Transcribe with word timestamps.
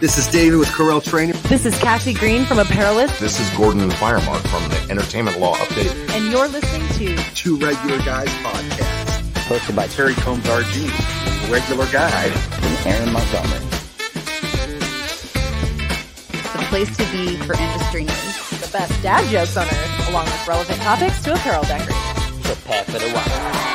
This 0.00 0.16
is 0.16 0.26
David 0.28 0.58
with 0.58 0.68
Corel 0.68 1.04
Training. 1.04 1.36
This 1.42 1.66
is 1.66 1.78
Cassie 1.78 2.14
Green 2.14 2.46
from 2.46 2.58
Apparelist. 2.58 3.20
This 3.20 3.38
is 3.38 3.50
Gordon 3.50 3.82
and 3.82 3.92
Firemark 3.92 4.40
from 4.48 4.66
the 4.70 4.86
Entertainment 4.90 5.38
Law 5.38 5.54
Update. 5.56 5.92
And 6.16 6.32
you're 6.32 6.48
listening 6.48 6.88
to 6.96 7.22
Two 7.34 7.56
Regular 7.58 7.98
Guys 7.98 8.28
Podcast. 8.42 9.20
Hosted 9.44 9.76
by 9.76 9.88
Terry 9.88 10.14
Combs 10.14 10.44
RG, 10.44 11.52
Regular 11.52 11.84
Guy, 11.92 12.24
and 12.62 12.86
Aaron 12.86 13.12
Montgomery. 13.12 13.58
The 16.54 16.64
place 16.70 16.96
to 16.96 17.04
be 17.12 17.36
for 17.36 17.52
industry 17.60 18.04
news. 18.04 18.60
the 18.60 18.70
best 18.72 19.02
dad 19.02 19.28
jokes 19.28 19.58
on 19.58 19.66
earth, 19.66 20.08
along 20.08 20.24
with 20.24 20.48
relevant 20.48 20.80
topics 20.80 21.22
to 21.24 21.34
apparel 21.34 21.62
decorating. 21.64 21.94
Prepare 22.42 22.84
for 22.84 22.98
the 22.98 23.12
wild. 23.12 23.69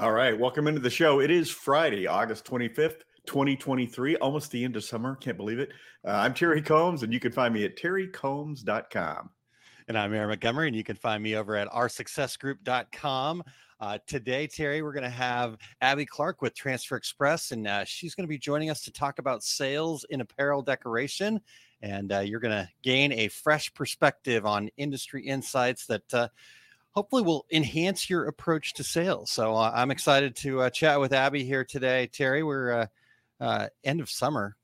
All 0.00 0.12
right, 0.12 0.38
welcome 0.38 0.68
into 0.68 0.80
the 0.80 0.90
show. 0.90 1.20
It 1.20 1.28
is 1.28 1.50
Friday, 1.50 2.06
August 2.06 2.44
25th, 2.44 3.00
2023, 3.26 4.14
almost 4.18 4.52
the 4.52 4.62
end 4.62 4.76
of 4.76 4.84
summer. 4.84 5.16
Can't 5.16 5.36
believe 5.36 5.58
it. 5.58 5.70
Uh, 6.06 6.10
I'm 6.12 6.34
Terry 6.34 6.62
Combs, 6.62 7.02
and 7.02 7.12
you 7.12 7.18
can 7.18 7.32
find 7.32 7.52
me 7.52 7.64
at 7.64 7.76
terrycombs.com. 7.76 9.30
And 9.88 9.98
I'm 9.98 10.14
Aaron 10.14 10.28
Montgomery, 10.28 10.68
and 10.68 10.76
you 10.76 10.84
can 10.84 10.94
find 10.94 11.20
me 11.20 11.34
over 11.34 11.56
at 11.56 11.66
oursuccessgroup.com. 11.70 13.42
Uh, 13.80 13.98
today, 14.06 14.46
Terry, 14.46 14.82
we're 14.82 14.92
going 14.92 15.02
to 15.02 15.10
have 15.10 15.56
Abby 15.80 16.06
Clarke 16.06 16.42
with 16.42 16.54
Transfer 16.54 16.94
Express, 16.94 17.50
and 17.50 17.66
uh, 17.66 17.84
she's 17.84 18.14
going 18.14 18.24
to 18.24 18.28
be 18.28 18.38
joining 18.38 18.70
us 18.70 18.82
to 18.82 18.92
talk 18.92 19.18
about 19.18 19.42
sales 19.42 20.06
in 20.10 20.20
apparel 20.20 20.62
decoration. 20.62 21.40
And 21.82 22.12
uh, 22.12 22.20
you're 22.20 22.38
going 22.38 22.54
to 22.54 22.68
gain 22.82 23.10
a 23.10 23.26
fresh 23.26 23.74
perspective 23.74 24.46
on 24.46 24.70
industry 24.76 25.26
insights 25.26 25.86
that 25.86 26.14
uh, 26.14 26.28
hopefully 26.98 27.22
will 27.22 27.46
enhance 27.52 28.10
your 28.10 28.26
approach 28.26 28.74
to 28.74 28.82
sales. 28.82 29.30
So 29.30 29.54
uh, 29.54 29.70
I'm 29.72 29.92
excited 29.92 30.34
to 30.38 30.62
uh, 30.62 30.70
chat 30.70 30.98
with 30.98 31.12
Abby 31.12 31.44
here 31.44 31.64
today. 31.64 32.08
Terry, 32.08 32.42
we're 32.42 32.72
uh, 32.72 32.86
uh, 33.40 33.68
end 33.84 34.00
of 34.00 34.10
summer. 34.10 34.56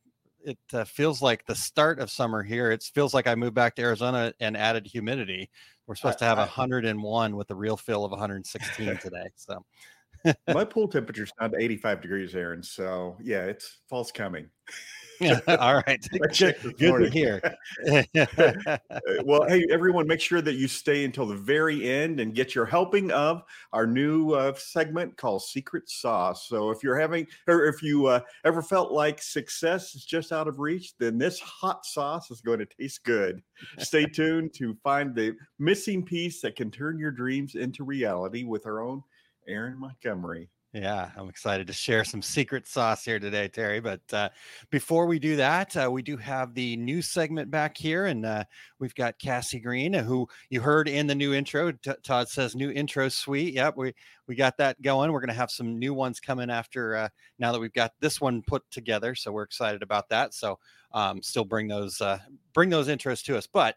It 0.44 0.58
uh, 0.72 0.82
feels 0.82 1.22
like 1.22 1.46
the 1.46 1.54
start 1.54 2.00
of 2.00 2.10
summer 2.10 2.42
here. 2.42 2.72
It 2.72 2.82
feels 2.92 3.14
like 3.14 3.28
I 3.28 3.36
moved 3.36 3.54
back 3.54 3.76
to 3.76 3.82
Arizona 3.82 4.34
and 4.40 4.56
added 4.56 4.84
humidity. 4.84 5.48
We're 5.86 5.94
supposed 5.94 6.18
to 6.18 6.24
have 6.24 6.38
101 6.38 7.36
with 7.36 7.50
a 7.52 7.54
real 7.54 7.76
feel 7.76 8.04
of 8.04 8.10
116 8.10 8.96
today. 9.00 9.28
So 9.36 9.64
My 10.52 10.64
pool 10.64 10.88
temperature's 10.88 11.30
down 11.38 11.52
to 11.52 11.62
85 11.62 12.02
degrees, 12.02 12.34
Aaron. 12.34 12.64
So, 12.64 13.16
yeah, 13.22 13.44
it's 13.44 13.78
fall's 13.88 14.10
coming. 14.10 14.50
Yeah, 15.20 15.40
all 15.60 15.74
right. 15.86 16.06
Good, 16.38 16.56
good 16.78 16.98
to 16.98 17.10
hear. 17.10 17.40
Uh, 18.14 18.78
well, 19.24 19.46
hey, 19.48 19.66
everyone, 19.70 20.06
make 20.06 20.20
sure 20.20 20.40
that 20.40 20.54
you 20.54 20.68
stay 20.68 21.04
until 21.04 21.26
the 21.26 21.36
very 21.36 21.88
end 21.88 22.20
and 22.20 22.34
get 22.34 22.54
your 22.54 22.64
helping 22.64 23.10
of 23.10 23.42
our 23.72 23.86
new 23.86 24.32
uh, 24.32 24.52
segment 24.54 25.16
called 25.16 25.42
Secret 25.42 25.88
Sauce. 25.88 26.48
So, 26.48 26.70
if 26.70 26.82
you're 26.82 26.98
having, 26.98 27.26
or 27.46 27.66
if 27.66 27.82
you 27.82 28.06
uh, 28.06 28.20
ever 28.44 28.62
felt 28.62 28.92
like 28.92 29.20
success 29.20 29.94
is 29.94 30.04
just 30.04 30.32
out 30.32 30.48
of 30.48 30.58
reach, 30.58 30.96
then 30.98 31.18
this 31.18 31.38
hot 31.40 31.84
sauce 31.84 32.30
is 32.30 32.40
going 32.40 32.60
to 32.60 32.66
taste 32.66 33.04
good. 33.04 33.42
Stay 33.78 34.06
tuned 34.06 34.54
to 34.54 34.76
find 34.82 35.14
the 35.14 35.34
missing 35.58 36.04
piece 36.04 36.40
that 36.40 36.56
can 36.56 36.70
turn 36.70 36.98
your 36.98 37.10
dreams 37.10 37.54
into 37.54 37.84
reality 37.84 38.44
with 38.44 38.66
our 38.66 38.80
own 38.80 39.02
Aaron 39.46 39.78
Montgomery. 39.78 40.48
Yeah, 40.74 41.10
I'm 41.16 41.28
excited 41.28 41.68
to 41.68 41.72
share 41.72 42.02
some 42.02 42.20
secret 42.20 42.66
sauce 42.66 43.04
here 43.04 43.20
today, 43.20 43.46
Terry. 43.46 43.78
But 43.78 44.00
uh, 44.12 44.30
before 44.70 45.06
we 45.06 45.20
do 45.20 45.36
that, 45.36 45.76
uh, 45.76 45.88
we 45.88 46.02
do 46.02 46.16
have 46.16 46.52
the 46.52 46.76
new 46.76 47.00
segment 47.00 47.48
back 47.48 47.76
here, 47.76 48.06
and 48.06 48.26
uh, 48.26 48.42
we've 48.80 48.94
got 48.96 49.20
Cassie 49.20 49.60
Green, 49.60 49.94
uh, 49.94 50.02
who 50.02 50.28
you 50.50 50.60
heard 50.60 50.88
in 50.88 51.06
the 51.06 51.14
new 51.14 51.32
intro. 51.32 51.70
T- 51.70 51.92
Todd 52.02 52.28
says 52.28 52.56
new 52.56 52.72
intro 52.72 53.08
suite. 53.08 53.54
Yep, 53.54 53.76
we 53.76 53.94
we 54.26 54.34
got 54.34 54.56
that 54.56 54.82
going. 54.82 55.12
We're 55.12 55.20
going 55.20 55.28
to 55.28 55.34
have 55.34 55.52
some 55.52 55.78
new 55.78 55.94
ones 55.94 56.18
coming 56.18 56.50
after 56.50 56.96
uh, 56.96 57.08
now 57.38 57.52
that 57.52 57.60
we've 57.60 57.72
got 57.72 57.92
this 58.00 58.20
one 58.20 58.42
put 58.42 58.68
together. 58.72 59.14
So 59.14 59.30
we're 59.30 59.44
excited 59.44 59.84
about 59.84 60.08
that. 60.08 60.34
So 60.34 60.58
um, 60.90 61.22
still 61.22 61.44
bring 61.44 61.68
those 61.68 62.00
uh, 62.00 62.18
bring 62.52 62.68
those 62.68 62.88
intros 62.88 63.24
to 63.24 63.38
us, 63.38 63.46
but. 63.46 63.76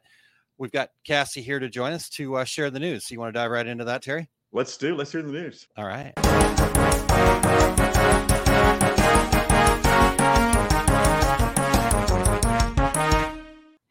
We've 0.59 0.71
got 0.71 0.89
Cassie 1.05 1.43
here 1.43 1.59
to 1.59 1.69
join 1.69 1.93
us 1.93 2.09
to 2.09 2.37
uh, 2.37 2.43
share 2.43 2.71
the 2.71 2.79
news. 2.79 3.05
So 3.05 3.13
you 3.13 3.19
want 3.19 3.31
to 3.31 3.39
dive 3.39 3.51
right 3.51 3.67
into 3.67 3.85
that, 3.85 4.01
Terry? 4.01 4.27
Let's 4.51 4.75
do, 4.75 4.95
let's 4.95 5.11
hear 5.11 5.21
the 5.21 5.31
news. 5.31 5.67
All 5.77 5.85
right. 5.85 6.56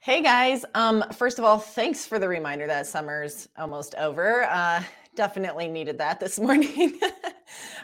Hey 0.06 0.22
guys. 0.22 0.64
Um, 0.74 1.04
first 1.12 1.38
of 1.38 1.44
all, 1.44 1.58
thanks 1.58 2.06
for 2.06 2.18
the 2.18 2.28
reminder 2.28 2.66
that 2.68 2.86
summer's 2.86 3.48
almost 3.58 3.96
over. 3.96 4.44
Uh, 4.44 4.82
definitely 5.16 5.66
needed 5.66 5.98
that 5.98 6.20
this 6.20 6.38
morning. 6.40 7.00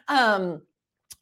um, 0.09 0.63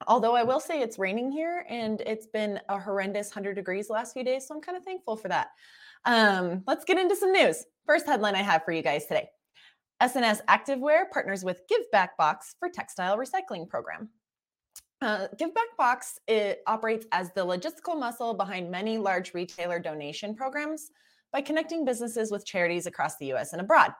although 0.07 0.37
I 0.37 0.43
will 0.43 0.61
say 0.61 0.83
it's 0.83 0.99
raining 0.99 1.33
here 1.33 1.65
and 1.71 2.03
it's 2.03 2.27
been 2.27 2.61
a 2.69 2.79
horrendous 2.79 3.29
100 3.29 3.55
degrees 3.55 3.89
last 3.89 4.13
few 4.13 4.23
days. 4.23 4.47
So 4.47 4.55
I'm 4.55 4.61
kind 4.61 4.77
of 4.77 4.85
thankful 4.85 5.17
for 5.17 5.29
that. 5.29 5.49
Um, 6.05 6.63
let's 6.67 6.85
get 6.85 6.99
into 6.99 7.17
some 7.17 7.33
news. 7.33 7.65
First 7.87 8.07
headline 8.07 8.35
I 8.35 8.43
have 8.43 8.65
for 8.65 8.73
you 8.73 8.83
guys 8.83 9.07
today 9.07 9.31
S&S 10.01 10.41
Activewear 10.49 11.11
partners 11.11 11.45
with 11.45 11.63
Give 11.69 11.83
Back 11.93 12.17
Box 12.17 12.55
for 12.59 12.69
textile 12.69 13.19
recycling 13.19 13.69
program. 13.69 14.09
Uh, 15.03 15.29
Give 15.39 15.55
Back 15.55 15.77
Box 15.79 16.19
it 16.27 16.63
operates 16.67 17.07
as 17.13 17.33
the 17.33 17.45
logistical 17.45 17.99
muscle 17.99 18.35
behind 18.35 18.71
many 18.71 18.99
large 18.99 19.35
retailer 19.35 19.79
donation 19.79 20.35
programs 20.35 20.91
by 21.33 21.41
connecting 21.41 21.85
businesses 21.85 22.31
with 22.31 22.47
charities 22.47 22.87
across 22.87 23.17
the 23.17 23.27
U.S. 23.27 23.53
and 23.53 23.61
abroad. 23.61 23.93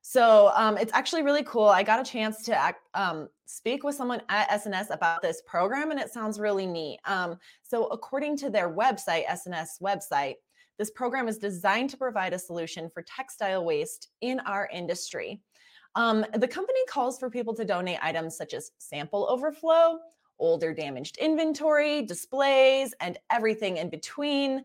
So 0.00 0.52
um, 0.54 0.78
it's 0.78 0.92
actually 0.94 1.22
really 1.22 1.42
cool. 1.42 1.66
I 1.66 1.82
got 1.82 2.00
a 2.00 2.10
chance 2.10 2.42
to 2.44 2.56
act, 2.56 2.80
um, 2.94 3.28
speak 3.46 3.82
with 3.82 3.94
someone 3.94 4.22
at 4.28 4.50
S&S 4.50 4.90
about 4.90 5.22
this 5.22 5.42
program, 5.46 5.90
and 5.90 6.00
it 6.00 6.12
sounds 6.12 6.40
really 6.40 6.66
neat. 6.66 7.00
Um, 7.04 7.36
so 7.62 7.86
according 7.86 8.36
to 8.38 8.50
their 8.50 8.72
website, 8.72 9.24
S&S 9.28 9.78
website, 9.82 10.34
this 10.78 10.90
program 10.90 11.26
is 11.26 11.38
designed 11.38 11.90
to 11.90 11.96
provide 11.96 12.32
a 12.32 12.38
solution 12.38 12.88
for 12.88 13.02
textile 13.02 13.64
waste 13.64 14.08
in 14.20 14.38
our 14.40 14.68
industry. 14.72 15.40
Um, 15.98 16.24
the 16.34 16.46
company 16.46 16.78
calls 16.88 17.18
for 17.18 17.28
people 17.28 17.52
to 17.54 17.64
donate 17.64 17.98
items 18.00 18.36
such 18.36 18.54
as 18.54 18.70
sample 18.78 19.26
overflow, 19.28 19.98
older 20.38 20.72
damaged 20.72 21.16
inventory, 21.16 22.02
displays, 22.02 22.94
and 23.00 23.18
everything 23.32 23.78
in 23.78 23.90
between. 23.90 24.62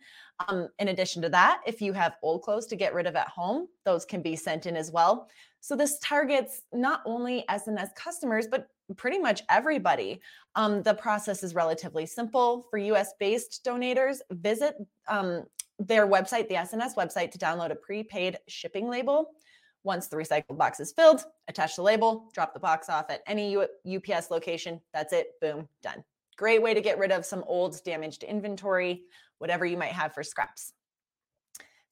Um, 0.48 0.68
in 0.78 0.90
addition 0.90 1.24
to 1.24 1.30
that, 1.30 1.62
if 1.66 1.82
you 1.82 1.92
have 1.94 2.18
old 2.22 2.44
clothes 2.44 2.68
to 2.68 2.76
get 2.76 2.94
rid 2.94 3.08
of 3.08 3.16
at 3.16 3.30
home, 3.30 3.68
those 3.84 4.06
can 4.06 4.22
be 4.22 4.36
sent 4.36 4.68
in 4.68 4.76
as 4.78 4.92
well. 4.92 5.28
So 5.60 5.76
this 5.76 5.98
targets 6.04 6.62
not 6.72 7.02
only 7.04 7.46
S&S 7.50 7.90
customers, 7.96 8.46
but 8.46 8.68
pretty 8.96 9.18
much 9.18 9.42
everybody. 9.50 10.22
Um, 10.54 10.84
the 10.84 10.94
process 10.94 11.42
is 11.42 11.56
relatively 11.56 12.06
simple. 12.06 12.68
For 12.70 12.78
US 12.78 13.14
based 13.20 13.66
donators, 13.66 14.20
visit 14.30 14.76
um, 15.08 15.46
their 15.80 16.06
website, 16.06 16.48
the 16.48 16.58
S&S 16.58 16.94
website, 16.94 17.32
to 17.32 17.40
download 17.40 17.72
a 17.72 17.76
prepaid 17.76 18.38
shipping 18.48 18.88
label. 18.88 19.32
Once 19.84 20.08
the 20.08 20.16
recycled 20.16 20.58
box 20.58 20.80
is 20.80 20.94
filled, 20.94 21.26
attach 21.48 21.76
the 21.76 21.82
label, 21.82 22.30
drop 22.34 22.54
the 22.54 22.60
box 22.60 22.90
off 22.90 23.10
at 23.10 23.22
any 23.28 23.58
UPS 23.58 24.32
location. 24.32 24.80
That's 24.94 25.14
it. 25.14 25.40
Boom, 25.42 25.68
done. 25.82 26.04
Great 26.38 26.62
way 26.62 26.74
to 26.74 26.82
get 26.82 26.98
rid 26.98 27.12
of 27.12 27.26
some 27.26 27.44
old, 27.48 27.84
damaged 27.84 28.24
inventory, 28.24 29.04
whatever 29.38 29.66
you 29.66 29.78
might 29.78 29.92
have 29.92 30.14
for 30.14 30.24
scraps. 30.24 30.74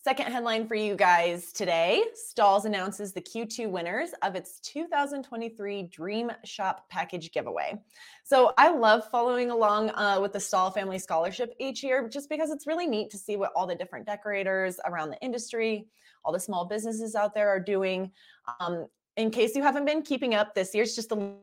Second 0.04 0.32
headline 0.32 0.68
for 0.68 0.74
you 0.74 0.96
guys 0.96 1.52
today 1.52 2.04
Stahls 2.16 2.66
announces 2.66 3.14
the 3.14 3.22
Q2 3.22 3.70
winners 3.70 4.10
of 4.24 4.34
its 4.34 4.60
2023 4.62 5.84
Dream 5.84 6.32
Shop 6.44 6.90
Package 6.90 7.32
giveaway. 7.32 7.80
So 8.24 8.52
I 8.58 8.72
love 8.72 9.08
following 9.12 9.52
along 9.52 9.92
uh, 9.92 10.18
with 10.20 10.34
the 10.34 10.40
Stahl 10.40 10.72
Family 10.72 10.98
Scholarship 10.98 11.54
each 11.60 11.84
year 11.84 12.10
just 12.10 12.30
because 12.30 12.50
it's 12.50 12.66
really 12.66 12.88
neat 12.88 13.12
to 13.12 13.20
see 13.20 13.36
what 13.36 13.52
all 13.56 13.68
the 13.68 13.76
different 13.76 14.08
decorators 14.08 14.80
around 14.88 15.12
the 15.12 15.20
industry, 15.22 15.86
all 16.24 16.34
the 16.34 16.40
small 16.40 16.66
businesses 16.66 17.16
out 17.16 17.34
there 17.34 17.50
are 17.50 17.60
doing. 17.60 18.12
Um, 18.60 18.88
in 19.18 19.32
case 19.32 19.56
you 19.56 19.64
haven't 19.64 19.86
been 19.86 20.02
keeping 20.02 20.36
up, 20.36 20.56
this 20.56 20.74
year's 20.74 20.96
just 20.96 21.12
a 21.12 21.36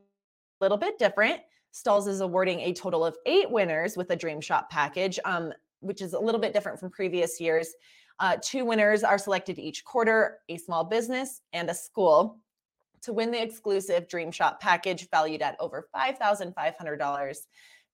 little 0.61 0.79
bit 0.79 0.99
different. 0.99 1.41
Stahls 1.73 2.09
is 2.09 2.21
awarding 2.21 2.61
a 2.61 2.73
total 2.73 3.05
of 3.05 3.17
eight 3.27 3.51
winners 3.51 3.97
with 3.97 4.11
a 4.11 4.17
Dream 4.17 4.41
Shop 4.41 4.71
package, 4.71 5.19
um, 5.25 5.53
which 5.81 6.01
is 6.01 6.15
a 6.15 6.19
little 6.19 6.41
bit 6.41 6.53
different 6.53 6.81
from 6.81 6.91
previous 6.91 7.41
years. 7.41 7.75
Uh, 8.21 8.37
two 8.43 8.65
winners 8.65 9.05
are 9.05 9.19
selected 9.19 9.59
each 9.59 9.85
quarter 9.85 10.39
a 10.49 10.57
small 10.57 10.83
business 10.83 11.41
and 11.53 11.71
a 11.71 11.75
school 11.75 12.39
to 13.03 13.13
win 13.13 13.31
the 13.31 13.41
exclusive 13.41 14.09
Dream 14.09 14.33
Shop 14.33 14.61
package 14.61 15.09
valued 15.11 15.43
at 15.43 15.57
over 15.61 15.89
$5,500. 15.95 17.37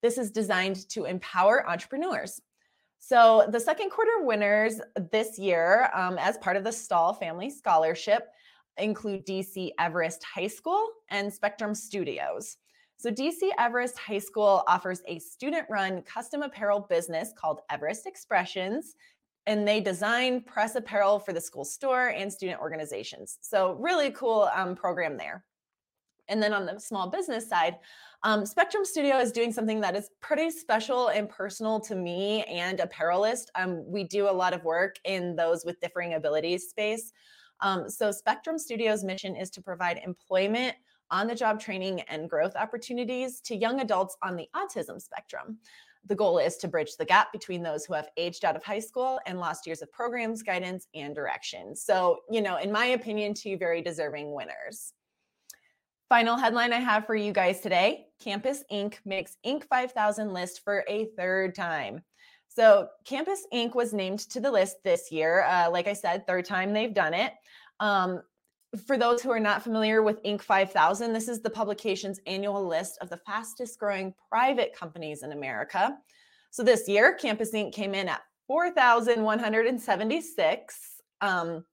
This 0.01 0.17
is 0.17 0.31
designed 0.31 0.87
to 0.89 1.05
empower 1.05 1.69
entrepreneurs. 1.69 2.41
So, 3.07 3.45
the 3.51 3.59
second 3.59 3.91
quarter 3.91 4.23
winners 4.23 4.81
this 5.11 5.37
year, 5.37 5.91
um, 5.93 6.17
as 6.17 6.39
part 6.39 6.57
of 6.57 6.63
the 6.63 6.71
Stahl 6.71 7.13
Family 7.13 7.51
Scholarship, 7.51 8.29
include 8.77 9.27
DC 9.27 9.69
Everest 9.77 10.23
High 10.23 10.47
School 10.47 10.87
and 11.09 11.31
Spectrum 11.31 11.75
Studios. 11.75 12.57
So, 12.97 13.11
DC 13.11 13.49
Everest 13.59 13.99
High 13.99 14.17
School 14.17 14.63
offers 14.67 15.03
a 15.07 15.19
student 15.19 15.67
run 15.69 16.01
custom 16.01 16.41
apparel 16.41 16.79
business 16.89 17.31
called 17.37 17.59
Everest 17.69 18.07
Expressions 18.07 18.95
and 19.45 19.67
they 19.67 19.81
design 19.81 20.41
press 20.41 20.73
apparel 20.73 21.19
for 21.19 21.31
the 21.31 21.39
school 21.39 21.63
store 21.63 22.07
and 22.07 22.33
student 22.33 22.59
organizations. 22.59 23.37
So, 23.41 23.73
really 23.73 24.09
cool 24.09 24.49
um, 24.55 24.75
program 24.75 25.15
there. 25.15 25.45
And 26.27 26.41
then 26.41 26.53
on 26.53 26.65
the 26.65 26.79
small 26.79 27.09
business 27.09 27.47
side, 27.47 27.77
um, 28.23 28.45
Spectrum 28.45 28.83
Studio 28.85 29.19
is 29.19 29.31
doing 29.31 29.51
something 29.51 29.79
that 29.81 29.95
is 29.95 30.09
pretty 30.21 30.49
special 30.49 31.09
and 31.09 31.29
personal 31.29 31.79
to 31.81 31.95
me 31.95 32.43
and 32.43 32.79
Apparelist. 32.79 33.51
Um, 33.55 33.83
we 33.85 34.03
do 34.03 34.29
a 34.29 34.31
lot 34.31 34.53
of 34.53 34.63
work 34.63 34.95
in 35.03 35.35
those 35.35 35.63
with 35.65 35.79
differing 35.79 36.13
abilities 36.13 36.69
space. 36.69 37.11
Um, 37.61 37.89
so, 37.89 38.11
Spectrum 38.11 38.57
Studio's 38.57 39.03
mission 39.03 39.35
is 39.35 39.49
to 39.51 39.61
provide 39.61 40.01
employment, 40.03 40.75
on 41.11 41.27
the 41.27 41.35
job 41.35 41.59
training, 41.59 42.01
and 42.01 42.29
growth 42.29 42.55
opportunities 42.55 43.41
to 43.41 43.55
young 43.55 43.79
adults 43.81 44.17
on 44.23 44.35
the 44.35 44.47
autism 44.55 45.01
spectrum. 45.01 45.57
The 46.07 46.15
goal 46.15 46.37
is 46.37 46.57
to 46.57 46.67
bridge 46.67 46.97
the 46.97 47.05
gap 47.05 47.31
between 47.31 47.63
those 47.63 47.85
who 47.85 47.93
have 47.93 48.09
aged 48.15 48.45
out 48.45 48.55
of 48.55 48.63
high 48.63 48.79
school 48.79 49.19
and 49.25 49.39
lost 49.39 49.65
years 49.65 49.81
of 49.81 49.91
programs, 49.91 50.43
guidance, 50.43 50.87
and 50.93 51.15
direction. 51.15 51.75
So, 51.75 52.19
you 52.29 52.41
know, 52.41 52.57
in 52.57 52.71
my 52.71 52.87
opinion, 52.87 53.33
two 53.33 53.57
very 53.57 53.81
deserving 53.81 54.33
winners. 54.33 54.93
Final 56.09 56.37
headline 56.37 56.71
I 56.71 56.79
have 56.79 57.07
for 57.07 57.15
you 57.15 57.33
guys 57.33 57.61
today 57.61 58.05
Campus 58.19 58.63
Ink 58.69 59.01
makes 59.05 59.37
Inc. 59.43 59.63
5000 59.67 60.31
list 60.31 60.61
for 60.63 60.85
a 60.87 61.07
third 61.17 61.55
time. 61.55 62.03
So, 62.47 62.89
Campus 63.05 63.47
Ink 63.51 63.73
was 63.73 63.91
named 63.91 64.19
to 64.29 64.39
the 64.39 64.51
list 64.51 64.75
this 64.83 65.11
year. 65.11 65.41
Uh, 65.43 65.71
like 65.71 65.87
I 65.87 65.93
said, 65.93 66.27
third 66.27 66.45
time 66.45 66.73
they've 66.73 66.93
done 66.93 67.15
it. 67.15 67.33
Um, 67.79 68.21
for 68.85 68.97
those 68.97 69.21
who 69.21 69.31
are 69.31 69.39
not 69.39 69.63
familiar 69.63 70.03
with 70.03 70.21
Inc. 70.23 70.43
5000, 70.43 71.11
this 71.11 71.27
is 71.27 71.41
the 71.41 71.49
publication's 71.49 72.19
annual 72.27 72.67
list 72.67 72.99
of 73.01 73.09
the 73.09 73.17
fastest 73.25 73.79
growing 73.79 74.13
private 74.29 74.75
companies 74.75 75.23
in 75.23 75.31
America. 75.31 75.97
So, 76.51 76.61
this 76.63 76.87
year, 76.87 77.15
Campus 77.15 77.51
Ink 77.53 77.73
came 77.73 77.95
in 77.95 78.07
at 78.07 78.21
4,176. 78.47 81.01
Um, 81.21 81.65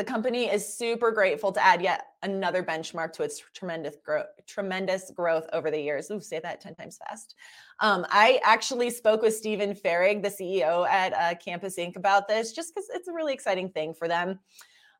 the 0.00 0.04
company 0.04 0.46
is 0.46 0.66
super 0.66 1.10
grateful 1.10 1.52
to 1.52 1.62
add 1.62 1.82
yet 1.82 2.06
another 2.22 2.62
benchmark 2.62 3.12
to 3.12 3.22
its 3.22 3.42
tremendous 3.52 3.96
growth 4.02 4.24
tremendous 4.46 5.10
growth 5.10 5.46
over 5.52 5.70
the 5.70 5.78
years 5.78 6.10
ooh 6.10 6.18
say 6.18 6.40
that 6.40 6.58
10 6.58 6.74
times 6.74 6.98
fast 7.06 7.34
um, 7.80 8.06
i 8.08 8.40
actually 8.42 8.88
spoke 8.88 9.20
with 9.20 9.36
stephen 9.36 9.74
farrig 9.74 10.22
the 10.22 10.30
ceo 10.30 10.88
at 10.88 11.12
uh, 11.12 11.34
campus 11.36 11.76
Ink 11.76 11.96
about 11.96 12.26
this 12.26 12.52
just 12.52 12.74
because 12.74 12.88
it's 12.94 13.08
a 13.08 13.12
really 13.12 13.34
exciting 13.34 13.68
thing 13.68 13.92
for 13.92 14.08
them 14.08 14.38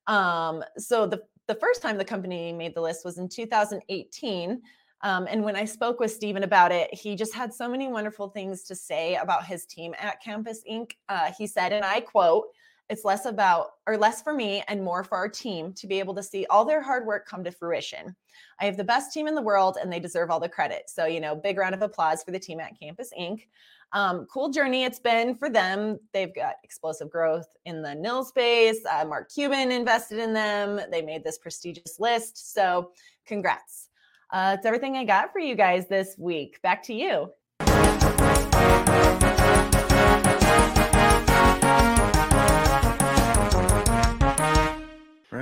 um, 0.06 0.62
so 0.76 1.06
the, 1.06 1.23
the 1.47 1.55
first 1.55 1.81
time 1.81 1.97
the 1.97 2.05
company 2.05 2.52
made 2.52 2.75
the 2.75 2.82
list 2.82 3.02
was 3.02 3.17
in 3.17 3.26
2018 3.26 4.61
um, 5.02 5.26
and 5.31 5.43
when 5.43 5.56
I 5.56 5.64
spoke 5.64 5.99
with 5.99 6.11
Stephen 6.11 6.43
about 6.43 6.73
it, 6.73 6.93
he 6.93 7.17
just 7.17 7.35
had 7.35 7.55
so 7.55 7.67
many 7.67 7.88
wonderful 7.88 8.29
things 8.29 8.64
to 8.64 8.75
say 8.75 9.14
about 9.14 9.47
his 9.47 9.64
team 9.64 9.94
at 9.99 10.23
Campus 10.23 10.62
Ink 10.67 10.94
Uh, 11.08 11.32
he 11.38 11.47
said, 11.47 11.73
and 11.73 11.87
I 11.87 12.02
quote, 12.02 12.49
it's 12.90 13.04
less 13.04 13.25
about, 13.25 13.69
or 13.87 13.96
less 13.96 14.20
for 14.20 14.34
me 14.34 14.64
and 14.66 14.82
more 14.82 15.04
for 15.04 15.16
our 15.16 15.28
team 15.28 15.72
to 15.75 15.87
be 15.87 16.00
able 16.00 16.14
to 16.16 16.22
see 16.22 16.44
all 16.50 16.64
their 16.64 16.82
hard 16.82 17.06
work 17.06 17.26
come 17.26 17.44
to 17.44 17.52
fruition. 17.52 18.14
I 18.60 18.64
have 18.64 18.76
the 18.76 18.84
best 18.84 19.12
team 19.12 19.28
in 19.28 19.37
the 19.37 19.42
world 19.42 19.78
and 19.81 19.90
they 19.90 20.00
deserve 20.00 20.28
all 20.31 20.40
the 20.40 20.48
credit. 20.48 20.90
So, 20.90 21.06
you 21.06 21.20
know, 21.20 21.37
big 21.37 21.56
round 21.56 21.75
of 21.75 21.82
applause 21.82 22.25
for 22.25 22.32
the 22.32 22.38
team 22.38 22.58
at 22.58 22.78
Campus 22.78 23.12
Ink 23.16 23.48
Um, 23.92 24.26
cool 24.26 24.50
journey 24.50 24.84
it's 24.84 24.98
been 24.98 25.37
for 25.37 25.48
them. 25.48 26.00
They've 26.12 26.34
got 26.34 26.56
explosive 26.64 27.10
growth 27.10 27.46
in 27.64 27.81
the 27.81 27.94
NIL 27.94 28.25
space. 28.25 28.81
Uh, 28.84 29.04
Mark 29.04 29.31
Cuban 29.32 29.70
invested 29.70 30.19
in 30.19 30.32
them. 30.32 30.81
They 30.90 31.02
made 31.02 31.22
this 31.22 31.38
prestigious 31.38 32.00
list. 32.00 32.52
So, 32.52 32.90
congrats. 33.25 33.88
Uh, 34.32 34.56
it's 34.56 34.66
everything 34.66 34.96
I 34.96 35.04
got 35.04 35.32
for 35.32 35.40
you 35.40 35.54
guys 35.54 35.87
this 35.88 36.16
week. 36.19 36.60
Back 36.62 36.82
to 36.84 36.94
you. 36.94 37.31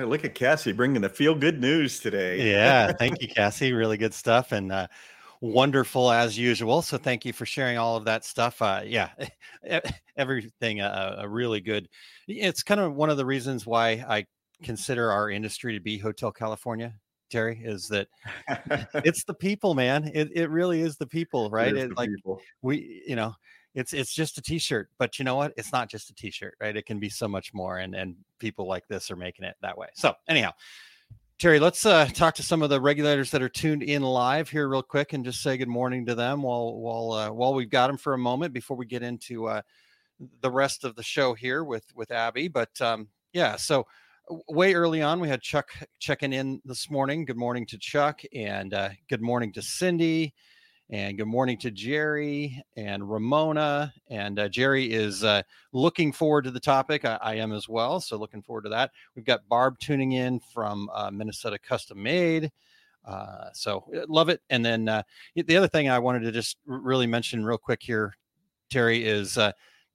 Look 0.09 0.25
at 0.25 0.35
Cassie 0.35 0.73
bringing 0.73 1.03
the 1.03 1.09
feel 1.09 1.35
good 1.35 1.61
news 1.61 2.01
today. 2.01 2.51
Yeah, 2.51 2.93
thank 2.99 3.21
you, 3.21 3.29
Cassie. 3.29 3.73
Really 3.73 3.97
good 3.97 4.15
stuff 4.15 4.53
and 4.53 4.73
uh, 4.73 4.87
wonderful 5.41 6.11
as 6.11 6.37
usual. 6.37 6.83
So 6.83 6.99
thank 6.99 7.25
you 7.25 7.33
for 7.33 7.47
sharing 7.47 7.79
all 7.79 7.97
of 7.97 8.05
that 8.07 8.25
stuff. 8.25 8.61
Uh, 8.61 8.83
yeah, 8.85 9.11
everything 10.17 10.81
uh, 10.81 11.17
a 11.19 11.29
really 11.29 11.61
good. 11.61 11.89
It's 12.27 12.63
kind 12.63 12.81
of 12.81 12.95
one 12.95 13.11
of 13.11 13.17
the 13.17 13.27
reasons 13.27 13.67
why 13.67 14.05
I 14.09 14.27
consider 14.63 15.11
our 15.11 15.31
industry 15.31 15.75
to 15.75 15.81
be 15.81 15.99
Hotel 15.99 16.33
California. 16.33 16.95
Terry 17.31 17.61
is 17.63 17.89
that 17.89 18.09
it's 19.05 19.25
the 19.25 19.35
people, 19.35 19.75
man. 19.75 20.11
It 20.15 20.31
it 20.35 20.51
really 20.51 20.81
is 20.81 20.97
the 20.97 21.07
people, 21.07 21.51
right? 21.51 21.77
It, 21.77 21.97
like 21.97 22.09
people. 22.09 22.41
we, 22.63 23.03
you 23.07 23.17
know, 23.17 23.35
it's 23.75 23.93
it's 23.93 24.15
just 24.15 24.39
a 24.39 24.43
t-shirt 24.43 24.89
but 24.99 25.19
you 25.19 25.25
know 25.25 25.37
what? 25.37 25.53
It's 25.57 25.73
not 25.73 25.91
just 25.91 26.11
a 26.11 26.15
t-shirt 26.15 26.57
right? 26.61 26.77
It 26.77 26.87
can 26.87 26.99
be 26.99 27.09
so 27.09 27.29
much 27.29 27.53
more 27.55 27.79
and 27.79 27.95
and 27.95 28.17
people 28.39 28.67
like 28.67 28.87
this 28.89 29.11
are 29.11 29.17
making 29.17 29.45
it 29.45 29.57
that 29.63 29.77
way. 29.77 29.89
So 29.95 30.15
anyhow 30.29 30.53
terry 31.39 31.61
let's 31.61 31.87
uh, 31.87 32.07
talk 32.15 32.35
to 32.35 32.43
some 32.43 32.63
of 32.63 32.71
the 32.71 32.81
regulators 32.81 33.31
that 33.31 33.43
are 33.43 33.49
tuned 33.49 33.83
in 33.83 34.03
live 34.03 34.49
here 34.49 34.69
real 34.69 34.83
quick 34.83 35.13
and 35.13 35.25
just 35.25 35.43
say 35.43 35.57
good 35.57 35.69
morning 35.69 36.05
to 36.07 36.15
them 36.15 36.43
while 36.43 36.75
while 36.75 37.13
uh, 37.13 37.31
while 37.31 37.55
we've 37.55 37.71
got 37.71 37.87
them 37.87 37.97
for 37.97 38.15
a 38.15 38.19
moment 38.19 38.53
before 38.53 38.77
we 38.77 38.87
get 38.87 39.03
into 39.03 39.47
uh, 39.47 39.63
the 40.41 40.51
rest 40.51 40.85
of 40.85 40.97
the 40.97 41.03
show 41.03 41.35
here 41.35 41.63
with 41.63 41.85
with 41.95 42.11
abby. 42.11 42.49
But 42.49 42.81
um, 42.81 43.09
yeah 43.33 43.57
so 43.57 43.87
way 44.49 44.75
early 44.75 45.01
on 45.01 45.21
we 45.21 45.29
had 45.29 45.41
chuck 45.41 45.71
checking 45.99 46.33
in 46.33 46.61
this 46.65 46.91
morning. 46.91 47.25
Good 47.25 47.37
morning 47.37 47.67
to 47.67 47.79
chuck 47.79 48.21
and 48.35 48.75
uh, 48.75 48.91
good 49.09 49.23
morning 49.23 49.53
to 49.53 49.63
cindy 49.63 50.35
and 50.91 51.19
good 51.19 51.27
morning 51.27 51.59
to 51.59 51.71
Jerry 51.71 52.63
and 52.77 53.11
Ramona. 53.11 53.93
And 54.09 54.39
uh, 54.39 54.49
Jerry 54.49 54.91
is 54.91 55.23
uh, 55.23 55.43
looking 55.73 56.13
forward 56.13 56.45
to 56.45 56.51
the 56.51 56.61
topic. 56.61 57.05
I, 57.05 57.19
I, 57.21 57.35
am 57.35 57.53
as 57.53 57.69
well. 57.69 58.01
So 58.01 58.17
looking 58.17 58.43
forward 58.43 58.63
to 58.63 58.71
that. 58.71 58.93
We've 59.15 59.25
got 59.25 59.47
Barb 59.49 59.79
tuning 59.79 60.13
in 60.13 60.41
from 60.41 60.89
uh, 60.95 61.11
Minnesota 61.11 61.59
Custom 61.59 62.03
Made. 62.03 62.51
Uh, 63.05 63.49
so 63.53 63.85
uh, 63.95 64.07
love 64.09 64.31
it. 64.31 64.41
And 64.49 64.65
then 64.65 64.89
uh, 64.89 65.03
the 65.35 65.57
other 65.57 65.69
thing 65.69 65.91
I 65.91 65.99
wanted 65.99 66.21
to 66.21 66.33
just 66.33 66.57
really 66.65 67.07
mention 67.07 67.45
real 67.45 67.59
quick 67.59 67.83
here, 67.83 68.17
Terry, 68.71 69.05
is 69.05 69.37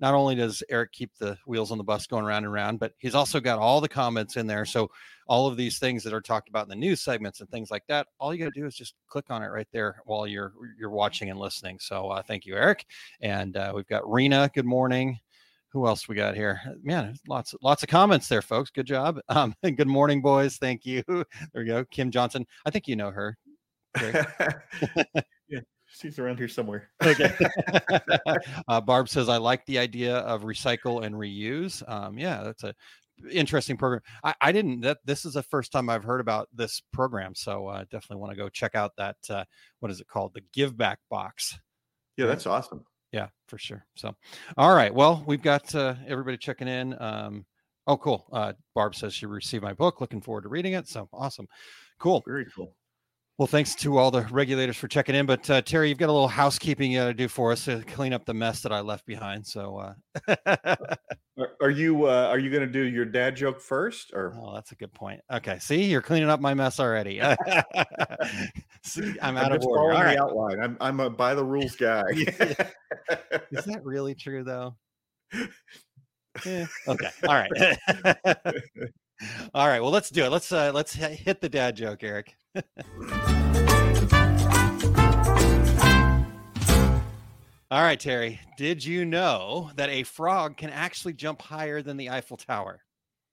not 0.04 0.16
only 0.16 0.36
does 0.36 0.62
Eric 0.70 0.92
keep 0.92 1.16
the 1.18 1.38
wheels 1.48 1.72
on 1.72 1.78
the 1.78 1.84
bus 1.84 2.08
going 2.08 2.26
around 2.26 2.44
and 2.44 2.54
around, 2.54 2.78
but 2.78 2.92
he's 2.98 3.16
also 3.16 3.40
got 3.40 3.58
all 3.58 3.80
the 3.80 3.88
comments 3.88 4.36
in 4.36 4.46
there. 4.46 4.66
So 4.66 4.92
all 5.28 5.48
of 5.48 5.56
these 5.56 5.80
things 5.80 6.04
that 6.04 6.12
are 6.14 6.20
talked 6.20 6.50
about 6.50 6.66
in 6.66 6.70
the 6.70 6.76
news 6.76 7.00
segments 7.00 7.40
and 7.40 7.50
things 7.50 7.72
like 7.72 7.88
that, 7.88 8.08
all 8.20 8.34
you 8.34 8.44
got 8.44 8.54
to 8.54 8.60
do 8.60 8.66
is 8.66 8.76
just 8.76 8.96
click 9.08 9.28
on 9.30 9.42
it 9.42 9.48
right 9.48 9.68
there 9.72 10.02
while 10.04 10.28
you're 10.28 10.52
you're 10.78 10.90
watching 10.90 11.30
and 11.30 11.40
listening. 11.40 11.80
So 11.80 12.10
uh, 12.10 12.22
thank 12.22 12.46
you, 12.46 12.54
Eric. 12.54 12.86
And 13.22 13.56
uh, 13.56 13.72
we've 13.74 13.88
got 13.88 14.12
Rena. 14.12 14.52
Good 14.54 14.66
morning. 14.66 15.18
Who 15.70 15.88
else 15.88 16.10
we 16.10 16.16
got 16.16 16.36
here? 16.36 16.60
Man, 16.84 17.16
lots 17.30 17.56
lots 17.62 17.82
of 17.82 17.88
comments 17.88 18.28
there, 18.28 18.42
folks. 18.42 18.72
Good 18.72 18.88
job. 18.88 19.22
Um, 19.30 19.56
good 19.64 19.88
morning, 19.88 20.22
boys. 20.22 20.58
Thank 20.58 20.86
you. 20.86 21.02
There 21.08 21.26
we 21.56 21.66
go. 21.66 21.86
Kim 21.86 22.12
Johnson. 22.12 22.46
I 22.66 22.72
think 22.72 22.90
you 22.90 22.98
know 22.98 23.10
her. 23.10 23.38
She's 25.94 26.18
around 26.18 26.38
here 26.38 26.48
somewhere. 26.48 26.90
okay. 27.04 27.32
uh, 28.68 28.82
Barb 28.82 29.10
says, 29.10 29.30
I 29.30 29.38
like 29.38 29.66
the 29.66 29.78
idea 29.78 30.18
of 30.18 30.42
recycle 30.42 31.04
and 31.04 31.16
reuse. 31.16 31.88
Um, 31.88 32.18
yeah, 32.18 32.44
that's 32.44 32.64
a 32.64 32.74
interesting 33.32 33.78
program. 33.78 34.02
I, 34.24 34.34
I, 34.42 34.52
didn't 34.52 34.82
that 34.82 34.98
this 35.06 35.24
is 35.24 35.34
the 35.34 35.44
first 35.44 35.72
time 35.72 35.90
I've 35.90 36.04
heard 36.04 36.20
about 36.20 36.50
this 36.54 36.82
program. 36.92 37.36
So 37.36 37.68
uh, 37.68 37.84
definitely 37.92 38.18
want 38.18 38.32
to 38.32 38.38
go 38.38 38.50
check 38.50 38.74
out 38.76 38.92
that 38.98 39.18
uh, 39.30 39.46
what 39.80 39.92
is 39.92 40.02
it 40.02 40.08
called? 40.08 40.34
The 40.34 40.42
give 40.52 40.76
back 40.76 41.00
box. 41.10 41.58
Yeah, 42.18 42.26
that's 42.26 42.48
awesome. 42.48 42.84
Yeah, 43.12 43.28
for 43.48 43.60
sure. 43.60 43.86
So 43.96 44.16
all 44.58 44.76
right. 44.76 44.94
Well, 44.94 45.24
we've 45.28 45.42
got 45.42 45.74
uh, 45.76 45.96
everybody 46.08 46.38
checking 46.38 46.68
in. 46.68 47.00
Um, 47.00 47.46
oh, 47.86 47.98
cool. 47.98 48.26
Uh, 48.32 48.54
Barb 48.74 48.96
says 48.96 49.14
she 49.14 49.28
received 49.28 49.64
my 49.64 49.74
book. 49.74 50.02
Looking 50.02 50.22
forward 50.22 50.42
to 50.42 50.50
reading 50.50 50.74
it. 50.74 50.88
So 50.88 51.08
awesome. 51.14 51.48
Cool. 52.00 52.24
Very 52.26 52.48
cool. 52.56 52.76
Well, 53.40 53.48
thanks 53.48 53.74
to 53.76 53.98
all 53.98 54.12
the 54.12 54.22
regulators 54.26 54.78
for 54.78 54.88
checking 54.88 55.16
in. 55.16 55.26
But 55.26 55.50
uh, 55.50 55.62
Terry, 55.64 55.90
you've 55.90 55.98
got 55.98 56.10
a 56.10 56.12
little 56.12 56.28
housekeeping 56.28 56.92
you 56.92 57.00
got 57.00 57.08
to 57.08 57.14
do 57.16 57.28
for 57.28 57.52
us 57.52 57.66
to 57.66 57.82
clean 57.88 58.14
up 58.14 58.26
the 58.26 58.34
mess 58.34 58.62
that 58.62 58.72
I 58.72 58.82
left 58.82 59.08
behind. 59.08 59.46
So, 59.48 59.96
uh... 60.28 60.36
are, 61.38 61.50
are, 61.60 61.72
you 61.72 62.06
uh, 62.06 62.28
are 62.30 62.38
you 62.38 62.52
going 62.52 62.62
to 62.62 62.72
do 62.72 62.84
your 62.84 63.06
dad 63.06 63.36
joke 63.36 63.60
first, 63.60 64.12
or? 64.14 64.36
Oh, 64.40 64.54
that's 64.54 64.72
a 64.72 64.76
good 64.76 64.94
point. 64.94 65.20
Okay, 65.32 65.58
see, 65.58 65.84
you're 65.84 66.04
cleaning 66.04 66.30
up 66.30 66.42
my 66.42 66.54
mess 66.54 66.80
already. 66.80 67.20
see, 68.84 69.16
I'm 69.20 69.36
out 69.36 69.52
I'm 69.52 69.54
of 69.54 69.66
order. 69.66 69.94
All 69.96 70.04
right. 70.04 70.18
outline. 70.18 70.60
I'm 70.60 70.78
I'm 70.80 71.00
a 71.00 71.10
by 71.10 71.34
the 71.34 71.44
rules 71.44 71.76
guy. 71.76 72.04
Is 72.12 73.66
that 73.66 73.82
really 73.84 74.14
true 74.14 74.44
though? 74.44 74.76
Yeah. 76.46 76.68
Okay. 76.88 77.10
All 77.28 77.34
right. 77.34 78.92
All 79.54 79.68
right. 79.68 79.82
Well, 79.82 79.92
let's 79.92 80.10
do 80.10 80.24
it. 80.26 80.30
Let's 80.30 80.52
uh, 80.52 80.72
let's 80.74 80.94
hit 80.94 81.42
the 81.42 81.50
dad 81.50 81.76
joke, 81.76 82.04
Eric. 82.04 82.36
All 87.74 87.82
right, 87.82 88.00
Terry. 88.00 88.40
Did 88.56 88.86
you 88.86 89.04
know 89.04 89.72
that 89.78 89.90
a 89.90 90.04
frog 90.04 90.58
can 90.58 90.70
actually 90.70 91.14
jump 91.14 91.42
higher 91.42 91.82
than 91.82 91.98
the 91.98 92.12
Eiffel 92.12 92.38
Tower? 92.38 92.84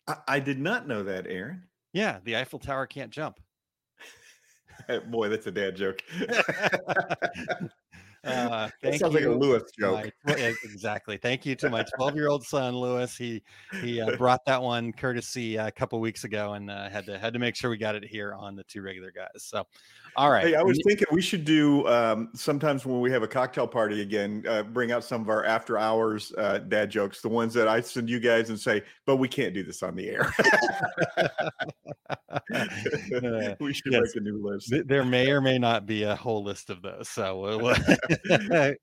I, 0.09 0.17
I 0.27 0.41
did 0.41 0.59
not 0.59 0.89
know 0.89 1.03
that, 1.03 1.27
Aaron. 1.27 1.65
Yeah, 1.93 2.21
the 2.25 2.37
Eiffel 2.37 2.59
Tower 2.59 2.87
can't 2.87 3.11
jump. 3.11 3.39
Boy, 5.11 5.29
that's 5.29 5.47
a 5.47 5.51
dad 5.51 5.77
joke. 5.77 6.03
Uh, 8.25 8.69
That 8.83 8.99
sounds 8.99 9.15
like 9.15 9.25
a. 9.25 9.31
Lewis 9.31 9.65
joke. 9.79 10.11
my- 10.25 10.55
exactly. 10.65 11.17
Thank 11.17 11.47
you 11.47 11.55
to 11.57 11.71
my 11.71 11.85
12 11.97 12.15
year 12.17 12.29
old 12.29 12.45
son, 12.45 12.77
Lewis. 12.77 13.17
He 13.17 13.43
he 13.81 14.01
uh, 14.01 14.17
brought 14.19 14.45
that 14.47 14.61
one 14.63 14.93
courtesy 14.93 15.59
uh, 15.59 15.69
a 15.69 15.71
couple 15.73 15.99
weeks 16.01 16.25
ago, 16.25 16.55
and 16.55 16.71
uh, 16.71 16.89
had 16.91 17.07
to 17.07 17.19
had 17.19 17.33
to 17.33 17.39
make 17.39 17.57
sure 17.57 17.71
we 17.71 17.77
got 17.79 17.95
it 17.95 18.05
here 18.05 18.35
on 18.35 18.57
the 18.57 18.65
two 18.65 18.83
regular 18.83 19.11
guys. 19.11 19.29
So, 19.39 19.67
all 20.17 20.31
right. 20.31 20.47
Hey, 20.49 20.55
I 20.55 20.63
was 20.63 20.77
Ye- 20.79 20.85
thinking 20.87 21.07
we 21.13 21.23
should 21.23 21.45
do 21.45 21.87
um, 21.89 22.31
sometimes 22.35 22.85
when 22.85 23.01
we 23.01 23.11
have 23.11 23.23
a 23.23 23.29
cocktail 23.29 23.67
party 23.67 24.03
again, 24.03 24.45
uh, 24.49 24.63
bring 24.65 24.93
out 24.93 25.05
some 25.05 25.23
of 25.23 25.29
our 25.31 25.45
after 25.45 25.79
hours 25.79 26.33
uh, 26.37 26.59
dad 26.59 26.91
jokes, 26.91 27.21
the 27.23 27.29
ones 27.29 27.55
that 27.55 27.69
I 27.69 27.81
send 27.81 28.11
you 28.11 28.21
guys 28.21 28.51
and 28.51 28.59
say, 28.61 28.83
but 29.07 29.17
we 29.17 29.29
can't 29.29 29.55
do 29.55 29.63
this 29.63 29.83
on 29.83 29.97
the 29.97 30.09
air. 30.11 30.33
Uh, 32.53 33.55
we 33.61 33.73
should 33.73 33.93
yes. 33.93 34.03
make 34.03 34.17
a 34.17 34.21
new 34.21 34.41
list. 34.45 34.73
there 34.87 35.05
may 35.05 35.31
or 35.31 35.41
may 35.41 35.59
not 35.59 35.87
be 35.87 36.03
a 36.05 36.15
whole 36.15 36.43
list 36.45 36.71
of 36.71 36.83
those. 36.83 37.09
So, 37.09 37.39
we'll, 37.39 37.59
we 37.61 38.10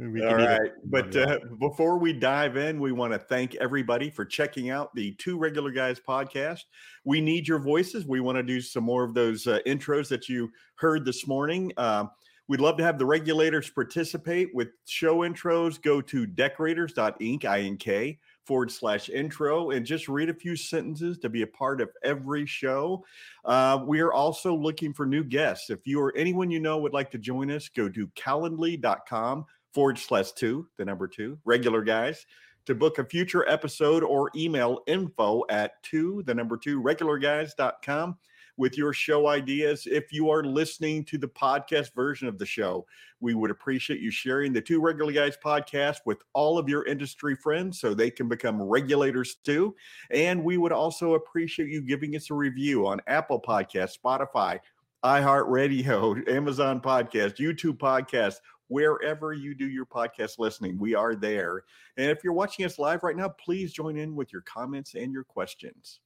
All 0.00 0.36
can. 0.36 0.72
But 0.84 1.16
uh, 1.16 1.38
before 1.58 1.98
we 1.98 2.12
dive 2.12 2.56
in, 2.56 2.80
we 2.80 2.92
want 2.92 3.12
to 3.12 3.18
thank 3.18 3.54
everybody 3.56 4.10
for 4.10 4.24
checking 4.24 4.70
out 4.70 4.94
the 4.94 5.12
Two 5.12 5.38
Regular 5.38 5.70
Guys 5.70 6.00
podcast. 6.00 6.62
We 7.04 7.20
need 7.20 7.48
your 7.48 7.58
voices. 7.58 8.06
We 8.06 8.20
want 8.20 8.36
to 8.36 8.42
do 8.42 8.60
some 8.60 8.84
more 8.84 9.04
of 9.04 9.14
those 9.14 9.46
uh, 9.46 9.60
intros 9.66 10.08
that 10.08 10.28
you 10.28 10.50
heard 10.76 11.04
this 11.04 11.26
morning. 11.26 11.72
Um, 11.76 12.10
we'd 12.48 12.60
love 12.60 12.76
to 12.78 12.84
have 12.84 12.98
the 12.98 13.06
regulators 13.06 13.70
participate 13.70 14.54
with 14.54 14.68
show 14.86 15.18
intros. 15.18 15.80
Go 15.80 16.00
to 16.02 16.26
decorators.ink, 16.26 17.44
I-N-K, 17.44 18.18
forward 18.46 18.70
slash 18.70 19.08
intro, 19.08 19.70
and 19.70 19.84
just 19.84 20.08
read 20.08 20.30
a 20.30 20.34
few 20.34 20.56
sentences 20.56 21.18
to 21.18 21.28
be 21.28 21.42
a 21.42 21.46
part 21.46 21.80
of 21.80 21.90
every 22.04 22.46
show. 22.46 23.04
Uh, 23.44 23.80
we 23.84 24.00
are 24.00 24.12
also 24.12 24.54
looking 24.54 24.92
for 24.92 25.04
new 25.04 25.24
guests. 25.24 25.68
If 25.68 25.86
you 25.86 26.00
or 26.00 26.16
anyone 26.16 26.50
you 26.50 26.60
know 26.60 26.78
would 26.78 26.92
like 26.94 27.10
to 27.10 27.18
join 27.18 27.50
us, 27.50 27.68
go 27.68 27.88
to 27.88 28.06
calendly.com 28.08 29.44
forward 29.72 29.98
slash 29.98 30.32
two, 30.32 30.68
the 30.76 30.84
number 30.84 31.08
two, 31.08 31.38
regular 31.44 31.82
guys, 31.82 32.24
to 32.66 32.74
book 32.74 32.98
a 32.98 33.04
future 33.04 33.48
episode 33.48 34.02
or 34.02 34.30
email 34.34 34.80
info 34.86 35.44
at 35.50 35.82
two, 35.82 36.22
the 36.26 36.34
number 36.34 36.56
two, 36.56 36.80
regularguys.com 36.80 38.16
with 38.56 38.76
your 38.76 38.92
show 38.92 39.28
ideas. 39.28 39.86
If 39.90 40.12
you 40.12 40.30
are 40.30 40.44
listening 40.44 41.04
to 41.04 41.18
the 41.18 41.28
podcast 41.28 41.94
version 41.94 42.28
of 42.28 42.38
the 42.38 42.46
show, 42.46 42.86
we 43.20 43.34
would 43.34 43.50
appreciate 43.50 44.00
you 44.00 44.10
sharing 44.10 44.52
the 44.52 44.60
Two 44.60 44.80
Regular 44.80 45.12
Guys 45.12 45.36
podcast 45.42 45.98
with 46.04 46.18
all 46.32 46.58
of 46.58 46.68
your 46.68 46.84
industry 46.84 47.36
friends 47.36 47.80
so 47.80 47.94
they 47.94 48.10
can 48.10 48.28
become 48.28 48.62
regulators 48.62 49.36
too. 49.44 49.74
And 50.10 50.42
we 50.42 50.58
would 50.58 50.72
also 50.72 51.14
appreciate 51.14 51.68
you 51.68 51.82
giving 51.82 52.16
us 52.16 52.30
a 52.30 52.34
review 52.34 52.86
on 52.86 53.00
Apple 53.06 53.40
Podcasts, 53.40 53.98
Spotify, 53.98 54.60
iHeartRadio, 55.04 56.28
Amazon 56.34 56.80
Podcast, 56.80 57.36
YouTube 57.36 57.78
Podcast, 57.78 58.36
wherever 58.68 59.32
you 59.32 59.54
do 59.54 59.68
your 59.68 59.86
podcast 59.86 60.38
listening. 60.38 60.78
We 60.78 60.94
are 60.94 61.14
there. 61.14 61.62
And 61.96 62.10
if 62.10 62.24
you're 62.24 62.32
watching 62.32 62.64
us 62.64 62.78
live 62.78 63.02
right 63.02 63.16
now, 63.16 63.28
please 63.28 63.72
join 63.72 63.96
in 63.96 64.16
with 64.16 64.32
your 64.32 64.42
comments 64.42 64.94
and 64.94 65.12
your 65.12 65.24
questions. 65.24 66.00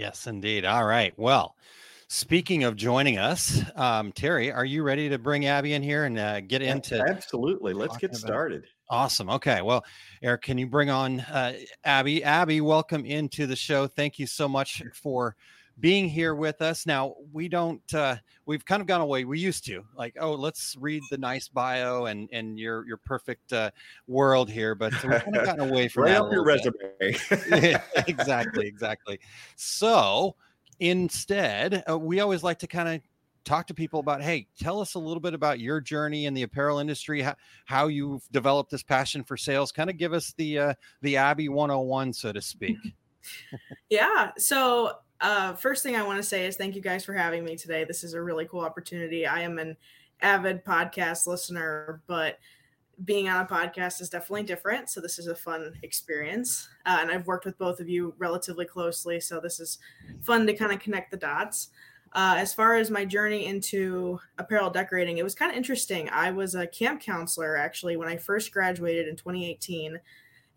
Yes, 0.00 0.26
indeed. 0.26 0.64
All 0.64 0.86
right. 0.86 1.12
Well, 1.18 1.56
speaking 2.08 2.64
of 2.64 2.74
joining 2.74 3.18
us, 3.18 3.60
um, 3.76 4.12
Terry, 4.12 4.50
are 4.50 4.64
you 4.64 4.82
ready 4.82 5.10
to 5.10 5.18
bring 5.18 5.44
Abby 5.44 5.74
in 5.74 5.82
here 5.82 6.06
and 6.06 6.18
uh, 6.18 6.40
get 6.40 6.62
into 6.62 6.98
Absolutely. 7.06 7.74
Let's 7.74 7.98
get 7.98 8.16
started. 8.16 8.64
Awesome. 8.88 9.28
Okay. 9.28 9.60
Well, 9.60 9.84
Eric, 10.22 10.40
can 10.40 10.56
you 10.56 10.66
bring 10.66 10.88
on 10.88 11.20
uh, 11.20 11.52
Abby? 11.84 12.24
Abby, 12.24 12.62
welcome 12.62 13.04
into 13.04 13.46
the 13.46 13.54
show. 13.54 13.86
Thank 13.86 14.18
you 14.18 14.26
so 14.26 14.48
much 14.48 14.82
for 14.94 15.36
being 15.80 16.08
here 16.08 16.34
with 16.34 16.60
us. 16.62 16.86
Now, 16.86 17.14
we 17.32 17.48
don't, 17.48 17.82
uh, 17.94 18.16
we've 18.46 18.64
kind 18.64 18.80
of 18.80 18.86
gone 18.86 19.00
away. 19.00 19.24
We 19.24 19.38
used 19.38 19.64
to 19.66 19.82
like, 19.96 20.16
oh, 20.20 20.34
let's 20.34 20.76
read 20.78 21.02
the 21.10 21.18
nice 21.18 21.48
bio 21.48 22.06
and 22.06 22.28
and 22.32 22.58
your 22.58 22.86
your 22.86 22.98
perfect 22.98 23.52
uh, 23.52 23.70
world 24.06 24.50
here, 24.50 24.74
but 24.74 24.92
we've 25.02 25.22
kind 25.22 25.36
of 25.36 25.44
gotten 25.46 25.68
away 25.70 25.88
from 25.88 26.04
Right 26.04 26.12
that. 26.12 26.22
up 26.22 26.32
your 26.32 26.44
resume. 26.44 27.78
exactly, 28.06 28.66
exactly. 28.66 29.18
So 29.56 30.36
instead, 30.80 31.82
uh, 31.88 31.98
we 31.98 32.20
always 32.20 32.42
like 32.42 32.58
to 32.60 32.66
kind 32.66 32.88
of 32.88 33.00
talk 33.44 33.66
to 33.66 33.74
people 33.74 34.00
about, 34.00 34.22
hey, 34.22 34.46
tell 34.58 34.80
us 34.80 34.94
a 34.94 34.98
little 34.98 35.20
bit 35.20 35.32
about 35.34 35.58
your 35.60 35.80
journey 35.80 36.26
in 36.26 36.34
the 36.34 36.42
apparel 36.42 36.78
industry, 36.78 37.22
how, 37.22 37.34
how 37.64 37.86
you've 37.86 38.22
developed 38.32 38.70
this 38.70 38.82
passion 38.82 39.24
for 39.24 39.36
sales. 39.36 39.72
Kind 39.72 39.88
of 39.88 39.96
give 39.96 40.12
us 40.12 40.34
the 40.36 40.58
uh, 40.58 40.74
the 41.02 41.16
Abby 41.16 41.48
101, 41.48 42.12
so 42.12 42.32
to 42.32 42.40
speak. 42.40 42.76
Yeah. 43.90 44.30
So, 44.38 44.92
uh, 45.20 45.54
first 45.54 45.82
thing 45.82 45.96
I 45.96 46.02
want 46.02 46.18
to 46.18 46.22
say 46.22 46.46
is 46.46 46.56
thank 46.56 46.74
you 46.74 46.82
guys 46.82 47.04
for 47.04 47.12
having 47.12 47.44
me 47.44 47.56
today. 47.56 47.84
This 47.84 48.04
is 48.04 48.14
a 48.14 48.22
really 48.22 48.46
cool 48.46 48.60
opportunity. 48.60 49.26
I 49.26 49.42
am 49.42 49.58
an 49.58 49.76
avid 50.22 50.64
podcast 50.64 51.26
listener, 51.26 52.02
but 52.06 52.38
being 53.04 53.28
on 53.28 53.44
a 53.44 53.48
podcast 53.48 54.00
is 54.00 54.10
definitely 54.10 54.42
different. 54.42 54.90
So, 54.90 55.00
this 55.00 55.18
is 55.18 55.26
a 55.26 55.34
fun 55.34 55.74
experience. 55.82 56.68
Uh, 56.86 56.98
and 57.00 57.10
I've 57.10 57.26
worked 57.26 57.44
with 57.44 57.58
both 57.58 57.80
of 57.80 57.88
you 57.88 58.14
relatively 58.18 58.64
closely. 58.64 59.20
So, 59.20 59.40
this 59.40 59.60
is 59.60 59.78
fun 60.20 60.46
to 60.46 60.54
kind 60.54 60.72
of 60.72 60.80
connect 60.80 61.10
the 61.10 61.16
dots. 61.16 61.68
Uh, 62.12 62.34
as 62.38 62.52
far 62.52 62.74
as 62.74 62.90
my 62.90 63.04
journey 63.04 63.46
into 63.46 64.18
apparel 64.38 64.68
decorating, 64.68 65.18
it 65.18 65.24
was 65.24 65.34
kind 65.34 65.50
of 65.50 65.56
interesting. 65.56 66.08
I 66.10 66.30
was 66.30 66.54
a 66.54 66.66
camp 66.66 67.00
counselor 67.00 67.56
actually 67.56 67.96
when 67.96 68.08
I 68.08 68.16
first 68.16 68.52
graduated 68.52 69.06
in 69.06 69.16
2018. 69.16 69.98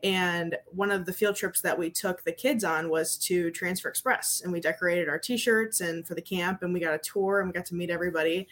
And 0.03 0.57
one 0.65 0.91
of 0.91 1.05
the 1.05 1.13
field 1.13 1.38
trips 1.38 1.62
that 1.62 1.79
we 1.79 1.89
took 1.89 2.24
the 2.24 2.33
kids 2.33 2.65
on 2.65 2.89
was 2.89 3.17
to 3.19 3.50
Transfer 3.51 3.88
Express. 3.88 4.41
And 4.43 4.51
we 4.51 4.60
decorated 4.60 5.07
our 5.07 5.17
t 5.17 5.38
shirts 5.38 5.79
and 5.79 6.05
for 6.05 6.13
the 6.13 6.22
camp, 6.22 6.62
and 6.62 6.74
we 6.74 6.81
got 6.81 6.93
a 6.93 7.00
tour 7.00 7.39
and 7.39 7.48
we 7.48 7.53
got 7.53 7.65
to 7.67 7.75
meet 7.75 7.89
everybody. 7.89 8.48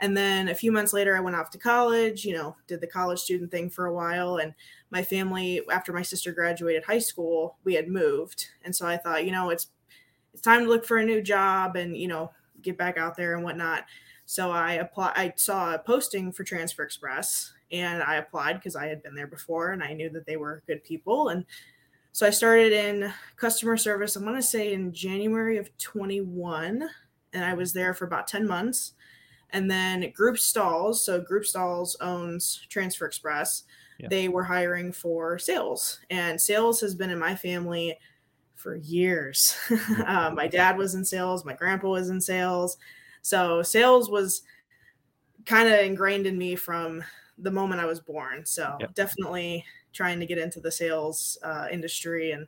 And 0.00 0.16
then 0.16 0.48
a 0.48 0.54
few 0.54 0.72
months 0.72 0.92
later, 0.92 1.14
I 1.14 1.20
went 1.20 1.36
off 1.36 1.50
to 1.50 1.58
college, 1.58 2.24
you 2.24 2.32
know, 2.32 2.56
did 2.66 2.80
the 2.80 2.86
college 2.86 3.20
student 3.20 3.50
thing 3.50 3.68
for 3.68 3.86
a 3.86 3.94
while. 3.94 4.38
And 4.38 4.54
my 4.90 5.02
family, 5.02 5.60
after 5.70 5.92
my 5.92 6.02
sister 6.02 6.32
graduated 6.32 6.82
high 6.82 6.98
school, 6.98 7.58
we 7.64 7.74
had 7.74 7.86
moved. 7.86 8.48
And 8.64 8.74
so 8.74 8.86
I 8.86 8.96
thought, 8.96 9.26
you 9.26 9.30
know, 9.30 9.50
it's 9.50 9.68
it's 10.32 10.42
time 10.42 10.64
to 10.64 10.68
look 10.70 10.84
for 10.84 10.98
a 10.98 11.04
new 11.04 11.20
job 11.20 11.76
and, 11.76 11.96
you 11.96 12.08
know, 12.08 12.32
get 12.62 12.78
back 12.78 12.96
out 12.96 13.16
there 13.16 13.34
and 13.34 13.44
whatnot. 13.44 13.84
So 14.26 14.50
I 14.50 14.74
applied, 14.74 15.12
I 15.16 15.32
saw 15.36 15.74
a 15.74 15.78
posting 15.78 16.32
for 16.32 16.44
Transfer 16.44 16.82
Express 16.82 17.52
and 17.72 18.02
I 18.02 18.16
applied 18.16 18.54
because 18.54 18.76
I 18.76 18.86
had 18.86 19.02
been 19.02 19.14
there 19.14 19.26
before 19.26 19.70
and 19.70 19.82
I 19.82 19.92
knew 19.92 20.10
that 20.10 20.26
they 20.26 20.36
were 20.36 20.62
good 20.66 20.82
people. 20.84 21.28
And 21.28 21.44
so 22.12 22.26
I 22.26 22.30
started 22.30 22.72
in 22.72 23.12
customer 23.36 23.76
service, 23.76 24.16
I'm 24.16 24.24
going 24.24 24.34
to 24.34 24.42
say 24.42 24.72
in 24.72 24.92
January 24.92 25.58
of 25.58 25.76
21, 25.78 26.88
and 27.32 27.44
I 27.44 27.54
was 27.54 27.72
there 27.72 27.94
for 27.94 28.04
about 28.04 28.26
10 28.26 28.46
months. 28.46 28.94
And 29.50 29.70
then 29.70 30.10
Group 30.12 30.36
Stahls, 30.36 30.96
so 30.96 31.20
Group 31.20 31.44
Stahls 31.44 31.94
owns 32.00 32.66
Transfer 32.68 33.06
Express, 33.06 33.64
Yeah. 33.98 34.08
they 34.08 34.28
were 34.28 34.44
hiring 34.44 34.92
for 34.92 35.38
sales. 35.38 36.00
And 36.10 36.40
sales 36.40 36.80
has 36.80 36.94
been 36.94 37.10
in 37.10 37.18
my 37.18 37.36
family 37.36 37.98
for 38.56 38.76
years. 38.76 39.56
um, 40.06 40.34
my 40.34 40.46
dad 40.48 40.76
was 40.76 40.94
in 40.94 41.04
sales, 41.04 41.44
my 41.44 41.54
grandpa 41.54 41.88
was 41.88 42.10
in 42.10 42.20
sales. 42.20 42.76
So 43.22 43.62
sales 43.62 44.10
was 44.10 44.42
kind 45.46 45.68
of 45.68 45.80
ingrained 45.80 46.26
in 46.26 46.36
me 46.38 46.56
from 46.56 47.02
the 47.42 47.50
moment 47.50 47.80
I 47.80 47.86
was 47.86 48.00
born. 48.00 48.44
So 48.46 48.76
Yep. 48.80 48.94
definitely 48.94 49.64
trying 49.92 50.20
to 50.20 50.26
get 50.26 50.38
into 50.38 50.60
the 50.60 50.70
sales 50.70 51.38
uh, 51.42 51.68
industry 51.70 52.32
and, 52.32 52.46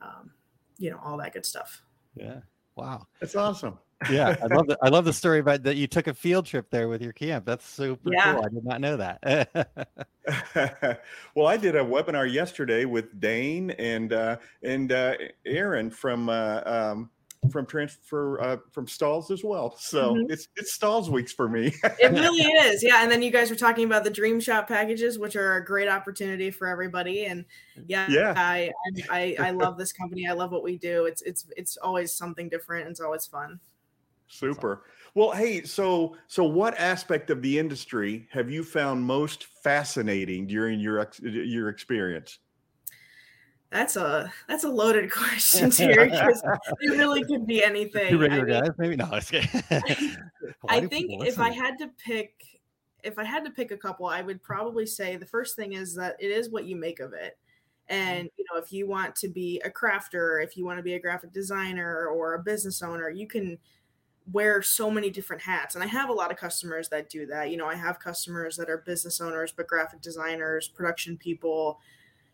um, 0.00 0.32
you 0.78 0.90
know, 0.90 1.00
all 1.04 1.16
that 1.18 1.32
good 1.32 1.46
stuff. 1.46 1.82
Yeah. 2.14 2.40
Wow. 2.76 3.06
That's 3.20 3.34
awesome. 3.34 3.78
Yeah, 4.08 4.34
I 4.42 4.46
love 4.46 4.66
the 4.66 4.78
I 4.82 4.88
love 4.88 5.04
the 5.04 5.12
story 5.12 5.40
about 5.40 5.62
that 5.64 5.76
you 5.76 5.86
took 5.86 6.06
a 6.06 6.14
field 6.14 6.46
trip 6.46 6.70
there 6.70 6.88
with 6.88 7.02
your 7.02 7.12
camp. 7.12 7.44
That's 7.44 7.66
super 7.66 8.10
Yeah. 8.12 8.32
cool. 8.32 8.42
I 8.44 8.48
did 8.48 8.64
not 8.64 8.80
know 8.80 8.96
that. 8.96 9.20
well, 11.34 11.46
I 11.46 11.56
did 11.58 11.76
a 11.76 11.84
webinar 11.84 12.30
yesterday 12.30 12.86
with 12.86 13.20
Dane 13.20 13.72
and 13.72 14.12
uh, 14.12 14.38
and 14.62 14.90
uh, 14.92 15.16
Aaron 15.44 15.90
from 15.90 16.30
uh, 16.30 16.62
um, 16.64 17.10
from 17.50 17.64
transfer 17.64 18.40
uh, 18.42 18.56
from 18.70 18.86
Stahls 18.86 19.30
as 19.30 19.42
well. 19.42 19.74
So 19.78 20.14
Mhm. 20.14 20.30
it's 20.30 20.48
it's 20.56 20.76
Stahls 20.76 21.08
weeks 21.08 21.32
for 21.32 21.48
me. 21.48 21.72
It 21.98 22.12
really 22.12 22.42
is. 22.44 22.82
Yeah. 22.82 23.02
And 23.02 23.10
then 23.10 23.22
you 23.22 23.30
guys 23.30 23.48
were 23.48 23.56
talking 23.56 23.84
about 23.86 24.04
the 24.04 24.10
dream 24.10 24.40
shop 24.40 24.68
packages, 24.68 25.18
which 25.18 25.36
are 25.36 25.56
a 25.56 25.64
great 25.64 25.88
opportunity 25.88 26.50
for 26.50 26.66
everybody. 26.68 27.24
And 27.24 27.46
yeah, 27.86 28.06
Yeah. 28.10 28.34
I, 28.36 28.70
I, 29.08 29.36
I 29.38 29.50
love 29.52 29.78
this 29.78 29.92
company. 29.92 30.26
I 30.28 30.32
love 30.32 30.52
what 30.52 30.62
we 30.62 30.76
do. 30.76 31.06
It's, 31.06 31.22
it's, 31.22 31.46
it's 31.56 31.76
always 31.78 32.12
something 32.12 32.50
different. 32.50 32.82
and 32.86 32.90
It's 32.90 33.00
always 33.00 33.26
fun. 33.26 33.58
Super. 34.28 34.84
Well, 35.14 35.32
hey, 35.32 35.62
so 35.64 36.16
so 36.28 36.44
what 36.44 36.78
aspect 36.78 37.30
of 37.30 37.42
the 37.42 37.58
industry 37.58 38.28
have 38.30 38.48
you 38.48 38.62
found 38.62 39.02
most 39.02 39.46
fascinating 39.64 40.46
during 40.46 40.78
your 40.78 41.00
ex- 41.00 41.18
your 41.20 41.68
experience? 41.68 42.38
That's 43.70 43.94
a, 43.96 44.32
that's 44.48 44.64
a 44.64 44.68
loaded 44.68 45.10
question, 45.12 45.70
Terry, 45.70 46.10
because 46.10 46.42
it 46.80 46.90
really 46.90 47.22
could 47.24 47.46
be 47.46 47.62
anything. 47.62 48.10
Two 48.10 48.24
I 48.24 48.28
mean, 48.28 48.46
guys, 48.46 48.70
maybe 48.78 48.96
no. 48.96 49.04
I 49.12 49.20
think 50.86 51.24
if 51.24 51.38
I 51.38 51.50
had 51.50 51.78
to 51.78 51.88
pick, 52.04 52.34
if 53.04 53.18
I 53.18 53.24
had 53.24 53.44
to 53.44 53.50
pick 53.50 53.70
a 53.70 53.76
couple, 53.76 54.06
I 54.06 54.22
would 54.22 54.42
probably 54.42 54.86
say 54.86 55.16
the 55.16 55.26
first 55.26 55.54
thing 55.54 55.74
is 55.74 55.94
that 55.94 56.16
it 56.18 56.30
is 56.30 56.50
what 56.50 56.64
you 56.64 56.74
make 56.74 57.00
of 57.00 57.12
it. 57.12 57.38
And 57.88 58.28
you 58.36 58.44
know, 58.50 58.58
if 58.58 58.72
you 58.72 58.88
want 58.88 59.14
to 59.16 59.28
be 59.28 59.60
a 59.64 59.70
crafter, 59.70 60.42
if 60.42 60.56
you 60.56 60.64
want 60.64 60.78
to 60.78 60.82
be 60.82 60.94
a 60.94 61.00
graphic 61.00 61.32
designer 61.32 62.06
or 62.08 62.34
a 62.34 62.42
business 62.42 62.82
owner, 62.82 63.08
you 63.08 63.26
can 63.28 63.56
wear 64.32 64.62
so 64.62 64.90
many 64.90 65.10
different 65.10 65.42
hats. 65.42 65.74
And 65.74 65.82
I 65.82 65.86
have 65.86 66.08
a 66.08 66.12
lot 66.12 66.30
of 66.30 66.36
customers 66.36 66.88
that 66.88 67.08
do 67.08 67.26
that. 67.26 67.50
You 67.50 67.56
know, 67.56 67.66
I 67.66 67.74
have 67.74 67.98
customers 68.00 68.56
that 68.56 68.68
are 68.68 68.78
business 68.78 69.20
owners, 69.20 69.52
but 69.52 69.66
graphic 69.66 70.00
designers, 70.00 70.68
production 70.68 71.16
people. 71.16 71.80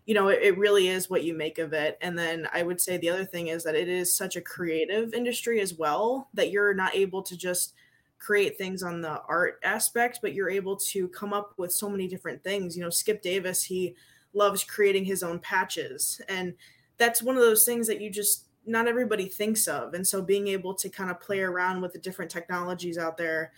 You 0.07 0.15
know, 0.15 0.29
it, 0.29 0.39
it 0.43 0.59
really 0.59 0.89
is 0.89 1.11
what 1.11 1.25
you 1.25 1.35
make 1.35 1.59
of 1.59 1.73
it. 1.73 1.99
And 2.01 2.19
then 2.19 2.49
I 2.55 2.63
would 2.63 2.81
say 2.81 2.97
the 2.97 3.11
other 3.11 3.25
thing 3.25 3.49
is 3.49 3.65
that 3.65 3.75
it 3.75 3.89
is 3.89 4.17
such 4.17 4.37
a 4.37 4.41
creative 4.41 5.13
industry 5.13 5.61
as 5.61 5.75
well 5.75 6.29
that 6.35 6.51
you're 6.51 6.75
not 6.75 6.95
able 6.95 7.23
to 7.25 7.37
just 7.37 7.75
create 8.19 8.57
things 8.57 8.83
on 8.83 9.01
the 9.01 9.21
art 9.29 9.61
aspect, 9.63 10.21
but 10.23 10.33
you're 10.33 10.49
able 10.49 10.77
to 10.77 11.09
come 11.09 11.33
up 11.33 11.53
with 11.59 11.73
so 11.73 11.91
many 11.91 12.09
different 12.09 12.43
things. 12.43 12.77
You 12.77 12.83
know, 12.83 12.91
Skip 12.91 13.21
Davis, 13.21 13.65
he 13.65 13.95
loves 14.33 14.65
creating 14.65 15.05
his 15.05 15.23
own 15.23 15.39
patches. 15.39 16.21
And 16.29 16.55
that's 16.99 17.23
one 17.23 17.37
of 17.37 17.43
those 17.43 17.65
things 17.65 17.87
that 17.87 18.01
you 18.01 18.11
just 18.11 18.45
not 18.67 18.89
everybody 18.89 19.27
thinks 19.27 19.69
of. 19.69 19.95
And 19.95 20.07
so 20.07 20.21
being 20.21 20.49
able 20.49 20.75
to 20.75 20.89
kind 20.89 21.11
of 21.11 21.21
play 21.21 21.41
around 21.41 21.81
with 21.81 21.93
the 21.93 22.01
different 22.01 22.31
technologies 22.31 22.99
out 22.99 23.17
there, 23.17 23.53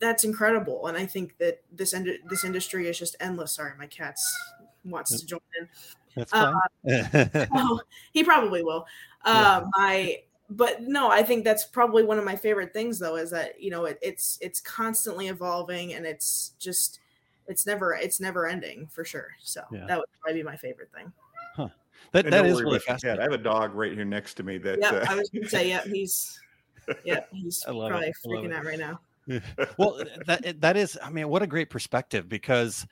that's 0.00 0.24
incredible. 0.24 0.88
And 0.88 0.96
I 0.96 1.06
think 1.06 1.38
that 1.38 1.62
this 1.70 1.94
end 1.94 2.08
this 2.28 2.44
industry 2.44 2.88
is 2.88 2.98
just 2.98 3.16
endless. 3.20 3.52
Sorry, 3.52 3.72
my 3.78 3.86
cat's 3.86 4.24
wants 4.84 5.18
to 5.20 5.26
join 5.26 5.40
in. 5.60 5.68
That's 6.16 6.30
fine. 6.30 6.54
Uh, 6.54 7.46
oh, 7.54 7.80
he 8.12 8.24
probably 8.24 8.62
will. 8.62 8.86
Uh, 9.24 9.62
yeah. 9.62 9.68
My 9.76 10.18
but 10.50 10.82
no, 10.82 11.10
I 11.10 11.22
think 11.22 11.44
that's 11.44 11.64
probably 11.64 12.04
one 12.04 12.18
of 12.18 12.24
my 12.24 12.36
favorite 12.36 12.72
things 12.72 12.98
though, 12.98 13.16
is 13.16 13.30
that 13.30 13.60
you 13.60 13.70
know 13.70 13.86
it, 13.86 13.98
it's 14.02 14.38
it's 14.40 14.60
constantly 14.60 15.28
evolving 15.28 15.94
and 15.94 16.06
it's 16.06 16.52
just 16.58 17.00
it's 17.48 17.66
never 17.66 17.94
it's 17.94 18.20
never 18.20 18.46
ending 18.46 18.86
for 18.90 19.04
sure. 19.04 19.28
So 19.40 19.62
yeah. 19.70 19.86
that 19.86 19.98
would 19.98 20.08
probably 20.20 20.40
be 20.40 20.44
my 20.44 20.56
favorite 20.56 20.90
thing. 20.94 21.12
Huh. 21.54 21.68
That, 22.12 22.30
that 22.30 22.46
is 22.46 22.60
really 22.60 22.80
fascinating. 22.80 23.20
I 23.20 23.24
have 23.24 23.32
a 23.32 23.38
dog 23.38 23.74
right 23.74 23.92
here 23.92 24.04
next 24.04 24.34
to 24.34 24.42
me. 24.42 24.58
That 24.58 24.78
yeah, 24.80 24.90
uh, 24.90 25.06
I 25.08 25.14
was 25.14 25.30
going 25.30 25.44
to 25.44 25.48
say, 25.48 25.68
yeah, 25.68 25.82
he's 25.84 26.38
yeah, 27.04 27.20
he's 27.32 27.64
probably 27.64 28.12
freaking 28.26 28.54
out 28.54 28.64
right 28.64 28.78
now. 28.78 29.00
well, 29.78 30.02
that 30.26 30.60
that 30.60 30.76
is, 30.76 30.98
I 31.02 31.10
mean, 31.10 31.28
what 31.28 31.42
a 31.42 31.46
great 31.46 31.70
perspective 31.70 32.28
because 32.28 32.86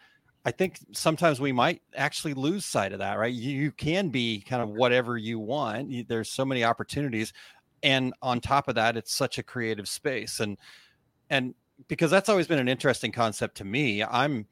I 0.45 0.51
think 0.51 0.79
sometimes 0.93 1.41
we 1.41 1.53
might 1.53 1.83
actually 1.95 2.35
lose 2.35 2.65
sight 2.65 2.93
of 2.93 3.01
that, 3.01 3.19
right? 3.19 3.33
You, 3.33 3.51
you 3.51 3.73
can 3.73 4.09
be 4.09 4.41
kind 4.41 4.63
of 4.63 4.71
whatever 4.71 5.19
you 5.19 5.39
want. 5.39 5.91
You, 5.91 6.05
there's 6.05 6.31
so 6.31 6.45
many 6.45 6.65
opportunities, 6.65 7.33
and 7.83 8.15
on 8.23 8.41
top 8.41 8.69
of 8.69 8.75
that, 8.77 8.97
it's 8.97 9.15
such 9.15 9.39
a 9.39 9.43
creative 9.43 9.89
space, 9.89 10.41
and 10.41 10.57
and 11.29 11.55
because 11.89 12.11
that's 12.11 12.29
always 12.29 12.47
been 12.47 12.59
an 12.59 12.69
interesting 12.69 13.13
concept 13.13 13.57
to 13.59 13.65
me. 13.65 14.03
I'm 14.03 14.47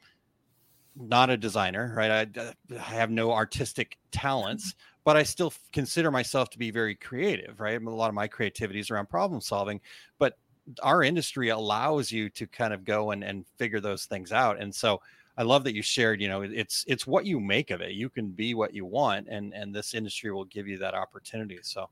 not 0.97 1.31
a 1.31 1.37
designer, 1.37 1.93
right? 1.97 2.29
I, 2.37 2.53
I 2.75 2.79
have 2.79 3.11
no 3.11 3.33
artistic 3.33 3.99
talents, 4.11 4.73
mm-hmm. 4.73 5.01
but 5.05 5.17
I 5.17 5.23
still 5.23 5.53
consider 5.73 6.11
myself 6.11 6.51
to 6.51 6.59
be 6.59 6.71
very 6.71 6.95
creative, 6.95 7.61
right? 7.61 7.81
A 7.81 7.91
lot 7.91 8.09
of 8.09 8.15
my 8.15 8.29
creativity 8.29 8.81
is 8.81 8.91
around 8.91 9.09
problem 9.09 9.41
solving, 9.41 9.81
but 10.19 10.39
our 10.83 11.03
industry 11.03 11.49
allows 11.49 12.11
you 12.11 12.29
to 12.31 12.47
kind 12.47 12.75
of 12.75 12.85
go 12.85 13.13
and, 13.13 13.25
and 13.25 13.47
figure 13.57 13.81
those 13.81 14.05
things 14.05 14.33
out. 14.33 14.61
And 14.61 14.75
so 14.75 15.01
I 15.39 15.45
love 15.45 15.63
that 15.65 15.75
you 15.75 15.83
shared, 15.83 16.21
you 16.21 16.27
know, 16.27 16.43
it's 16.43 16.85
it's 16.89 17.07
what 17.07 17.25
you 17.25 17.39
make 17.39 17.71
of 17.71 17.81
it. 17.81 17.93
You 17.93 18.11
can 18.11 18.31
be 18.31 18.55
what 18.55 18.75
you 18.75 18.85
want 18.85 19.29
and 19.29 19.55
and 19.55 19.73
this 19.73 19.95
industry 19.95 20.33
will 20.33 20.45
give 20.47 20.67
you 20.67 20.79
that 20.79 20.95
opportunity. 20.95 21.61
So 21.63 21.89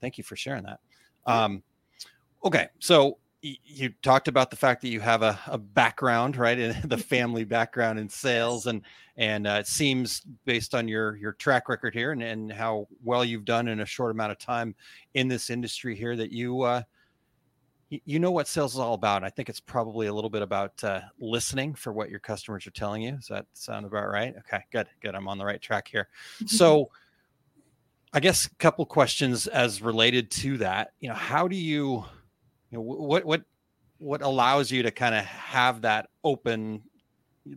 thank 0.00 0.18
you 0.18 0.24
for 0.24 0.34
sharing 0.34 0.64
that. 0.64 0.80
Um 1.24 1.62
okay, 2.44 2.68
so 2.80 3.18
you 3.40 3.90
talked 4.02 4.26
about 4.26 4.50
the 4.50 4.56
fact 4.56 4.82
that 4.82 4.88
you 4.88 4.98
have 4.98 5.22
a, 5.22 5.38
a 5.46 5.56
background 5.56 6.36
right 6.36 6.58
in 6.58 6.76
the 6.88 6.98
family 6.98 7.44
background 7.44 8.00
in 8.00 8.08
sales 8.08 8.66
and 8.66 8.82
and 9.16 9.46
uh, 9.46 9.58
it 9.60 9.68
seems 9.68 10.22
based 10.44 10.74
on 10.74 10.88
your 10.88 11.16
your 11.16 11.32
track 11.32 11.68
record 11.68 11.94
here 11.94 12.10
and, 12.10 12.22
and 12.22 12.52
how 12.52 12.88
well 13.04 13.24
you've 13.24 13.44
done 13.44 13.68
in 13.68 13.80
a 13.80 13.86
short 13.86 14.10
amount 14.10 14.32
of 14.32 14.38
time 14.38 14.74
in 15.14 15.28
this 15.28 15.50
industry 15.50 15.94
here 15.94 16.16
that 16.16 16.32
you 16.32 16.62
uh, 16.62 16.82
you 17.90 18.18
know 18.18 18.30
what 18.30 18.46
sales 18.46 18.74
is 18.74 18.78
all 18.78 18.94
about 18.94 19.24
i 19.24 19.30
think 19.30 19.48
it's 19.48 19.60
probably 19.60 20.08
a 20.08 20.12
little 20.12 20.30
bit 20.30 20.42
about 20.42 20.72
uh, 20.84 21.00
listening 21.18 21.74
for 21.74 21.92
what 21.92 22.10
your 22.10 22.20
customers 22.20 22.66
are 22.66 22.72
telling 22.72 23.02
you. 23.02 23.12
Does 23.12 23.28
that 23.28 23.46
sound 23.54 23.86
about 23.86 24.08
right? 24.08 24.34
Okay 24.38 24.62
good 24.70 24.88
good 25.00 25.14
i'm 25.14 25.28
on 25.28 25.38
the 25.38 25.44
right 25.44 25.60
track 25.60 25.88
here. 25.88 26.08
So 26.46 26.90
i 28.12 28.20
guess 28.20 28.46
a 28.46 28.54
couple 28.56 28.84
questions 28.86 29.46
as 29.46 29.82
related 29.82 30.30
to 30.30 30.56
that 30.58 30.92
you 31.00 31.08
know 31.08 31.14
how 31.14 31.46
do 31.46 31.56
you 31.56 32.04
you 32.70 32.78
know 32.78 32.80
what 32.80 33.24
what 33.24 33.42
what 33.98 34.22
allows 34.22 34.70
you 34.70 34.82
to 34.82 34.90
kind 34.90 35.14
of 35.14 35.24
have 35.24 35.82
that 35.82 36.08
open 36.24 36.82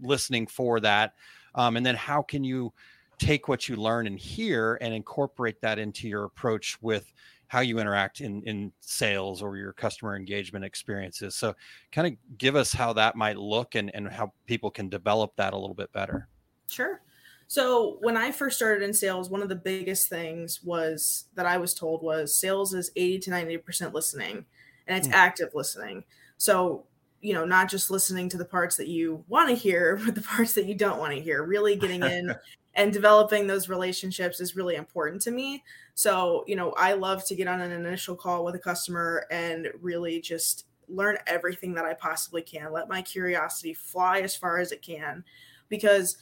listening 0.02 0.48
for 0.48 0.80
that 0.80 1.14
um, 1.56 1.78
and 1.78 1.86
then 1.86 1.96
how 1.96 2.22
can 2.22 2.44
you 2.44 2.74
take 3.18 3.48
what 3.48 3.70
you 3.70 3.76
learn 3.76 4.08
and 4.08 4.18
hear 4.18 4.78
and 4.82 4.94
incorporate 4.94 5.62
that 5.62 5.78
into 5.78 6.08
your 6.08 6.24
approach 6.24 6.82
with 6.82 7.14
how 7.52 7.60
you 7.60 7.80
interact 7.80 8.22
in 8.22 8.42
in 8.44 8.72
sales 8.80 9.42
or 9.42 9.58
your 9.58 9.74
customer 9.74 10.16
engagement 10.16 10.64
experiences 10.64 11.36
so 11.36 11.54
kind 11.92 12.08
of 12.08 12.38
give 12.38 12.56
us 12.56 12.72
how 12.72 12.94
that 12.94 13.16
might 13.16 13.38
look 13.38 13.76
and 13.76 13.94
and 13.94 14.08
how 14.10 14.32
people 14.46 14.72
can 14.72 14.88
develop 14.88 15.36
that 15.36 15.54
a 15.54 15.58
little 15.58 15.76
bit 15.76 15.92
better 15.92 16.28
sure 16.70 17.02
so 17.48 17.98
when 18.02 18.16
i 18.16 18.32
first 18.32 18.56
started 18.56 18.84
in 18.84 18.94
sales 18.94 19.30
one 19.30 19.42
of 19.42 19.50
the 19.50 19.56
biggest 19.56 20.08
things 20.08 20.64
was 20.64 21.26
that 21.36 21.46
i 21.46 21.58
was 21.58 21.74
told 21.74 22.02
was 22.02 22.34
sales 22.34 22.74
is 22.74 22.92
80 22.96 23.20
to 23.20 23.30
90 23.32 23.58
percent 23.58 23.94
listening 23.94 24.46
and 24.88 24.98
it's 24.98 25.08
mm. 25.08 25.14
active 25.14 25.50
listening. 25.54 26.04
So, 26.38 26.86
you 27.22 27.34
know, 27.34 27.46
not 27.46 27.70
just 27.70 27.92
listening 27.92 28.30
to 28.30 28.38
the 28.38 28.46
parts 28.46 28.78
that 28.78 28.88
you 28.88 29.24
want 29.28 29.50
to 29.50 29.56
hear, 29.56 30.00
but 30.06 30.16
the 30.16 30.22
parts 30.22 30.54
that 30.54 30.66
you 30.66 30.76
don't 30.76 31.00
want 31.00 31.14
to 31.14 31.22
hear, 31.22 31.44
really 31.44 31.76
getting 31.76 32.04
in 32.04 32.36
and 32.76 32.94
developing 32.94 33.48
those 33.48 33.70
relationships 33.70 34.40
is 34.40 34.56
really 34.56 34.76
important 34.76 35.22
to 35.24 35.32
me. 35.32 35.64
So, 35.94 36.44
you 36.48 36.56
know, 36.56 36.72
I 36.78 36.94
love 36.94 37.26
to 37.28 37.36
get 37.36 37.48
on 37.48 37.62
an 37.62 37.72
initial 37.72 38.16
call 38.16 38.46
with 38.46 38.56
a 38.56 38.60
customer 38.60 39.26
and 39.30 39.68
really 39.82 40.22
just 40.22 40.66
learn 40.88 41.18
everything 41.28 41.74
that 41.74 41.86
I 41.86 41.94
possibly 41.94 42.42
can, 42.42 42.72
let 42.72 42.90
my 42.90 43.02
curiosity 43.02 43.74
fly 43.74 44.20
as 44.20 44.36
far 44.36 44.60
as 44.60 44.72
it 44.72 44.82
can 44.82 45.24
because 45.70 46.18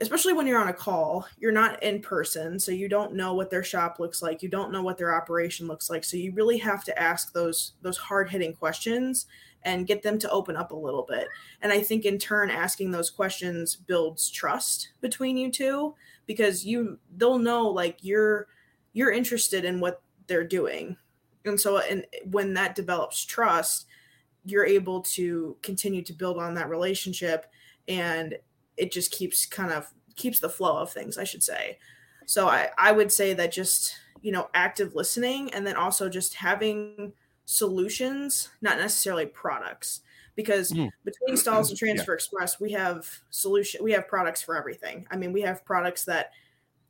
especially 0.00 0.32
when 0.32 0.46
you're 0.46 0.60
on 0.60 0.68
a 0.68 0.72
call, 0.72 1.26
you're 1.38 1.52
not 1.52 1.82
in 1.82 2.00
person, 2.00 2.58
so 2.58 2.72
you 2.72 2.88
don't 2.88 3.14
know 3.14 3.34
what 3.34 3.50
their 3.50 3.62
shop 3.62 3.98
looks 3.98 4.22
like, 4.22 4.42
you 4.42 4.48
don't 4.48 4.72
know 4.72 4.82
what 4.82 4.96
their 4.96 5.14
operation 5.14 5.66
looks 5.66 5.90
like. 5.90 6.04
So 6.04 6.16
you 6.16 6.32
really 6.32 6.56
have 6.58 6.84
to 6.84 6.98
ask 6.98 7.32
those 7.32 7.74
those 7.82 7.98
hard-hitting 7.98 8.54
questions 8.54 9.26
and 9.64 9.86
get 9.86 10.02
them 10.02 10.18
to 10.18 10.30
open 10.30 10.56
up 10.56 10.72
a 10.72 10.76
little 10.76 11.04
bit. 11.08 11.28
And 11.62 11.72
I 11.72 11.80
think 11.80 12.04
in 12.04 12.18
turn 12.18 12.50
asking 12.50 12.90
those 12.90 13.10
questions 13.10 13.76
builds 13.76 14.30
trust 14.30 14.90
between 15.00 15.36
you 15.36 15.50
two 15.50 15.94
because 16.26 16.64
you 16.64 16.98
they'll 17.16 17.38
know 17.38 17.68
like 17.68 17.98
you're 18.02 18.48
you're 18.92 19.12
interested 19.12 19.64
in 19.64 19.80
what 19.80 20.02
they're 20.26 20.46
doing. 20.46 20.96
And 21.44 21.60
so 21.60 21.78
and 21.78 22.06
when 22.30 22.54
that 22.54 22.74
develops 22.74 23.24
trust, 23.24 23.86
you're 24.44 24.66
able 24.66 25.02
to 25.02 25.56
continue 25.62 26.02
to 26.02 26.12
build 26.12 26.38
on 26.38 26.54
that 26.54 26.70
relationship 26.70 27.46
and 27.88 28.36
it 28.76 28.92
just 28.92 29.10
keeps 29.10 29.44
kind 29.46 29.72
of 29.72 29.92
keeps 30.16 30.40
the 30.40 30.48
flow 30.48 30.78
of 30.78 30.90
things, 30.92 31.18
I 31.18 31.24
should 31.24 31.42
say. 31.42 31.78
So 32.26 32.48
I, 32.48 32.68
I 32.78 32.92
would 32.92 33.10
say 33.10 33.34
that 33.34 33.52
just, 33.52 33.96
you 34.22 34.32
know, 34.32 34.48
active 34.54 34.94
listening 34.94 35.52
and 35.52 35.66
then 35.66 35.76
also 35.76 36.08
just 36.08 36.34
having 36.34 37.12
solutions, 37.50 38.50
not 38.60 38.78
necessarily 38.78 39.26
products. 39.26 40.00
Because 40.36 40.72
mm. 40.72 40.88
between 41.04 41.34
Stahls 41.34 41.68
and 41.68 41.78
transfer 41.78 42.12
yeah. 42.12 42.14
express, 42.14 42.60
we 42.60 42.72
have 42.72 43.06
solution 43.30 43.82
we 43.82 43.92
have 43.92 44.08
products 44.08 44.40
for 44.40 44.56
everything. 44.56 45.06
I 45.10 45.16
mean, 45.16 45.32
we 45.32 45.42
have 45.42 45.64
products 45.64 46.04
that 46.04 46.30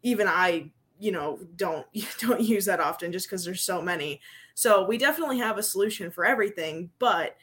even 0.03 0.29
I, 0.29 0.71
you 0.99 1.11
know, 1.11 1.41
don't 1.57 1.87
don't 2.21 2.41
use 2.41 2.67
that 2.67 2.81
often 2.81 3.11
just 3.11 3.29
because 3.29 3.45
there's 3.45 3.63
so 3.63 3.81
many. 3.81 4.21
So 4.55 4.85
we 4.85 4.99
definitely 4.99 5.39
have 5.39 5.59
a 5.59 5.63
solution 5.63 6.11
for 6.11 6.25
everything, 6.25 6.91
but 6.99 7.37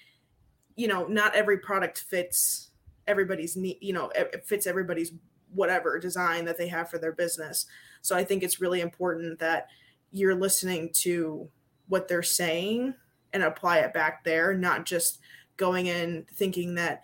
you 0.76 0.88
know, 0.88 1.08
not 1.08 1.34
every 1.34 1.58
product 1.58 1.98
fits 1.98 2.68
everybody's 3.08 3.56
need 3.56 3.78
you 3.82 3.94
know 3.94 4.12
it 4.16 4.46
fits 4.46 4.68
everybody's 4.68 5.14
whatever 5.54 5.98
design 5.98 6.46
that 6.46 6.58
they 6.58 6.68
have 6.68 6.90
for 6.90 6.98
their 6.98 7.14
business 7.14 7.66
so 8.02 8.16
i 8.16 8.24
think 8.24 8.44
it's 8.44 8.62
really 8.62 8.82
important 8.82 9.40
that 9.40 9.68
you're 10.12 10.36
listening 10.36 10.90
to 10.92 11.50
what 11.88 12.08
they're 12.08 12.22
saying 12.22 12.94
and 13.34 13.44
apply 13.44 13.80
it 13.80 13.94
back 13.94 14.24
there 14.24 14.54
not 14.54 14.86
just 14.86 15.20
going 15.58 15.88
in 15.88 16.26
thinking 16.34 16.76
that 16.76 17.02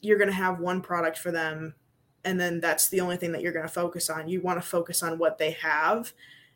you're 0.00 0.18
going 0.18 0.30
to 0.30 0.34
have 0.34 0.60
one 0.60 0.80
product 0.80 1.18
for 1.18 1.30
them 1.30 1.74
and 2.24 2.38
then 2.38 2.60
that's 2.60 2.88
the 2.88 3.00
only 3.00 3.16
thing 3.16 3.32
that 3.32 3.42
you're 3.42 3.52
going 3.52 3.66
to 3.66 3.72
focus 3.72 4.10
on. 4.10 4.28
You 4.28 4.40
want 4.40 4.60
to 4.60 4.66
focus 4.66 5.02
on 5.02 5.18
what 5.18 5.38
they 5.38 5.52
have 5.52 6.12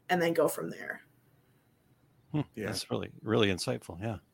and 0.08 0.20
then 0.20 0.32
go 0.32 0.48
from 0.48 0.70
there. 0.70 1.02
Hmm, 2.32 2.40
yeah. 2.54 2.66
That's 2.66 2.90
really 2.90 3.10
really 3.22 3.48
insightful. 3.48 4.00
Yeah. 4.00 4.16
Love 4.16 4.20
that. 4.20 4.33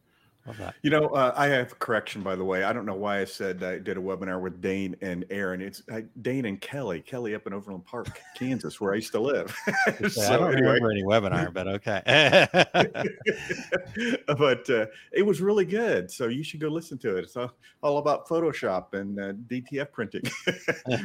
You 0.82 0.90
know, 0.90 1.06
uh, 1.08 1.34
I 1.36 1.48
have 1.48 1.72
a 1.72 1.74
correction, 1.76 2.22
by 2.22 2.34
the 2.34 2.44
way. 2.44 2.64
I 2.64 2.72
don't 2.72 2.86
know 2.86 2.94
why 2.94 3.20
I 3.20 3.24
said 3.24 3.62
I 3.62 3.78
did 3.78 3.96
a 3.96 4.00
webinar 4.00 4.40
with 4.40 4.60
Dane 4.60 4.96
and 5.00 5.24
Aaron. 5.30 5.60
It's 5.60 5.82
uh, 5.92 6.00
Dane 6.22 6.46
and 6.46 6.60
Kelly. 6.60 7.00
Kelly 7.00 7.34
up 7.34 7.46
in 7.46 7.52
Overland 7.52 7.84
Park, 7.84 8.20
Kansas, 8.34 8.80
where 8.80 8.92
I 8.92 8.96
used 8.96 9.12
to 9.12 9.20
live. 9.20 9.54
so, 10.08 10.22
I 10.22 10.36
don't 10.38 10.52
anyway. 10.52 10.80
remember 10.80 10.90
any 10.92 11.02
webinar, 11.02 11.52
but 11.52 11.68
okay. 11.68 12.48
but 14.38 14.70
uh, 14.70 14.86
it 15.12 15.22
was 15.24 15.40
really 15.40 15.64
good. 15.64 16.10
So 16.10 16.28
you 16.28 16.42
should 16.42 16.60
go 16.60 16.68
listen 16.68 16.98
to 16.98 17.16
it. 17.16 17.24
It's 17.24 17.36
all, 17.36 17.52
all 17.82 17.98
about 17.98 18.26
Photoshop 18.26 18.94
and 18.94 19.20
uh, 19.20 19.32
DTF 19.32 19.92
printing. 19.92 20.22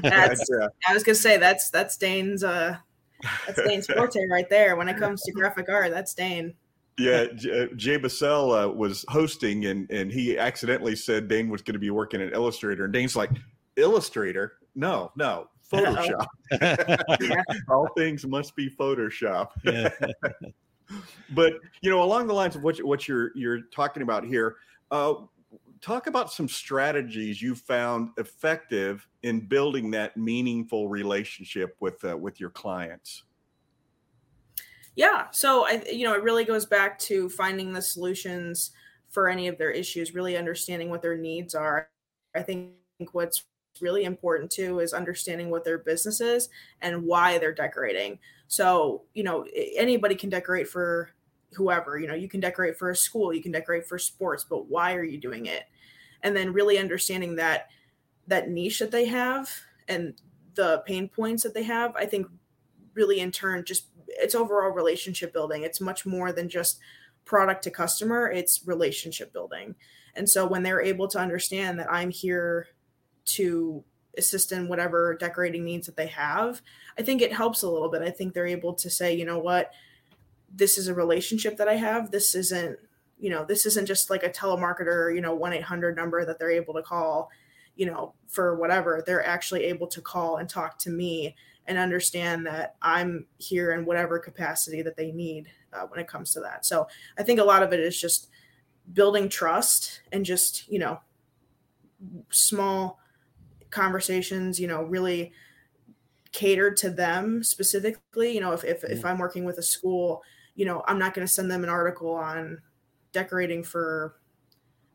that's, 0.01 0.49
but, 0.49 0.63
uh, 0.63 0.69
I 0.87 0.93
was 0.93 1.03
gonna 1.03 1.15
say 1.15 1.37
that's 1.37 1.69
that's 1.69 1.97
Dane's 1.97 2.43
uh, 2.43 2.77
that's 3.45 3.61
Dane's 3.63 3.87
forte 3.87 4.19
right 4.29 4.49
there. 4.49 4.75
When 4.75 4.87
it 4.87 4.97
comes 4.97 5.21
to 5.23 5.31
graphic 5.31 5.69
art, 5.69 5.91
that's 5.91 6.13
Dane. 6.13 6.55
Yeah, 6.97 7.25
uh, 7.34 7.67
Jay 7.75 7.99
Busselle 7.99 8.65
uh, 8.65 8.69
was 8.69 9.03
hosting, 9.10 9.65
and 9.65 9.89
and 9.91 10.12
he 10.12 10.38
accidentally 10.38 10.95
said 10.95 11.27
Dane 11.27 11.49
was 11.49 11.62
going 11.62 11.73
to 11.73 11.79
be 11.79 11.89
working 11.89 12.21
in 12.21 12.31
Illustrator, 12.31 12.86
and 12.86 12.93
Dane's 12.93 13.15
like, 13.15 13.31
Illustrator? 13.75 14.53
No, 14.75 15.12
no, 15.17 15.49
Photoshop. 15.71 16.27
All 17.69 17.89
things 17.97 18.25
must 18.25 18.55
be 18.55 18.69
Photoshop. 18.69 19.49
but 21.31 21.53
you 21.81 21.89
know, 21.89 22.01
along 22.01 22.27
the 22.27 22.34
lines 22.34 22.55
of 22.55 22.63
what 22.63 22.77
what 22.79 23.08
you're 23.08 23.31
you're 23.36 23.62
talking 23.73 24.03
about 24.03 24.23
here, 24.23 24.55
uh, 24.91 25.15
talk 25.81 26.08
about 26.08 26.31
some 26.31 26.47
strategies 26.47 27.41
you 27.41 27.55
found 27.55 28.10
effective 28.17 29.08
in 29.23 29.41
building 29.41 29.91
that 29.91 30.15
meaningful 30.15 30.88
relationship 30.88 31.75
with 31.79 32.03
uh, 32.05 32.15
with 32.17 32.39
your 32.39 32.51
clients. 32.51 33.23
Yeah, 34.95 35.27
so 35.31 35.65
I 35.67 35.84
you 35.91 36.05
know 36.05 36.13
it 36.13 36.23
really 36.23 36.45
goes 36.45 36.65
back 36.65 36.97
to 36.99 37.29
finding 37.29 37.73
the 37.73 37.81
solutions 37.81 38.71
for 39.10 39.27
any 39.29 39.47
of 39.47 39.58
their 39.58 39.71
issues, 39.71 40.13
really 40.13 40.38
understanding 40.38 40.89
what 40.89 41.01
their 41.01 41.17
needs 41.17 41.53
are. 41.53 41.89
I 42.34 42.41
think 42.41 42.73
what's 43.12 43.43
really 43.81 44.05
important 44.05 44.51
too 44.51 44.79
is 44.79 44.93
understanding 44.93 45.49
what 45.49 45.63
their 45.65 45.77
business 45.77 46.21
is 46.21 46.49
and 46.81 47.03
why 47.03 47.38
they're 47.38 47.53
decorating. 47.53 48.19
So, 48.47 49.03
you 49.13 49.23
know, 49.23 49.45
anybody 49.75 50.15
can 50.15 50.29
decorate 50.29 50.67
for 50.67 51.10
whoever, 51.53 51.97
you 51.99 52.08
know, 52.08 52.13
you 52.15 52.29
can 52.29 52.39
decorate 52.39 52.77
for 52.77 52.89
a 52.89 52.95
school, 52.95 53.34
you 53.34 53.41
can 53.43 53.51
decorate 53.51 53.86
for 53.88 53.97
sports, 53.97 54.45
but 54.49 54.67
why 54.69 54.95
are 54.95 55.03
you 55.03 55.17
doing 55.19 55.45
it? 55.45 55.63
And 56.23 56.36
then 56.36 56.53
really 56.53 56.77
understanding 56.77 57.36
that 57.36 57.67
that 58.27 58.49
niche 58.49 58.79
that 58.79 58.91
they 58.91 59.05
have 59.05 59.49
and 59.88 60.15
the 60.55 60.84
pain 60.86 61.10
points 61.10 61.43
that 61.43 61.53
they 61.53 61.63
have, 61.63 61.95
I 61.95 62.05
think 62.05 62.27
really 62.93 63.19
in 63.19 63.31
turn 63.31 63.63
just 63.65 63.88
it's 64.07 64.35
overall 64.35 64.71
relationship 64.71 65.33
building. 65.33 65.63
It's 65.63 65.81
much 65.81 66.05
more 66.05 66.31
than 66.31 66.49
just 66.49 66.79
product 67.25 67.63
to 67.63 67.71
customer, 67.71 68.29
it's 68.29 68.61
relationship 68.65 69.33
building. 69.33 69.75
And 70.15 70.29
so 70.29 70.45
when 70.45 70.63
they're 70.63 70.81
able 70.81 71.07
to 71.09 71.19
understand 71.19 71.79
that 71.79 71.91
I'm 71.91 72.09
here 72.09 72.67
to 73.25 73.83
assist 74.17 74.51
in 74.51 74.67
whatever 74.67 75.15
decorating 75.15 75.65
needs 75.65 75.87
that 75.87 75.97
they 75.97 76.07
have, 76.07 76.61
I 76.97 77.01
think 77.01 77.21
it 77.21 77.33
helps 77.33 77.63
a 77.63 77.69
little 77.69 77.89
bit. 77.89 78.01
I 78.01 78.11
think 78.11 78.33
they're 78.33 78.47
able 78.47 78.73
to 78.75 78.89
say, 78.89 79.13
you 79.13 79.25
know 79.25 79.39
what, 79.39 79.73
this 80.53 80.77
is 80.77 80.87
a 80.87 80.93
relationship 80.93 81.57
that 81.57 81.67
I 81.67 81.75
have. 81.75 82.11
This 82.11 82.35
isn't, 82.35 82.77
you 83.19 83.29
know, 83.29 83.43
this 83.43 83.65
isn't 83.65 83.87
just 83.87 84.09
like 84.09 84.23
a 84.23 84.29
telemarketer, 84.29 85.13
you 85.13 85.21
know, 85.21 85.33
1 85.35 85.53
800 85.53 85.95
number 85.95 86.23
that 86.25 86.39
they're 86.39 86.51
able 86.51 86.75
to 86.75 86.81
call, 86.81 87.29
you 87.75 87.87
know, 87.87 88.13
for 88.27 88.55
whatever. 88.55 89.03
They're 89.05 89.25
actually 89.25 89.65
able 89.65 89.87
to 89.87 90.01
call 90.01 90.37
and 90.37 90.47
talk 90.47 90.77
to 90.79 90.89
me 90.89 91.35
and 91.67 91.78
understand 91.78 92.45
that 92.45 92.75
I'm 92.82 93.25
here 93.38 93.71
in 93.71 93.86
whatever 93.86 94.19
capacity 94.19 94.82
that 94.84 94.97
they 94.97 95.12
need 95.12 95.47
uh, 95.73 95.86
when 95.88 95.99
it 95.99 96.08
comes 96.08 96.32
to 96.34 96.39
that. 96.41 96.65
So 96.65 96.88
I 97.17 97.23
think 97.23 97.39
a 97.39 97.43
lot 97.43 97.63
of 97.63 97.73
it 97.73 97.80
is 97.80 97.99
just 97.99 98.30
building 98.93 99.30
trust 99.30 100.01
and 100.12 100.23
just, 100.23 100.67
you 100.69 100.80
know, 100.80 100.99
small 102.30 102.99
conversations, 103.71 104.60
you 104.60 104.67
know, 104.67 104.84
really 104.84 105.34
catered 106.32 106.78
to 106.78 106.89
them 106.89 107.43
specifically. 107.43 108.34
You 108.34 108.41
know, 108.41 108.51
if, 108.51 108.63
if, 108.63 108.84
if 108.84 109.06
I'm 109.06 109.17
working 109.17 109.43
with 109.43 109.58
a 109.58 109.63
school, 109.63 110.21
you 110.54 110.65
know, 110.65 110.84
I'm 110.88 110.99
not 110.99 111.13
going 111.13 111.25
to 111.25 111.34
send 111.34 111.49
them 111.49 111.63
an 111.63 111.69
article 111.69 112.13
on 112.13 112.62
decorating 113.12 113.63
for, 113.63 114.15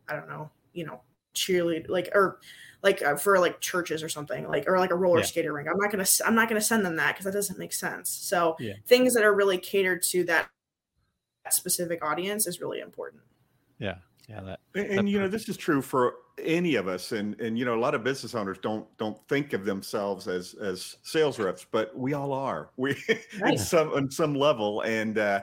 I 0.08 0.14
don't 0.14 0.28
know, 0.28 0.50
you 0.72 0.86
know, 0.86 1.00
cheerlead 1.34 1.88
like, 1.88 2.10
or 2.14 2.38
like 2.82 3.02
uh, 3.02 3.16
for 3.16 3.38
like 3.38 3.60
churches 3.60 4.02
or 4.02 4.08
something 4.08 4.48
like, 4.48 4.68
or 4.68 4.78
like 4.78 4.90
a 4.90 4.96
roller 4.96 5.20
yeah. 5.20 5.26
skater 5.26 5.52
rink. 5.52 5.68
I'm 5.68 5.78
not 5.78 5.92
going 5.92 6.04
to, 6.04 6.26
I'm 6.26 6.34
not 6.34 6.48
going 6.48 6.60
to 6.60 6.66
send 6.66 6.84
them 6.84 6.96
that 6.96 7.14
because 7.14 7.24
that 7.24 7.32
doesn't 7.32 7.58
make 7.58 7.72
sense. 7.72 8.10
So 8.10 8.56
yeah. 8.58 8.74
things 8.86 9.14
that 9.14 9.24
are 9.24 9.34
really 9.34 9.58
catered 9.58 10.02
to 10.04 10.24
that 10.24 10.48
specific 11.50 12.04
audience 12.04 12.46
is 12.46 12.60
really 12.60 12.80
important. 12.80 13.22
Yeah. 13.78 13.96
Yeah. 14.28 14.42
That, 14.42 14.60
and, 14.74 14.86
and 14.86 15.08
you 15.08 15.18
know, 15.18 15.28
this 15.28 15.48
is 15.48 15.56
true 15.56 15.82
for 15.82 16.14
any 16.44 16.74
of 16.74 16.88
us 16.88 17.12
and 17.12 17.38
and 17.40 17.58
you 17.58 17.64
know 17.64 17.74
a 17.74 17.80
lot 17.80 17.94
of 17.94 18.02
business 18.02 18.34
owners 18.34 18.58
don't 18.58 18.86
don't 18.98 19.16
think 19.28 19.52
of 19.52 19.64
themselves 19.64 20.28
as 20.28 20.54
as 20.54 20.96
sales 21.02 21.38
reps 21.38 21.66
but 21.70 21.96
we 21.96 22.12
all 22.12 22.32
are 22.32 22.70
we 22.76 22.96
right. 23.40 23.58
some 23.58 23.90
on 23.90 24.10
some 24.10 24.34
level 24.34 24.80
and 24.82 25.18
uh 25.18 25.40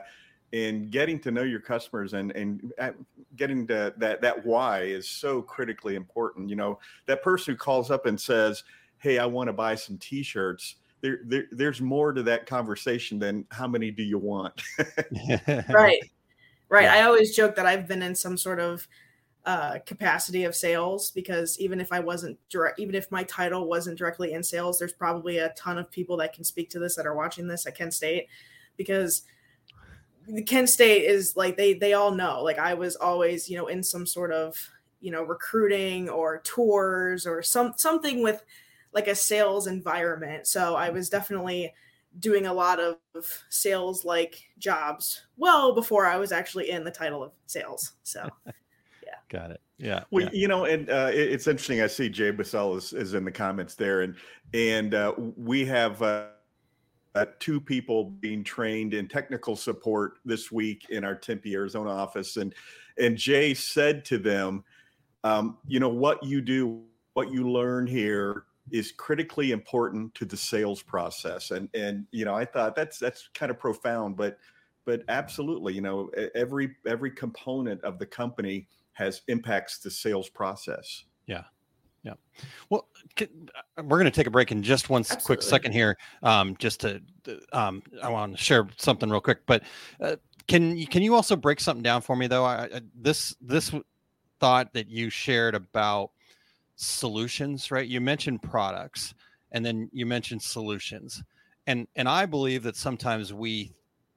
and 0.52 0.90
getting 0.90 1.18
to 1.20 1.30
know 1.30 1.42
your 1.42 1.60
customers 1.60 2.14
and 2.14 2.32
and 2.32 2.72
uh, 2.78 2.90
getting 3.36 3.66
to 3.66 3.92
that 3.96 4.20
that 4.20 4.44
why 4.46 4.82
is 4.82 5.08
so 5.08 5.42
critically 5.42 5.94
important 5.94 6.48
you 6.48 6.56
know? 6.56 6.78
That 7.06 7.22
person 7.22 7.54
who 7.54 7.58
calls 7.58 7.90
up 7.90 8.06
and 8.06 8.20
says 8.20 8.64
hey 8.98 9.18
i 9.18 9.26
want 9.26 9.48
to 9.48 9.52
buy 9.52 9.74
some 9.74 9.98
t-shirts 9.98 10.76
there, 11.00 11.20
there 11.24 11.44
there's 11.52 11.80
more 11.80 12.12
to 12.12 12.22
that 12.24 12.46
conversation 12.46 13.18
than 13.18 13.46
how 13.50 13.68
many 13.68 13.90
do 13.90 14.02
you 14.02 14.18
want. 14.18 14.60
Right. 15.68 16.02
Right. 16.70 16.84
Yeah. 16.84 16.94
i 16.96 17.02
always 17.02 17.34
joke 17.34 17.54
that 17.56 17.66
i've 17.66 17.86
been 17.86 18.02
in 18.02 18.14
some 18.14 18.36
sort 18.36 18.60
of 18.60 18.86
uh, 19.48 19.78
capacity 19.86 20.44
of 20.44 20.54
sales 20.54 21.10
because 21.12 21.58
even 21.58 21.80
if 21.80 21.90
I 21.90 22.00
wasn't 22.00 22.38
direct, 22.50 22.78
even 22.78 22.94
if 22.94 23.10
my 23.10 23.22
title 23.24 23.66
wasn't 23.66 23.96
directly 23.96 24.34
in 24.34 24.42
sales, 24.42 24.78
there's 24.78 24.92
probably 24.92 25.38
a 25.38 25.54
ton 25.56 25.78
of 25.78 25.90
people 25.90 26.18
that 26.18 26.34
can 26.34 26.44
speak 26.44 26.68
to 26.70 26.78
this 26.78 26.96
that 26.96 27.06
are 27.06 27.14
watching 27.14 27.48
this 27.48 27.66
at 27.66 27.74
Kent 27.74 27.94
State 27.94 28.26
because 28.76 29.22
the 29.22 29.37
Kent 30.46 30.68
State 30.68 31.04
is 31.04 31.36
like 31.36 31.56
they 31.56 31.74
they 31.74 31.94
all 31.94 32.10
know 32.10 32.42
like 32.42 32.58
I 32.58 32.74
was 32.74 32.96
always 32.96 33.48
you 33.48 33.56
know 33.56 33.66
in 33.66 33.82
some 33.82 34.06
sort 34.06 34.32
of 34.32 34.56
you 35.00 35.10
know 35.10 35.22
recruiting 35.22 36.08
or 36.08 36.40
tours 36.44 37.26
or 37.26 37.42
some 37.42 37.74
something 37.76 38.22
with 38.22 38.44
like 38.92 39.08
a 39.08 39.14
sales 39.14 39.66
environment. 39.66 40.46
So 40.46 40.74
I 40.74 40.90
was 40.90 41.08
definitely 41.08 41.72
doing 42.18 42.46
a 42.46 42.52
lot 42.52 42.80
of 42.80 42.96
sales 43.48 44.04
like 44.04 44.42
jobs 44.58 45.26
well 45.36 45.74
before 45.74 46.06
I 46.06 46.16
was 46.16 46.32
actually 46.32 46.70
in 46.70 46.84
the 46.84 46.90
title 46.90 47.22
of 47.22 47.32
sales. 47.46 47.92
So 48.02 48.28
yeah. 48.46 49.14
Got 49.28 49.52
it. 49.52 49.60
Yeah. 49.78 50.04
Well, 50.10 50.24
yeah. 50.24 50.30
you 50.32 50.48
know, 50.48 50.64
and 50.64 50.90
uh, 50.90 51.10
it, 51.12 51.32
it's 51.32 51.46
interesting. 51.46 51.80
I 51.80 51.86
see 51.86 52.08
Jay 52.08 52.32
Busselle 52.32 52.76
is, 52.76 52.92
is 52.92 53.14
in 53.14 53.24
the 53.24 53.30
comments 53.30 53.74
there, 53.76 54.02
and 54.02 54.16
and 54.52 54.94
uh, 54.94 55.14
we 55.36 55.64
have 55.66 56.02
uh, 56.02 56.06
uh, 56.06 56.28
two 57.24 57.60
people 57.60 58.04
being 58.04 58.44
trained 58.44 58.94
in 58.94 59.08
technical 59.08 59.56
support 59.56 60.18
this 60.24 60.50
week 60.52 60.86
in 60.90 61.04
our 61.04 61.14
Tempe, 61.14 61.54
Arizona 61.54 61.90
office, 61.90 62.36
and 62.36 62.54
and 62.98 63.16
Jay 63.16 63.54
said 63.54 64.04
to 64.06 64.18
them, 64.18 64.64
um, 65.24 65.58
you 65.66 65.80
know, 65.80 65.88
what 65.88 66.22
you 66.24 66.40
do, 66.40 66.82
what 67.14 67.30
you 67.30 67.48
learn 67.48 67.86
here 67.86 68.44
is 68.70 68.92
critically 68.92 69.52
important 69.52 70.14
to 70.14 70.24
the 70.24 70.36
sales 70.36 70.82
process, 70.82 71.50
and 71.50 71.68
and 71.74 72.06
you 72.10 72.24
know, 72.24 72.34
I 72.34 72.44
thought 72.44 72.74
that's 72.74 72.98
that's 72.98 73.28
kind 73.34 73.50
of 73.50 73.58
profound, 73.58 74.16
but 74.16 74.38
but 74.84 75.02
absolutely, 75.08 75.74
you 75.74 75.82
know, 75.82 76.10
every 76.34 76.76
every 76.86 77.10
component 77.10 77.82
of 77.84 77.98
the 77.98 78.06
company 78.06 78.68
has 78.92 79.22
impacts 79.28 79.78
the 79.78 79.90
sales 79.90 80.28
process. 80.28 81.04
Yeah. 81.26 81.44
Yeah. 82.08 82.42
Well, 82.70 82.88
uh, 83.20 83.26
we're 83.82 83.98
going 83.98 84.04
to 84.04 84.10
take 84.10 84.26
a 84.26 84.30
break 84.30 84.50
in 84.50 84.62
just 84.62 84.88
one 84.88 85.00
Absolutely. 85.00 85.26
quick 85.26 85.42
second 85.42 85.72
here. 85.72 85.96
Um, 86.22 86.56
just 86.58 86.80
to, 86.80 87.02
um, 87.52 87.82
I 88.02 88.08
want 88.08 88.36
to 88.36 88.42
share 88.42 88.66
something 88.78 89.10
real 89.10 89.20
quick, 89.20 89.40
but 89.46 89.62
uh, 90.00 90.16
can 90.46 90.76
you, 90.76 90.86
can 90.86 91.02
you 91.02 91.14
also 91.14 91.36
break 91.36 91.60
something 91.60 91.82
down 91.82 92.00
for 92.00 92.16
me 92.16 92.26
though? 92.26 92.44
I, 92.44 92.64
I, 92.64 92.80
this, 92.94 93.36
this 93.42 93.74
thought 94.40 94.72
that 94.72 94.88
you 94.88 95.10
shared 95.10 95.54
about 95.54 96.12
solutions, 96.76 97.70
right? 97.70 97.86
You 97.86 98.00
mentioned 98.00 98.42
products 98.42 99.14
and 99.52 99.64
then 99.64 99.90
you 99.92 100.06
mentioned 100.06 100.40
solutions. 100.40 101.22
And, 101.66 101.86
and 101.96 102.08
I 102.08 102.24
believe 102.24 102.62
that 102.62 102.76
sometimes 102.76 103.34
we 103.34 103.74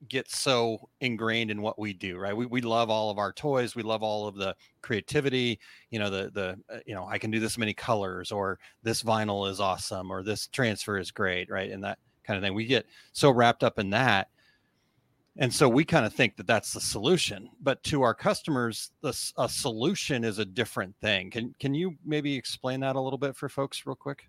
get 0.10 0.30
so 0.30 0.90
ingrained 1.00 1.52
in 1.52 1.62
what 1.62 1.78
we 1.78 1.94
do 1.94 2.18
right? 2.18 2.36
We, 2.36 2.46
we 2.46 2.62
love 2.62 2.90
all 2.90 3.10
of 3.10 3.18
our 3.18 3.32
toys 3.32 3.76
we 3.76 3.84
love 3.84 4.04
all 4.04 4.28
of 4.28 4.36
the 4.36 4.56
creativity 4.82 5.60
you 5.90 6.00
know 6.00 6.10
the 6.10 6.32
the 6.34 6.58
uh, 6.74 6.80
you 6.86 6.96
know 6.96 7.06
i 7.08 7.18
can 7.18 7.32
do 7.32 7.40
this 7.40 7.58
many 7.58 7.74
colors 7.74 8.32
or 8.32 8.60
this 8.84 9.04
vinyl 9.04 9.50
is 9.50 9.60
awesome 9.60 10.12
or 10.12 10.24
this 10.24 10.48
transfer 10.48 10.98
is 10.98 11.12
great 11.12 11.50
right? 11.50 11.72
And 11.72 11.84
that 11.84 12.00
kind 12.24 12.38
of 12.38 12.44
thing. 12.44 12.54
We 12.54 12.66
get 12.66 12.86
so 13.14 13.32
wrapped 13.32 13.64
up 13.64 13.80
in 13.80 13.90
that 13.92 14.30
and 15.38 15.54
so 15.54 15.70
we 15.70 15.86
kind 15.86 16.06
of 16.06 16.14
think 16.14 16.36
that 16.36 16.46
that's 16.46 16.74
the 16.74 16.82
solution. 16.82 17.50
But 17.62 17.82
to 17.84 18.02
our 18.02 18.14
customers 18.14 18.92
the, 19.02 19.18
a 19.38 19.48
solution 19.48 20.24
is 20.24 20.40
a 20.40 20.46
different 20.46 20.96
thing. 21.02 21.32
Can 21.32 21.56
can 21.60 21.74
you 21.74 21.96
maybe 22.06 22.36
explain 22.36 22.80
that 22.82 22.96
a 22.96 23.02
little 23.02 23.20
bit 23.20 23.36
for 23.36 23.50
folks 23.50 23.86
real 23.86 23.96
quick 23.96 24.28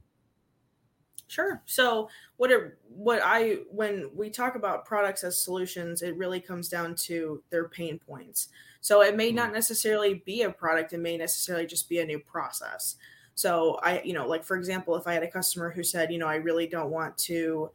Sure. 1.33 1.63
So 1.65 2.11
what 2.37 2.51
it 2.51 2.77
what 2.95 3.23
I 3.25 3.61
when 3.71 4.11
we 4.15 4.29
talk 4.29 4.55
about 4.55 4.85
products 4.85 5.25
as 5.25 5.41
solutions, 5.41 6.03
it 6.03 6.15
really 6.19 6.41
comes 6.41 6.69
down 6.69 6.95
to 7.07 7.43
their 7.49 7.71
pain 7.71 7.99
points. 7.99 8.49
So 8.83 9.01
it 9.01 9.17
may 9.17 9.33
not 9.33 9.49
mm. 9.49 9.55
necessarily 9.55 10.23
be 10.27 10.43
a 10.43 10.51
product, 10.51 10.93
it 10.93 11.01
may 11.01 11.17
necessarily 11.17 11.65
just 11.65 11.89
be 11.89 12.01
a 12.01 12.05
new 12.05 12.19
process. 12.19 12.97
So 13.35 13.79
I, 13.83 14.03
you 14.03 14.13
know, 14.13 14.27
like 14.27 14.45
for 14.45 14.59
example, 14.59 14.95
if 14.95 15.07
I 15.07 15.15
had 15.15 15.23
a 15.23 15.31
customer 15.31 15.71
who 15.71 15.83
said, 15.83 16.13
you 16.13 16.19
know, 16.19 16.27
I 16.27 16.35
really 16.35 16.67
don't 16.67 16.91
want 16.91 17.17
to 17.19 17.71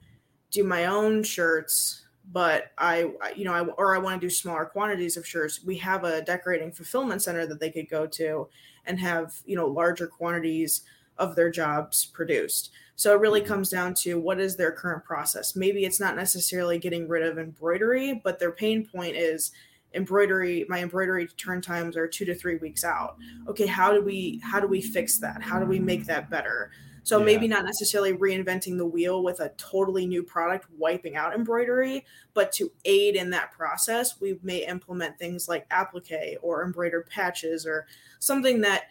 do 0.51 0.63
my 0.63 0.85
own 0.85 1.23
shirts, 1.23 2.05
but 2.31 2.73
I, 2.77 3.09
you 3.35 3.43
know, 3.43 3.53
I, 3.53 3.61
or 3.61 3.95
I 3.95 3.97
want 3.97 4.21
to 4.21 4.27
do 4.27 4.29
smaller 4.29 4.65
quantities 4.65 5.17
of 5.17 5.25
shirts, 5.25 5.63
we 5.65 5.77
have 5.77 6.03
a 6.03 6.21
decorating 6.21 6.71
fulfillment 6.71 7.23
center 7.23 7.47
that 7.47 7.59
they 7.59 7.71
could 7.71 7.89
go 7.89 8.05
to 8.05 8.49
and 8.85 8.99
have, 8.99 9.33
you 9.47 9.55
know, 9.55 9.65
larger 9.65 10.05
quantities 10.05 10.83
of 11.17 11.35
their 11.35 11.49
jobs 11.49 12.05
produced. 12.05 12.69
So 12.97 13.13
it 13.13 13.21
really 13.21 13.39
mm-hmm. 13.39 13.47
comes 13.47 13.69
down 13.69 13.93
to 13.95 14.19
what 14.19 14.41
is 14.41 14.57
their 14.57 14.71
current 14.73 15.05
process. 15.05 15.55
Maybe 15.55 15.85
it's 15.85 15.99
not 15.99 16.17
necessarily 16.17 16.79
getting 16.79 17.07
rid 17.07 17.23
of 17.23 17.37
embroidery, 17.37 18.19
but 18.23 18.39
their 18.39 18.51
pain 18.51 18.85
point 18.85 19.15
is 19.15 19.51
embroidery 19.93 20.65
my 20.67 20.81
embroidery 20.81 21.27
turn 21.37 21.61
times 21.61 21.95
are 21.95 22.07
two 22.07 22.25
to 22.25 22.35
three 22.35 22.57
weeks 22.57 22.83
out 22.83 23.15
okay 23.47 23.65
how 23.65 23.93
do 23.93 24.01
we 24.01 24.39
how 24.43 24.59
do 24.59 24.67
we 24.67 24.81
fix 24.81 25.17
that 25.17 25.41
how 25.41 25.59
do 25.59 25.65
we 25.65 25.79
make 25.79 26.05
that 26.05 26.29
better 26.29 26.71
so 27.03 27.19
Yeah. 27.19 27.25
maybe 27.25 27.47
not 27.47 27.63
necessarily 27.63 28.11
reinventing 28.11 28.77
the 28.77 28.85
wheel 28.85 29.23
with 29.23 29.39
a 29.39 29.49
totally 29.57 30.05
new 30.05 30.21
product 30.23 30.67
wiping 30.77 31.15
out 31.15 31.33
embroidery 31.33 32.05
but 32.33 32.51
to 32.51 32.69
aid 32.83 33.15
in 33.15 33.29
that 33.29 33.53
process 33.53 34.19
we 34.19 34.37
may 34.43 34.65
implement 34.65 35.17
things 35.17 35.47
like 35.47 35.65
applique 35.71 36.37
or 36.41 36.65
embroidered 36.65 37.09
patches 37.09 37.65
or 37.65 37.87
something 38.19 38.59
that 38.59 38.89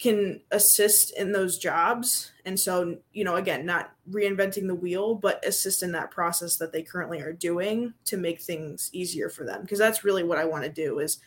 can 0.00 0.40
assist 0.50 1.16
in 1.16 1.30
those 1.30 1.58
jobs. 1.58 2.32
And 2.44 2.58
so 2.58 2.96
you 3.12 3.22
know 3.22 3.36
again 3.36 3.66
not 3.66 3.92
reinventing 4.10 4.66
the 4.66 4.74
wheel 4.74 5.14
but 5.14 5.44
assist 5.46 5.82
in 5.82 5.92
that 5.92 6.10
process 6.10 6.56
that 6.56 6.72
they 6.72 6.82
currently 6.82 7.20
are 7.20 7.32
doing 7.32 7.94
to 8.06 8.16
make 8.16 8.40
things 8.40 8.90
easier 8.92 9.28
for 9.28 9.44
them. 9.44 9.62
Because 9.62 9.78
that's 9.78 10.02
really 10.02 10.24
what 10.24 10.38
i 10.38 10.44
want 10.44 10.64
to 10.64 10.70
do 10.70 10.98
is 10.98 11.18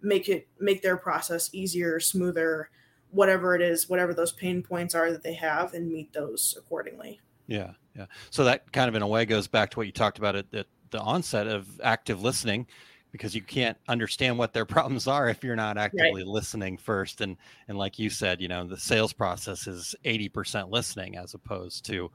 make 0.00 0.28
it 0.28 0.48
make 0.58 0.82
their 0.82 0.96
process 0.96 1.50
easier 1.52 2.00
smoother 2.00 2.70
whatever 3.10 3.54
it 3.54 3.60
is 3.60 3.88
whatever 3.88 4.14
those 4.14 4.32
pain 4.32 4.62
points 4.62 4.94
are 4.94 5.12
that 5.12 5.22
they 5.22 5.34
have 5.34 5.74
and 5.74 5.92
meet 5.92 6.12
those 6.12 6.56
accordingly. 6.58 7.20
Yeah, 7.46 7.72
yeah. 7.94 8.06
So 8.30 8.44
that 8.44 8.72
kind 8.72 8.88
of 8.88 8.94
in 8.94 9.02
a 9.02 9.06
way 9.06 9.26
goes 9.26 9.46
back 9.46 9.70
to 9.72 9.78
what 9.78 9.86
you 9.86 9.92
talked 9.92 10.18
about 10.18 10.36
at, 10.36 10.46
at 10.54 10.66
the 10.90 11.00
onset 11.00 11.46
of 11.46 11.80
active 11.82 12.22
listening, 12.22 12.66
because 13.12 13.34
you 13.34 13.42
can't 13.42 13.76
understand 13.88 14.38
what 14.38 14.52
their 14.52 14.64
problems 14.66 15.06
are 15.06 15.28
if 15.28 15.44
you're 15.44 15.56
not 15.56 15.78
actively 15.78 16.24
listening 16.24 16.76
first. 16.76 17.20
And 17.20 17.36
and 17.68 17.78
like 17.78 17.98
you 17.98 18.10
said, 18.10 18.40
you 18.40 18.48
know, 18.48 18.66
the 18.66 18.78
sales 18.78 19.12
process 19.12 19.66
is 19.66 19.94
80% 20.04 20.70
listening 20.70 21.16
as 21.16 21.34
opposed 21.34 21.84
to 21.86 22.10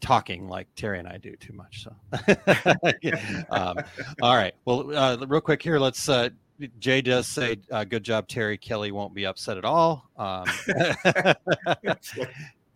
talking 0.00 0.48
like 0.48 0.66
Terry 0.74 0.98
and 0.98 1.06
I 1.06 1.18
do 1.18 1.36
too 1.36 1.52
much. 1.52 1.84
So 1.84 1.94
um, 3.50 3.78
all 4.20 4.34
right. 4.34 4.54
Well, 4.64 4.96
uh, 4.96 5.24
real 5.26 5.40
quick 5.40 5.62
here, 5.62 5.78
let's 5.78 6.08
uh 6.08 6.30
Jay 6.78 7.02
does 7.02 7.26
say, 7.26 7.56
uh, 7.70 7.82
"Good 7.84 8.04
job, 8.04 8.28
Terry." 8.28 8.56
Kelly 8.56 8.92
won't 8.92 9.12
be 9.12 9.26
upset 9.26 9.58
at 9.58 9.64
all. 9.64 10.08
Um, 10.16 10.44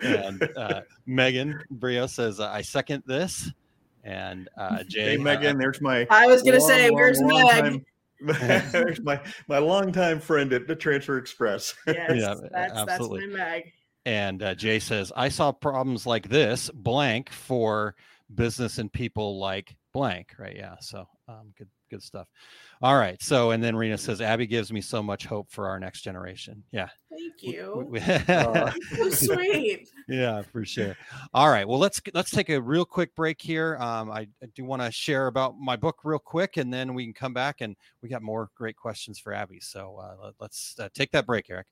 and 0.01 0.49
uh, 0.57 0.81
Megan 1.07 1.63
Brio 1.71 2.09
says, 2.09 2.41
"I 2.41 2.63
second 2.63 3.05
this." 3.07 3.53
And 4.09 4.49
uh, 4.57 4.83
Jay, 4.89 5.11
Hey, 5.11 5.17
Megan, 5.19 5.59
there's 5.59 5.81
my. 5.83 6.07
i 6.11 6.27
was 6.27 6.43
going 6.43 6.55
to 6.55 6.61
say 6.61 6.87
long, 6.89 6.95
where's 6.95 7.21
long 7.21 7.45
meg 7.45 7.63
time- 7.63 7.85
there's 8.73 9.01
my 9.03 9.21
my 9.47 9.59
longtime 9.59 10.19
friend 10.19 10.53
at 10.53 10.67
the 10.67 10.75
Transfer 10.75 11.19
Express. 11.19 11.75
yes 11.87 12.17
Yeah, 12.17 12.35
that's 12.51 12.73
absolutely. 12.77 13.21
that's 13.21 13.33
my 13.33 13.39
meg 13.39 13.73
and 14.07 14.43
uh, 14.43 14.55
Jay 14.55 14.79
says, 14.79 15.13
"I 15.15 15.29
saw 15.29 15.53
problems 15.53 16.07
like 16.07 16.29
this 16.29 16.71
blank 16.73 17.31
for 17.31 17.95
business 18.35 18.79
and 18.79 18.91
people 18.91 19.39
like 19.39 19.77
blank." 19.93 20.33
Right? 20.39 20.57
Yeah. 20.57 20.77
So 20.81 21.07
um, 21.29 21.53
good, 21.59 21.69
good 21.89 22.03
stuff. 22.03 22.29
All 22.83 22.97
right. 22.97 23.21
So 23.23 23.51
and 23.51 23.63
then 23.63 23.75
Rena 23.77 23.99
says, 23.99 24.21
"Abby 24.21 24.47
gives 24.47 24.73
me 24.73 24.81
so 24.81 25.03
much 25.03 25.27
hope 25.27 25.51
for 25.51 25.69
our 25.69 25.81
next 25.81 26.03
generation." 26.03 26.63
Yeah. 26.71 26.89
thank 27.11 27.35
We- 27.43 27.53
you 27.55 27.87
we- 27.89 28.01
Uh, 28.29 28.73
so 28.97 29.11
sweet 29.11 29.89
yeah 30.09 30.43
for 30.43 30.65
sure 30.65 30.97
all 31.35 31.49
right 31.51 31.67
well 31.67 31.79
let's 31.79 32.01
let's 32.15 32.31
take 32.31 32.49
a 32.49 32.61
real 32.61 32.85
quick 32.85 33.15
break 33.15 33.41
here 33.41 33.77
um, 33.81 34.11
I, 34.11 34.29
I 34.43 34.47
do 34.55 34.65
want 34.65 34.83
to 34.83 34.91
share 34.93 35.27
about 35.27 35.59
my 35.59 35.77
book 35.77 35.97
real 36.05 36.19
quick 36.19 36.57
and 36.57 36.73
then 36.73 36.95
we 36.95 37.05
can 37.05 37.13
come 37.15 37.33
back 37.33 37.61
and 37.61 37.77
we 38.03 38.09
got 38.09 38.23
more 38.23 38.51
great 38.57 38.77
questions 38.77 39.19
for 39.19 39.33
abby 39.33 39.59
so 39.61 39.97
uh, 40.01 40.31
let, 40.41 40.51
us 40.51 40.75
uh, 40.79 40.89
take 40.95 41.11
that 41.13 41.27
break 41.27 41.51
eric 41.51 41.67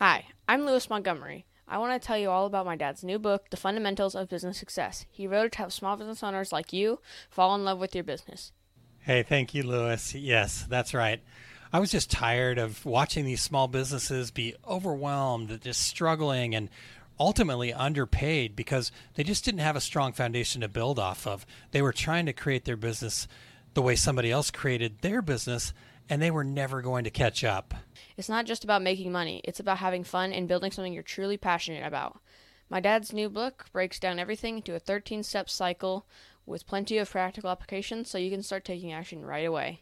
Hi, 0.00 0.24
I'm 0.48 0.66
Lewis 0.66 0.90
Montgomery. 0.90 1.46
I 1.68 1.78
want 1.78 2.00
to 2.00 2.04
tell 2.04 2.18
you 2.18 2.28
all 2.28 2.46
about 2.46 2.66
my 2.66 2.74
dad's 2.74 3.04
new 3.04 3.16
book, 3.16 3.50
The 3.50 3.56
Fundamentals 3.56 4.16
of 4.16 4.28
Business 4.28 4.58
Success. 4.58 5.06
He 5.08 5.28
wrote 5.28 5.46
it 5.46 5.52
to 5.52 5.58
help 5.58 5.70
small 5.72 5.96
business 5.96 6.22
owners 6.24 6.50
like 6.52 6.72
you 6.72 6.98
fall 7.30 7.54
in 7.54 7.62
love 7.64 7.78
with 7.78 7.94
your 7.94 8.02
business. 8.02 8.50
Hey, 9.06 9.22
thank 9.22 9.52
you, 9.52 9.64
Lewis. 9.64 10.14
Yes, 10.14 10.64
that's 10.66 10.94
right. 10.94 11.20
I 11.70 11.78
was 11.78 11.90
just 11.90 12.10
tired 12.10 12.56
of 12.56 12.86
watching 12.86 13.26
these 13.26 13.42
small 13.42 13.68
businesses 13.68 14.30
be 14.30 14.54
overwhelmed, 14.66 15.60
just 15.60 15.82
struggling, 15.82 16.54
and 16.54 16.70
ultimately 17.20 17.70
underpaid 17.70 18.56
because 18.56 18.90
they 19.12 19.22
just 19.22 19.44
didn't 19.44 19.60
have 19.60 19.76
a 19.76 19.80
strong 19.82 20.14
foundation 20.14 20.62
to 20.62 20.68
build 20.68 20.98
off 20.98 21.26
of. 21.26 21.44
They 21.70 21.82
were 21.82 21.92
trying 21.92 22.24
to 22.24 22.32
create 22.32 22.64
their 22.64 22.78
business 22.78 23.28
the 23.74 23.82
way 23.82 23.94
somebody 23.94 24.30
else 24.30 24.50
created 24.50 25.00
their 25.02 25.20
business, 25.20 25.74
and 26.08 26.22
they 26.22 26.30
were 26.30 26.42
never 26.42 26.80
going 26.80 27.04
to 27.04 27.10
catch 27.10 27.44
up. 27.44 27.74
It's 28.16 28.30
not 28.30 28.46
just 28.46 28.64
about 28.64 28.80
making 28.80 29.12
money, 29.12 29.42
it's 29.44 29.60
about 29.60 29.78
having 29.78 30.02
fun 30.02 30.32
and 30.32 30.48
building 30.48 30.70
something 30.70 30.94
you're 30.94 31.02
truly 31.02 31.36
passionate 31.36 31.86
about. 31.86 32.20
My 32.70 32.80
dad's 32.80 33.12
new 33.12 33.28
book 33.28 33.66
breaks 33.70 33.98
down 33.98 34.18
everything 34.18 34.56
into 34.56 34.74
a 34.74 34.78
13 34.78 35.22
step 35.22 35.50
cycle 35.50 36.06
with 36.46 36.66
plenty 36.66 36.98
of 36.98 37.10
practical 37.10 37.50
applications 37.50 38.10
so 38.10 38.18
you 38.18 38.30
can 38.30 38.42
start 38.42 38.64
taking 38.64 38.92
action 38.92 39.24
right 39.24 39.46
away. 39.46 39.80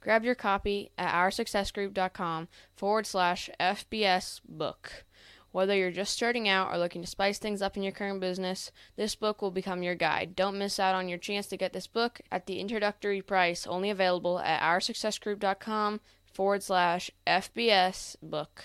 Grab 0.00 0.24
your 0.24 0.34
copy 0.34 0.90
at 0.98 1.14
oursuccessgroup.com 1.14 2.48
forward 2.74 3.06
slash 3.06 3.48
FBS 3.60 4.40
book. 4.48 5.04
Whether 5.52 5.76
you're 5.76 5.90
just 5.90 6.14
starting 6.14 6.48
out 6.48 6.72
or 6.72 6.78
looking 6.78 7.02
to 7.02 7.06
spice 7.06 7.38
things 7.38 7.62
up 7.62 7.76
in 7.76 7.82
your 7.82 7.92
current 7.92 8.20
business, 8.20 8.72
this 8.96 9.14
book 9.14 9.42
will 9.42 9.50
become 9.50 9.82
your 9.82 9.94
guide. 9.94 10.34
Don't 10.34 10.58
miss 10.58 10.80
out 10.80 10.94
on 10.94 11.08
your 11.08 11.18
chance 11.18 11.46
to 11.48 11.58
get 11.58 11.74
this 11.74 11.86
book 11.86 12.20
at 12.32 12.46
the 12.46 12.58
introductory 12.58 13.20
price, 13.20 13.66
only 13.66 13.90
available 13.90 14.40
at 14.40 14.62
oursuccessgroup.com 14.62 16.00
forward 16.32 16.62
slash 16.62 17.10
FBS 17.26 18.16
book. 18.22 18.64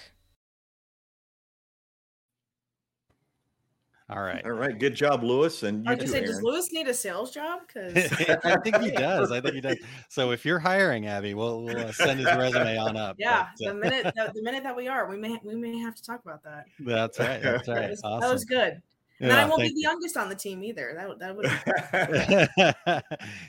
All 4.09 4.21
right. 4.21 4.41
All 4.45 4.51
right, 4.51 4.77
good 4.79 4.95
job, 4.95 5.21
Lewis, 5.23 5.63
and 5.63 5.87
i 5.87 5.91
you 5.91 5.97
was 5.97 6.05
too, 6.05 6.11
going 6.13 6.23
to 6.23 6.27
say 6.29 6.33
does 6.33 6.41
lewis 6.43 6.71
need 6.71 6.87
a 6.87 6.93
sales 6.93 7.31
job? 7.31 7.59
Because 7.73 8.11
i 8.45 8.57
think 8.61 8.77
he 8.77 8.91
does 8.95 9.31
i 9.31 9.41
think 9.41 9.55
he 9.55 9.61
does. 9.61 9.77
So 10.09 10.31
if 10.31 10.45
you're 10.45 10.59
hiring 10.59 11.07
abby 11.07 11.33
we'll, 11.33 11.63
we'll 11.63 11.77
uh, 11.77 11.91
send 11.91 12.19
his 12.19 12.27
resume 12.27 12.77
on 12.77 12.95
up 12.95 13.17
yeah 13.19 13.47
But, 13.59 13.67
uh, 13.67 13.73
the 13.73 13.79
minute 13.79 14.03
the, 14.15 14.31
the 14.33 14.41
minute 14.43 14.63
that 14.63 14.75
we 14.75 14.87
are 14.87 15.09
we 15.09 15.17
may 15.17 15.37
we 15.43 15.55
may 15.55 15.77
have 15.79 15.95
to 15.95 16.03
talk 16.03 16.21
about 16.23 16.43
that. 16.43 16.65
That's 16.79 17.19
right 17.19 17.41
that's 17.41 17.67
that 17.67 17.75
right. 17.75 17.89
was, 17.89 18.01
awesome. 18.03 18.21
that 18.21 18.33
was 18.33 18.45
good. 18.45 18.81
And 19.19 19.29
Yeah, 19.29 19.35
then 19.35 19.39
i 19.39 19.45
won't 19.45 19.59
be 19.59 19.65
thank 19.65 19.75
the 19.75 19.81
youngest 19.81 20.15
on 20.17 20.29
the 20.29 20.35
team 20.35 20.63
either. 20.63 20.93
That, 20.95 21.19
that 21.19 21.35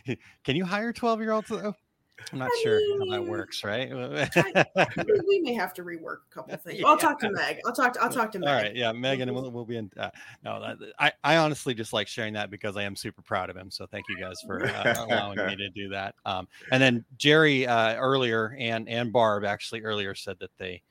would 0.07 0.17
Can 0.45 0.57
you 0.57 0.65
hire 0.65 0.93
12 0.93 1.21
year 1.21 1.33
olds 1.33 1.49
though? 1.49 1.75
I'm 2.33 2.39
not 2.39 2.51
I 2.53 2.61
sure 2.63 2.81
how 2.99 3.11
that 3.11 3.25
works, 3.25 3.65
right? 3.65 3.91
we- 5.07 5.21
we 5.27 5.41
may 5.41 5.55
have 5.55 5.73
to 5.75 5.83
rework 5.83 6.19
a 6.31 6.35
couple 6.35 6.55
of 6.55 6.63
things. 6.63 6.83
I'll 6.85 6.97
talk 6.97 7.19
to 7.21 7.31
Meg. 7.31 7.59
I'll 7.65 7.73
talk. 7.73 7.95
To, 7.95 8.03
I'll 8.03 8.11
talk 8.11 8.33
to 8.33 8.39
Meg. 8.39 8.49
All 8.49 8.55
right, 8.55 8.75
yeah, 8.75 8.93
Megan, 8.93 9.33
we'll, 9.33 9.51
we'll 9.51 9.65
be 9.65 9.77
in. 9.77 9.91
Uh, 9.97 10.11
no, 10.45 10.75
I, 10.99 11.13
I 11.25 11.37
honestly 11.37 11.75
just 11.75 11.93
like 11.93 12.09
sharing 12.09 12.35
that 12.35 12.51
because 12.51 12.77
I 12.77 12.83
am 12.83 12.97
super 12.97 13.23
proud 13.23 13.51
of 13.51 13.57
him. 13.57 13.71
So 13.71 13.87
thank 13.87 14.07
you 14.09 14.19
guys 14.19 14.37
for 14.47 14.65
uh, 14.65 14.95
allowing 15.07 15.39
me 15.47 15.57
to 15.57 15.71
do 15.71 15.89
that. 15.91 16.15
Um, 16.25 16.49
and 16.73 16.83
then 16.83 17.05
Jerry 17.17 17.67
uh, 17.67 17.97
earlier 17.97 18.57
and 18.59 18.89
and 18.89 19.13
Barb 19.13 19.45
actually 19.45 19.83
earlier 19.83 20.15
said 20.15 20.37
that 20.41 20.51
they 20.59 20.83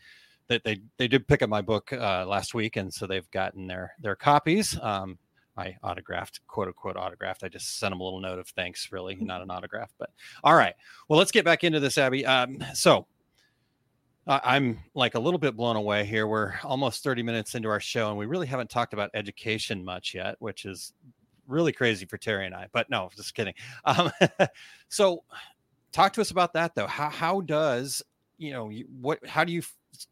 that 0.47 0.63
they 0.63 0.79
they 0.97 1.07
did 1.07 1.27
pick 1.27 1.41
up 1.41 1.49
my 1.49 1.61
book 1.61 1.91
uh, 1.93 2.25
last 2.25 2.53
week, 2.53 2.77
and 2.77 2.93
so 2.93 3.05
they've 3.05 3.29
gotten 3.31 3.67
their 3.67 3.93
their 4.01 4.15
copies. 4.15 4.77
Um, 4.81 5.17
I 5.57 5.75
autographed, 5.83 6.41
quote 6.47 6.67
unquote 6.67 6.97
autographed. 6.97 7.43
I 7.43 7.49
just 7.49 7.79
sent 7.79 7.93
him 7.93 7.99
a 7.99 8.03
little 8.03 8.19
note 8.19 8.39
of 8.39 8.47
thanks, 8.49 8.91
really, 8.91 9.15
not 9.15 9.41
an 9.41 9.49
autograph. 9.49 9.91
But 9.97 10.11
all 10.43 10.55
right, 10.55 10.75
well, 11.07 11.17
let's 11.17 11.31
get 11.31 11.45
back 11.45 11.63
into 11.63 11.79
this, 11.79 11.97
Abby. 11.97 12.25
Um, 12.25 12.63
so 12.73 13.07
I'm 14.27 14.79
like 14.93 15.15
a 15.15 15.19
little 15.19 15.39
bit 15.39 15.55
blown 15.55 15.77
away 15.77 16.03
here. 16.05 16.27
We're 16.27 16.55
almost 16.63 17.03
30 17.03 17.23
minutes 17.23 17.55
into 17.55 17.69
our 17.69 17.79
show, 17.79 18.09
and 18.09 18.17
we 18.17 18.25
really 18.25 18.47
haven't 18.47 18.69
talked 18.69 18.93
about 18.93 19.09
education 19.13 19.83
much 19.83 20.13
yet, 20.13 20.35
which 20.39 20.65
is 20.65 20.93
really 21.47 21.71
crazy 21.71 22.05
for 22.05 22.17
Terry 22.17 22.45
and 22.45 22.53
I. 22.53 22.67
But 22.73 22.89
no, 22.89 23.09
just 23.15 23.33
kidding. 23.33 23.53
Um, 23.85 24.11
so, 24.89 25.23
talk 25.93 26.11
to 26.13 26.21
us 26.21 26.31
about 26.31 26.53
that, 26.53 26.75
though. 26.75 26.87
How 26.87 27.09
how 27.09 27.39
does 27.41 28.01
you 28.37 28.51
know 28.51 28.69
you, 28.69 28.85
what? 28.99 29.25
How 29.25 29.45
do 29.45 29.53
you 29.53 29.61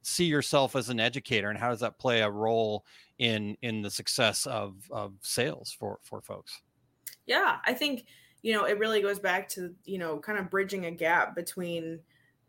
see 0.02 0.26
yourself 0.26 0.78
as 0.78 0.90
an 0.90 1.02
educator, 1.02 1.50
and 1.50 1.60
how 1.60 1.70
does 1.70 1.82
that 1.82 2.00
play 2.00 2.22
a 2.22 2.30
role 2.30 2.86
in 3.18 3.58
in 3.62 3.82
the 3.82 3.92
success 3.92 4.46
of 4.46 4.76
of 4.92 5.14
sales 5.22 5.76
for 5.78 6.00
for 6.04 6.22
folks? 6.22 6.62
Yeah, 7.26 7.58
I 7.66 7.74
think 7.74 8.06
you 8.42 8.54
know 8.54 8.66
it 8.66 8.80
really 8.80 9.02
goes 9.02 9.20
back 9.20 9.48
to 9.50 9.74
you 9.86 9.98
know 9.98 10.20
kind 10.20 10.38
of 10.38 10.50
bridging 10.50 10.86
a 10.86 10.92
gap 10.92 11.36
between 11.36 12.00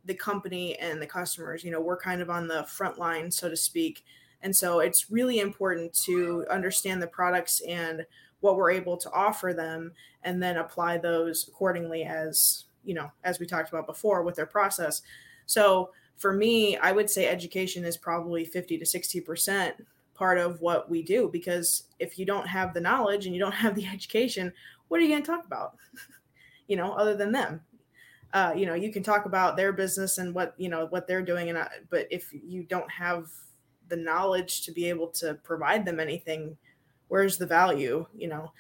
the 0.05 0.15
company 0.15 0.77
and 0.79 1.01
the 1.01 1.07
customers. 1.07 1.65
You 1.65 1.71
know, 1.71 1.81
we're 1.81 1.97
kind 1.97 2.21
of 2.21 2.31
on 2.31 2.49
the 2.49 2.65
front 2.65 2.99
line, 2.99 3.31
so 3.31 3.49
to 3.49 3.57
speak, 3.57 4.05
and 4.43 4.55
so 4.55 4.81
it's 4.81 5.11
really 5.11 5.41
important 5.41 5.93
to 6.05 6.45
understand 6.51 7.03
the 7.03 7.09
products 7.09 7.61
and 7.67 8.05
what 8.41 8.57
we're 8.57 8.71
able 8.71 8.97
to 8.99 9.11
offer 9.13 9.53
them, 9.55 9.93
and 10.23 10.43
then 10.43 10.57
apply 10.57 10.99
those 10.99 11.49
accordingly 11.49 12.05
as 12.05 12.65
you 12.85 12.95
know 12.95 13.11
as 13.25 13.39
we 13.39 13.47
talked 13.47 13.69
about 13.69 13.87
before 13.87 14.23
with 14.23 14.35
their 14.35 14.47
process. 14.47 15.03
So 15.47 15.91
for 16.17 16.33
me, 16.33 16.77
I 16.79 16.93
would 16.93 17.11
say 17.11 17.29
education 17.29 17.85
is 17.85 17.97
probably 17.97 18.45
50 18.45 18.79
to 18.79 18.87
60 18.87 19.21
percent 19.21 19.87
part 20.17 20.39
of 20.39 20.61
what 20.61 20.89
we 20.91 21.03
do 21.03 21.29
because 21.33 21.85
if 21.99 22.19
you 22.19 22.25
don't 22.25 22.47
have 22.47 22.73
the 22.73 22.81
knowledge 22.81 23.27
and 23.27 23.35
you 23.35 23.41
don't 23.41 23.53
have 23.65 23.75
the 23.75 23.87
education 23.87 24.53
what 24.89 25.01
are 25.01 25.03
you 25.03 25.11
going 25.11 25.23
to 25.23 25.27
talk 25.31 25.47
about? 25.47 25.77
You 26.69 26.77
know 26.77 26.95
other 26.95 27.15
than 27.15 27.31
them. 27.31 27.61
Uh, 28.33 28.53
you 28.57 28.67
know 28.67 28.75
you 28.75 28.93
can 28.93 29.05
talk 29.05 29.25
about 29.25 29.57
their 29.57 29.73
business 29.73 30.19
and 30.19 30.35
what 30.35 30.53
you 30.57 30.69
know 30.69 30.87
what 30.87 31.07
they're 31.07 31.23
doing 31.23 31.49
and 31.49 31.57
I, 31.57 31.69
but 31.91 32.09
if 32.11 32.29
you 32.33 32.65
don't 32.65 32.91
have 32.91 33.31
the 33.87 33.95
knowledge 33.95 34.63
to 34.63 34.73
be 34.73 34.89
able 34.89 35.07
to 35.11 35.35
provide 35.45 35.85
them 35.85 36.01
anything 36.01 36.57
where's 37.07 37.39
the 37.39 37.47
value 37.47 38.05
you 38.17 38.27
know? 38.27 38.51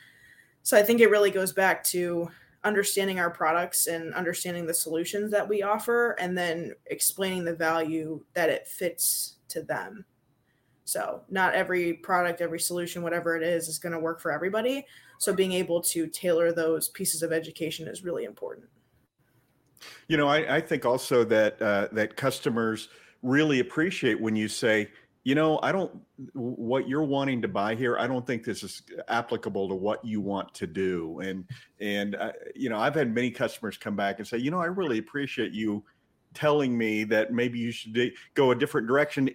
So 0.63 0.79
i 0.79 0.85
think 0.85 1.01
it 1.01 1.11
really 1.11 1.33
goes 1.33 1.53
back 1.53 1.83
to 1.87 2.31
understanding 2.63 3.19
our 3.19 3.31
products 3.31 3.89
and 3.89 4.15
understanding 4.15 4.67
the 4.67 4.75
solutions 4.75 5.33
that 5.33 5.49
we 5.49 5.65
offer 5.65 6.13
and 6.21 6.39
then 6.39 6.73
explaining 6.87 7.45
the 7.45 7.57
value 7.57 8.23
that 8.35 8.51
it 8.51 8.69
fits 8.69 9.39
to 9.49 9.63
them 9.63 10.05
so 10.87 11.21
not 11.29 11.55
every 11.55 11.93
product 11.93 12.41
every 12.41 12.61
solution 12.61 13.03
whatever 13.03 13.37
it 13.37 13.43
is 13.43 13.69
is 13.69 13.79
going 13.79 13.93
to 13.93 13.99
work 13.99 14.21
for 14.21 14.31
everybody 14.31 14.87
so 15.19 15.33
being 15.33 15.53
able 15.53 15.81
to 15.81 16.07
tailor 16.07 16.53
those 16.53 16.89
pieces 16.89 17.23
of 17.23 17.33
education 17.33 17.87
is 17.87 18.03
really 18.05 18.25
important 18.25 18.67
you 20.09 20.17
know 20.17 20.29
i, 20.29 20.57
I 20.57 20.61
think 20.61 20.87
also 20.87 21.25
that 21.25 21.61
uh, 21.61 21.89
that 21.93 22.17
customers 22.17 22.89
really 23.23 23.61
appreciate 23.61 24.19
when 24.21 24.37
you 24.37 24.49
say 24.49 24.89
you 25.27 25.35
know, 25.35 25.59
I 25.61 25.73
don't, 25.73 25.91
what 26.35 26.89
you're 26.89 27.03
wanting 27.03 27.43
to 27.43 27.49
buy 27.49 27.75
here, 27.75 27.99
I 27.99 28.07
don't 28.07 28.25
think 28.25 28.45
this 28.45 28.63
is 28.63 28.83
applicable 29.09 29.69
to 29.69 29.75
what 29.75 30.05
you 30.05 30.21
want 30.21 30.55
to 30.55 30.69
do. 30.69 31.19
And, 31.19 31.45
and, 31.81 32.15
uh, 32.15 32.31
you 32.55 32.71
know, 32.71 32.79
I've 32.79 32.95
had 32.95 33.13
many 33.13 33.33
customers 33.33 33.77
come 33.77 33.97
back 33.97 34.21
and 34.21 34.29
say, 34.29 34.39
you 34.39 34.53
know, 34.53 34.61
I 34.61 34.67
really 34.67 34.99
appreciate 34.99 35.51
you 35.51 35.83
telling 36.37 36.77
me 36.77 37.03
that 37.05 37.33
maybe 37.33 37.59
you 37.59 37.73
should 37.73 38.13
go 38.35 38.53
a 38.53 38.55
different 38.55 38.87
direction. 38.87 39.29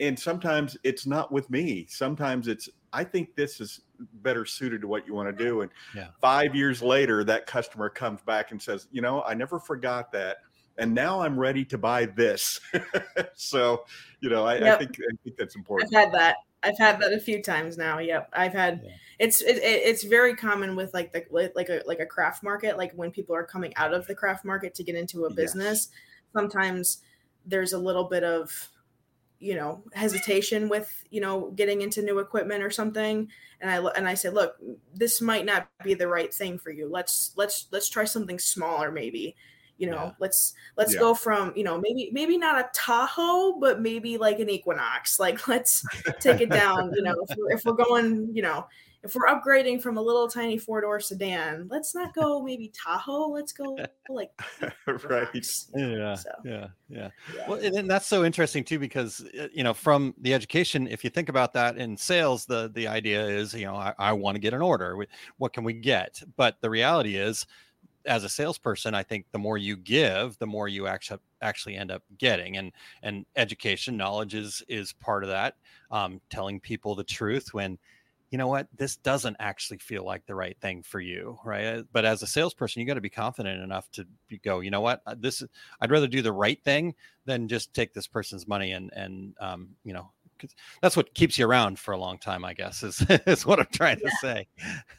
And 0.00 0.18
sometimes 0.18 0.76
it's 0.82 1.06
not 1.06 1.32
with 1.32 1.48
me. 1.48 1.86
Sometimes 1.88 2.48
it's, 2.48 2.68
I 2.92 3.04
think 3.04 3.34
this 3.36 3.60
is 3.60 3.80
better 4.14 4.44
suited 4.44 4.80
to 4.82 4.88
what 4.88 5.06
you 5.06 5.14
want 5.14 5.36
to 5.36 5.44
do. 5.44 5.62
And 5.62 5.70
yeah. 5.94 6.08
five 6.20 6.54
years 6.54 6.82
later, 6.82 7.24
that 7.24 7.46
customer 7.46 7.88
comes 7.88 8.20
back 8.22 8.50
and 8.50 8.60
says, 8.60 8.88
you 8.92 9.00
know, 9.00 9.22
I 9.22 9.34
never 9.34 9.58
forgot 9.58 10.12
that 10.12 10.38
and 10.78 10.94
now 10.94 11.20
I'm 11.20 11.38
ready 11.38 11.64
to 11.66 11.76
buy 11.76 12.06
this. 12.06 12.60
so, 13.34 13.84
you 14.20 14.30
know, 14.30 14.46
I, 14.46 14.58
yep. 14.58 14.76
I, 14.76 14.78
think 14.78 14.98
I 15.00 15.16
think 15.24 15.36
that's 15.36 15.56
important. 15.56 15.94
I've 15.94 16.04
had 16.04 16.14
that. 16.14 16.36
I've 16.62 16.78
had 16.78 17.00
that 17.00 17.12
a 17.12 17.20
few 17.20 17.42
times 17.42 17.76
now. 17.76 17.98
Yep, 17.98 18.30
I've 18.32 18.52
had. 18.52 18.82
Yeah. 18.84 18.92
It's 19.18 19.42
it, 19.42 19.58
it's 19.62 20.04
very 20.04 20.34
common 20.34 20.76
with 20.76 20.94
like 20.94 21.12
the 21.12 21.24
like 21.54 21.68
a 21.68 21.82
like 21.86 22.00
a 22.00 22.06
craft 22.06 22.42
market. 22.42 22.78
Like 22.78 22.92
when 22.92 23.10
people 23.10 23.34
are 23.34 23.44
coming 23.44 23.74
out 23.76 23.92
of 23.92 24.06
the 24.06 24.14
craft 24.14 24.44
market 24.44 24.74
to 24.76 24.84
get 24.84 24.94
into 24.94 25.26
a 25.26 25.32
business, 25.32 25.88
yes. 25.90 25.98
Sometimes 26.38 26.98
there's 27.46 27.72
a 27.72 27.78
little 27.78 28.04
bit 28.04 28.22
of 28.22 28.68
you 29.40 29.54
know 29.54 29.82
hesitation 29.92 30.68
with 30.68 31.04
you 31.10 31.20
know 31.20 31.52
getting 31.52 31.80
into 31.82 32.02
new 32.02 32.18
equipment 32.20 32.62
or 32.62 32.70
something. 32.70 33.28
And 33.60 33.70
i 33.70 33.76
and 33.96 34.08
i 34.08 34.14
said 34.14 34.34
look 34.34 34.56
this 34.94 35.20
might 35.20 35.44
not 35.44 35.68
be 35.82 35.94
the 35.94 36.06
right 36.06 36.32
thing 36.32 36.58
for 36.58 36.70
you. 36.70 36.88
Let's 36.88 37.32
let's 37.36 37.66
let's 37.72 37.88
try 37.88 38.04
something 38.04 38.38
smaller 38.38 38.92
maybe 38.92 39.34
you 39.78 39.88
know 39.88 40.04
yeah. 40.04 40.12
let's 40.18 40.54
let's 40.76 40.92
yeah. 40.92 41.00
go 41.00 41.14
from 41.14 41.52
you 41.56 41.64
know 41.64 41.80
maybe 41.80 42.10
maybe 42.12 42.36
not 42.36 42.58
a 42.58 42.68
tahoe 42.74 43.58
but 43.58 43.80
maybe 43.80 44.18
like 44.18 44.38
an 44.40 44.50
equinox. 44.50 45.18
Like 45.28 45.46
let's 45.48 45.84
take 46.20 46.40
it 46.40 46.48
down 46.48 46.92
you 46.94 47.02
know 47.02 47.14
if 47.28 47.36
we're, 47.36 47.50
if 47.52 47.64
we're 47.64 47.72
going 47.72 48.30
you 48.32 48.40
know 48.40 48.66
if 49.02 49.14
we're 49.14 49.26
upgrading 49.26 49.82
from 49.82 49.96
a 49.96 50.02
little 50.02 50.26
tiny 50.26 50.58
four 50.58 50.80
door 50.80 51.00
sedan 51.00 51.68
let's 51.70 51.94
not 51.94 52.14
go 52.14 52.42
maybe 52.42 52.72
tahoe. 52.74 53.28
Let's 53.28 53.52
go 53.52 53.76
like 54.08 54.30
right. 54.86 55.28
Yeah, 55.74 56.14
so, 56.14 56.30
yeah, 56.44 56.68
yeah. 56.88 57.10
yeah. 57.34 57.48
Well 57.48 57.58
and 57.58 57.90
that's 57.90 58.06
so 58.06 58.24
interesting 58.24 58.64
too 58.64 58.78
because 58.78 59.24
uh, 59.38 59.48
you 59.52 59.64
know 59.64 59.74
from 59.74 60.14
the 60.20 60.34
education 60.34 60.86
if 60.88 61.04
you 61.04 61.10
think 61.10 61.28
about 61.28 61.52
that 61.54 61.76
in 61.76 61.96
sales 61.96 62.46
the 62.46 62.70
the 62.74 62.86
idea 62.86 63.24
is 63.26 63.54
you 63.54 63.66
know 63.66 63.74
i, 63.74 63.92
I 63.98 64.12
want 64.12 64.36
to 64.36 64.40
get 64.40 64.54
an 64.54 64.62
order. 64.62 64.96
What 65.36 65.52
can 65.52 65.64
we 65.64 65.74
get? 65.74 66.22
But 66.36 66.60
the 66.60 66.70
reality 66.70 67.16
is 67.16 67.46
as 68.06 68.24
a 68.24 68.28
salesperson, 68.28 68.94
I 68.94 69.02
think 69.02 69.26
the 69.32 69.38
more 69.38 69.58
you 69.58 69.76
give, 69.76 70.38
the 70.38 70.46
more 70.46 70.68
you 70.68 70.86
actually 70.86 71.20
actually 71.40 71.76
end 71.76 71.90
up 71.90 72.02
getting. 72.16 72.56
And 72.56 72.72
and 73.02 73.26
education, 73.36 73.96
knowledge 73.96 74.34
is 74.34 74.62
is 74.68 74.92
part 74.94 75.24
of 75.24 75.30
that. 75.30 75.56
Um, 75.90 76.20
telling 76.30 76.60
people 76.60 76.94
the 76.94 77.04
truth 77.04 77.54
when 77.54 77.78
you 78.30 78.36
know 78.38 78.48
what 78.48 78.68
this 78.76 78.96
doesn't 78.96 79.36
actually 79.38 79.78
feel 79.78 80.04
like 80.04 80.26
the 80.26 80.34
right 80.34 80.56
thing 80.60 80.82
for 80.82 81.00
you 81.00 81.38
right 81.44 81.84
but 81.92 82.04
as 82.04 82.22
a 82.22 82.26
salesperson 82.26 82.80
you 82.80 82.86
got 82.86 82.94
to 82.94 83.00
be 83.00 83.08
confident 83.08 83.62
enough 83.62 83.90
to 83.90 84.06
go 84.44 84.60
you 84.60 84.70
know 84.70 84.80
what 84.80 85.00
uh, 85.06 85.14
this 85.18 85.42
i'd 85.80 85.90
rather 85.90 86.06
do 86.06 86.20
the 86.20 86.32
right 86.32 86.62
thing 86.62 86.94
than 87.24 87.48
just 87.48 87.72
take 87.72 87.94
this 87.94 88.06
person's 88.06 88.46
money 88.46 88.72
and 88.72 88.90
and 88.94 89.34
um, 89.40 89.68
you 89.84 89.92
know 89.92 90.10
that's 90.82 90.96
what 90.96 91.14
keeps 91.14 91.38
you 91.38 91.46
around 91.46 91.78
for 91.78 91.92
a 91.92 91.98
long 91.98 92.18
time, 92.18 92.44
I 92.44 92.54
guess, 92.54 92.82
is, 92.82 93.04
is 93.26 93.46
what 93.46 93.58
I'm 93.58 93.66
trying 93.72 93.98
yeah. 94.02 94.10
to 94.10 94.16
say. 94.16 94.48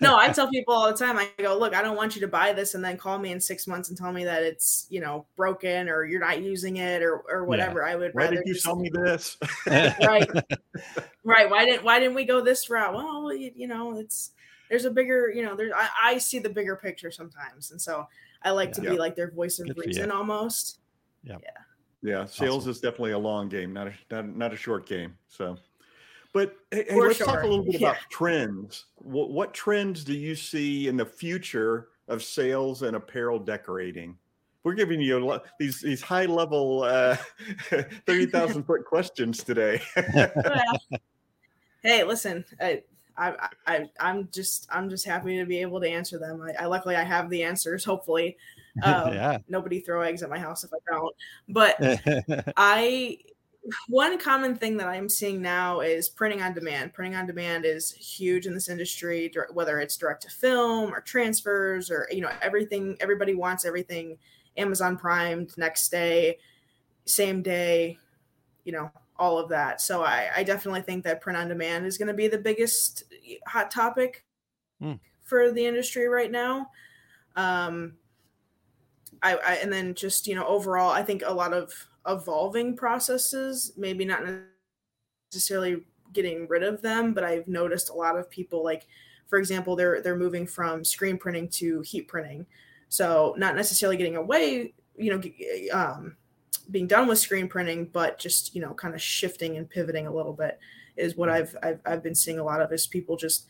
no, 0.02 0.17
I 0.17 0.30
tell 0.34 0.49
people 0.49 0.73
all 0.73 0.91
the 0.91 0.97
time, 0.97 1.17
I 1.17 1.30
go, 1.38 1.58
look, 1.58 1.73
I 1.73 1.82
don't 1.82 1.95
want 1.95 2.15
you 2.15 2.21
to 2.21 2.28
buy 2.28 2.54
this 2.54 2.75
and 2.75 2.84
then 2.84 2.97
call 2.97 3.19
me 3.19 3.32
in 3.32 3.39
six 3.39 3.67
months 3.67 3.89
and 3.89 3.97
tell 3.97 4.12
me 4.12 4.23
that 4.25 4.43
it's, 4.43 4.88
you 4.89 5.02
know, 5.02 5.25
broken 5.36 5.89
or 5.89 6.06
you're 6.06 6.19
not 6.19 6.41
using 6.41 6.78
it 6.78 7.02
or, 7.02 7.23
or 7.30 7.45
whatever. 7.45 7.82
Yeah. 7.82 7.93
I 7.93 7.95
would 7.95 8.13
Why 8.13 8.23
rather 8.23 8.36
did 8.38 8.47
you 8.47 8.54
just, 8.54 8.65
sell 8.65 8.75
me 8.75 8.89
this? 8.91 9.38
right. 9.67 10.30
right. 11.23 11.49
Why 11.49 11.65
didn't, 11.65 11.84
why 11.84 11.99
didn't 11.99 12.15
we 12.15 12.25
go 12.25 12.41
this 12.41 12.69
route? 12.69 12.93
Well, 12.93 13.34
you, 13.34 13.52
you 13.56 13.67
know, 13.67 13.97
it's, 13.97 14.32
there's 14.69 14.86
a 14.86 14.91
bigger, 14.91 15.32
you 15.34 15.43
know, 15.43 15.56
there's, 15.56 15.73
I, 15.75 15.89
I 16.04 16.17
see 16.17 16.39
the 16.39 16.49
bigger 16.49 16.75
picture 16.75 17.12
sometimes. 17.12 17.71
And 17.71 17.82
so 17.82 18.08
I 18.43 18.52
like 18.52 18.71
to 18.73 18.82
yeah. 18.82 18.91
be 18.91 18.97
like 18.97 19.15
their 19.15 19.32
voice 19.32 19.60
of 19.60 19.67
Good 19.67 19.78
reason 19.78 20.12
almost. 20.12 20.80
Yeah. 21.23 21.38
Yeah. 21.41 21.49
Yeah, 22.01 22.25
sales 22.25 22.63
awesome. 22.63 22.71
is 22.71 22.79
definitely 22.79 23.12
a 23.12 23.19
long 23.19 23.49
game, 23.49 23.73
not 23.73 23.88
a 23.88 23.93
not, 24.09 24.35
not 24.35 24.53
a 24.53 24.57
short 24.57 24.88
game. 24.88 25.15
So, 25.27 25.57
but 26.33 26.55
hey, 26.71 26.85
hey 26.89 26.95
let's 26.99 27.17
sure. 27.17 27.27
talk 27.27 27.43
a 27.43 27.47
little 27.47 27.65
bit 27.65 27.81
yeah. 27.81 27.89
about 27.89 28.01
trends. 28.09 28.85
What, 28.95 29.31
what 29.31 29.53
trends 29.53 30.03
do 30.03 30.13
you 30.13 30.35
see 30.35 30.88
in 30.88 30.95
the 30.95 31.05
future 31.05 31.89
of 32.07 32.23
sales 32.23 32.83
and 32.83 32.95
apparel 32.95 33.38
decorating? 33.38 34.17
We're 34.63 34.73
giving 34.73 35.01
you 35.01 35.17
a 35.17 35.23
lot, 35.23 35.45
these 35.59 35.81
these 35.81 36.01
high 36.01 36.25
level 36.25 36.83
uh, 36.83 37.17
thirty 38.05 38.25
thousand 38.27 38.63
foot 38.63 38.85
questions 38.85 39.43
today. 39.43 39.81
hey, 41.83 42.03
listen, 42.03 42.45
I, 42.62 42.83
I, 43.17 43.49
I, 43.67 43.89
I'm 43.99 44.29
just, 44.31 44.67
I'm 44.71 44.89
just 44.89 45.05
happy 45.05 45.38
to 45.38 45.45
be 45.45 45.59
able 45.59 45.81
to 45.81 45.89
answer 45.89 46.17
them. 46.17 46.41
I, 46.41 46.63
I 46.63 46.65
luckily 46.67 46.95
I 46.95 47.03
have 47.03 47.29
the 47.29 47.43
answers. 47.43 47.83
Hopefully, 47.83 48.38
um, 48.83 49.13
yeah. 49.13 49.37
Nobody 49.47 49.79
throw 49.79 50.01
eggs 50.01 50.23
at 50.23 50.29
my 50.29 50.39
house 50.39 50.63
if 50.63 50.71
I 50.73 50.77
don't. 50.91 51.15
But 51.47 52.53
I, 52.57 53.17
one 53.87 54.17
common 54.19 54.55
thing 54.55 54.77
that 54.77 54.87
I'm 54.87 55.09
seeing 55.09 55.41
now 55.41 55.81
is 55.81 56.09
printing 56.09 56.41
on 56.41 56.53
demand. 56.53 56.93
Printing 56.93 57.15
on 57.15 57.27
demand 57.27 57.65
is 57.65 57.91
huge 57.91 58.47
in 58.47 58.53
this 58.53 58.69
industry, 58.69 59.31
whether 59.53 59.79
it's 59.79 59.97
direct 59.97 60.23
to 60.23 60.29
film 60.29 60.93
or 60.93 61.01
transfers 61.01 61.91
or, 61.91 62.07
you 62.11 62.21
know, 62.21 62.31
everything, 62.41 62.97
everybody 62.99 63.35
wants 63.35 63.65
everything 63.65 64.17
Amazon 64.57 64.97
primed 64.97 65.57
next 65.57 65.89
day, 65.89 66.37
same 67.05 67.41
day, 67.41 67.97
you 68.63 68.71
know, 68.71 68.91
all 69.17 69.37
of 69.37 69.49
that. 69.49 69.81
So 69.81 70.03
I, 70.03 70.29
I 70.37 70.43
definitely 70.43 70.81
think 70.81 71.03
that 71.03 71.21
print 71.21 71.37
on 71.37 71.49
demand 71.49 71.85
is 71.85 71.97
going 71.97 72.07
to 72.07 72.13
be 72.13 72.27
the 72.27 72.37
biggest 72.37 73.03
hot 73.45 73.69
topic 73.69 74.25
mm. 74.81 74.99
for 75.23 75.51
the 75.51 75.65
industry 75.65 76.07
right 76.07 76.31
now. 76.31 76.69
Um, 77.35 77.93
I, 79.21 79.36
I 79.36 79.53
and 79.55 79.71
then 79.71 79.93
just 79.93 80.27
you 80.27 80.36
know 80.36 80.45
overall, 80.47 80.91
I 80.91 81.03
think 81.03 81.23
a 81.25 81.34
lot 81.34 81.53
of 81.53 81.73
evolving 82.08 82.75
processes, 82.75 83.73
maybe 83.77 84.05
not 84.05 84.23
necessarily 85.32 85.84
getting 86.13 86.47
rid 86.47 86.63
of 86.63 86.82
them, 86.82 87.13
but 87.13 87.23
I've 87.23 87.47
noticed 87.47 87.89
a 87.89 87.93
lot 87.93 88.17
of 88.17 88.29
people 88.29 88.63
like, 88.63 88.88
for 89.27 89.38
example, 89.38 89.75
they're 89.75 90.01
they're 90.01 90.15
moving 90.15 90.47
from 90.47 90.84
screen 90.84 91.17
printing 91.17 91.49
to 91.49 91.82
heat 91.82 92.08
printing, 92.08 92.45
so 92.89 93.36
not 93.38 93.55
necessarily 93.55 93.97
getting 93.97 94.15
away, 94.15 94.73
you 94.97 95.12
know, 95.12 95.77
um, 95.77 96.15
being 96.71 96.88
done 96.88 97.08
with 97.08 97.19
screen 97.19 97.47
printing, 97.47 97.86
but 97.86 98.17
just 98.19 98.55
you 98.55 98.62
know, 98.62 98.73
kind 98.73 98.93
of 98.95 99.01
shifting 99.01 99.58
and 99.58 99.69
pivoting 99.69 100.08
a 100.08 100.13
little 100.13 100.34
bit 100.34 100.60
is 100.97 101.15
what 101.15 101.29
I've 101.29 101.55
I've, 101.63 101.79
I've 101.86 102.03
been 102.03 102.15
seeing 102.15 102.39
a 102.39 102.43
lot 102.43 102.62
of 102.62 102.71
is 102.71 102.88
people 102.88 103.17
just 103.17 103.45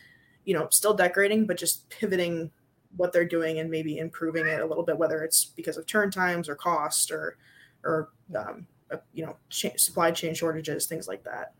you 0.45 0.53
know 0.53 0.67
still 0.69 0.93
decorating, 0.93 1.45
but 1.45 1.57
just 1.57 1.89
pivoting 1.89 2.51
what 2.95 3.13
they're 3.13 3.27
doing 3.27 3.59
and 3.59 3.69
maybe 3.69 3.97
improving 3.97 4.47
it 4.47 4.61
a 4.61 4.65
little 4.65 4.83
bit, 4.83 4.97
whether 4.97 5.23
it's 5.23 5.45
because 5.45 5.77
of 5.77 5.85
turn 5.85 6.11
times 6.11 6.49
or 6.49 6.55
cost 6.55 7.11
or 7.11 7.37
or 7.83 8.09
um, 8.35 8.67
uh, 8.91 8.97
you 9.13 9.25
know 9.25 9.35
ch- 9.49 9.77
supply 9.77 10.11
chain 10.11 10.33
shortages, 10.33 10.87
things 10.87 11.07
like 11.07 11.23
that. 11.23 11.53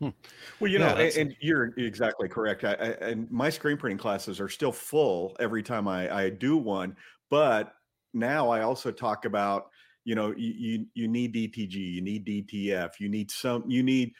Hmm. 0.00 0.08
Well, 0.58 0.70
you 0.70 0.78
know, 0.78 0.88
and, 0.88 1.16
and, 1.16 1.36
you're 1.40 1.72
exactly 1.76 2.28
correct. 2.28 2.64
I, 2.64 2.72
I, 2.72 2.86
and 3.08 3.30
my 3.30 3.48
screen 3.48 3.76
printing 3.76 3.98
classes 3.98 4.40
are 4.40 4.48
still 4.48 4.72
full 4.72 5.36
every 5.38 5.62
time 5.62 5.86
I, 5.86 6.12
I 6.14 6.30
do 6.30 6.56
one. 6.56 6.96
But 7.30 7.72
now 8.12 8.50
I 8.50 8.62
also 8.62 8.90
talk 8.90 9.24
about, 9.24 9.68
you 10.04 10.14
know, 10.14 10.34
you, 10.36 10.52
you 10.52 10.86
you 10.94 11.08
need 11.08 11.34
DTG, 11.34 11.74
you 11.74 12.00
need 12.00 12.26
DTF, 12.26 12.90
you 12.98 13.08
need 13.08 13.30
some, 13.30 13.64
you 13.68 13.82
need 13.82 14.12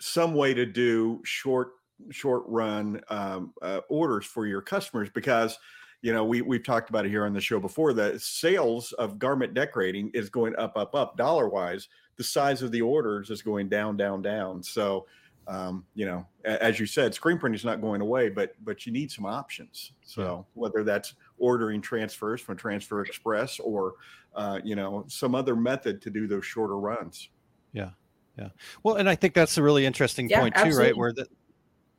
some 0.00 0.34
way 0.34 0.54
to 0.54 0.64
do 0.64 1.20
short 1.24 1.72
short 2.10 2.44
run 2.46 3.00
um, 3.08 3.52
uh, 3.62 3.80
orders 3.88 4.26
for 4.26 4.46
your 4.46 4.62
customers 4.62 5.08
because 5.14 5.58
you 6.02 6.12
know 6.12 6.24
we 6.24 6.42
we've 6.42 6.64
talked 6.64 6.90
about 6.90 7.04
it 7.04 7.10
here 7.10 7.24
on 7.26 7.32
the 7.32 7.40
show 7.40 7.58
before 7.58 7.92
that 7.92 8.20
sales 8.20 8.92
of 8.92 9.18
garment 9.18 9.54
decorating 9.54 10.10
is 10.14 10.30
going 10.30 10.54
up 10.56 10.76
up 10.76 10.94
up 10.94 11.16
dollar 11.16 11.48
wise 11.48 11.88
the 12.18 12.24
size 12.24 12.62
of 12.62 12.70
the 12.70 12.82
orders 12.82 13.30
is 13.30 13.40
going 13.40 13.68
down 13.68 13.96
down 13.96 14.20
down. 14.20 14.62
So 14.62 15.06
um, 15.46 15.86
you 15.94 16.04
know 16.04 16.26
as 16.44 16.78
you 16.78 16.84
said 16.84 17.14
screen 17.14 17.38
printing 17.38 17.56
is 17.56 17.64
not 17.64 17.80
going 17.80 18.02
away 18.02 18.28
but 18.28 18.52
but 18.64 18.84
you 18.84 18.92
need 18.92 19.10
some 19.10 19.24
options. 19.24 19.92
So 20.02 20.22
yeah. 20.22 20.60
whether 20.60 20.84
that's 20.84 21.14
ordering 21.38 21.80
transfers 21.80 22.42
from 22.42 22.56
transfer 22.56 23.00
express 23.00 23.58
or 23.58 23.94
uh, 24.34 24.60
you 24.62 24.76
know 24.76 25.04
some 25.08 25.34
other 25.34 25.56
method 25.56 26.02
to 26.02 26.10
do 26.10 26.26
those 26.26 26.44
shorter 26.44 26.78
runs. 26.78 27.30
Yeah. 27.72 27.90
Yeah. 28.36 28.50
Well 28.84 28.96
and 28.96 29.08
i 29.08 29.16
think 29.16 29.34
that's 29.34 29.58
a 29.58 29.62
really 29.62 29.84
interesting 29.84 30.28
yeah, 30.28 30.40
point 30.40 30.54
too 30.54 30.60
absolutely. 30.60 30.90
right 30.90 30.96
where 30.96 31.12
the 31.12 31.26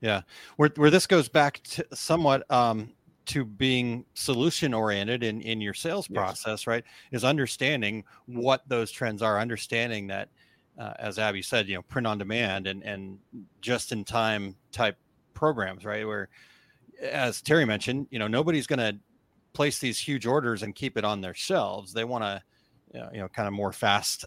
yeah 0.01 0.21
where, 0.57 0.69
where 0.75 0.89
this 0.89 1.05
goes 1.07 1.27
back 1.29 1.61
to 1.63 1.85
somewhat 1.93 2.49
um, 2.51 2.89
to 3.25 3.45
being 3.45 4.05
solution 4.13 4.73
oriented 4.73 5.23
in 5.23 5.41
in 5.41 5.61
your 5.61 5.73
sales 5.73 6.07
Yes. 6.09 6.17
process 6.17 6.67
right 6.67 6.83
is 7.11 7.23
understanding 7.23 8.03
what 8.25 8.67
those 8.67 8.91
trends 8.91 9.21
are 9.21 9.39
understanding 9.39 10.07
that 10.07 10.29
uh, 10.79 10.93
as 10.99 11.19
abby 11.19 11.41
said 11.41 11.67
you 11.67 11.75
know 11.75 11.81
print 11.83 12.07
on 12.07 12.17
demand 12.17 12.65
and 12.67 12.83
and 12.83 13.19
just 13.61 13.91
in 13.91 14.03
time 14.03 14.55
type 14.71 14.97
programs 15.33 15.85
right 15.85 16.05
where 16.07 16.29
as 17.01 17.41
terry 17.41 17.65
mentioned 17.65 18.07
you 18.09 18.19
know 18.19 18.27
nobody's 18.27 18.67
going 18.67 18.79
to 18.79 18.97
place 19.53 19.79
these 19.79 19.99
huge 19.99 20.25
orders 20.25 20.63
and 20.63 20.75
keep 20.75 20.97
it 20.97 21.03
on 21.03 21.21
their 21.21 21.33
shelves 21.33 21.91
they 21.93 22.03
want 22.03 22.23
to 22.23 22.41
you 23.13 23.19
know 23.19 23.27
kind 23.27 23.47
of 23.47 23.53
more 23.53 23.71
fast 23.71 24.25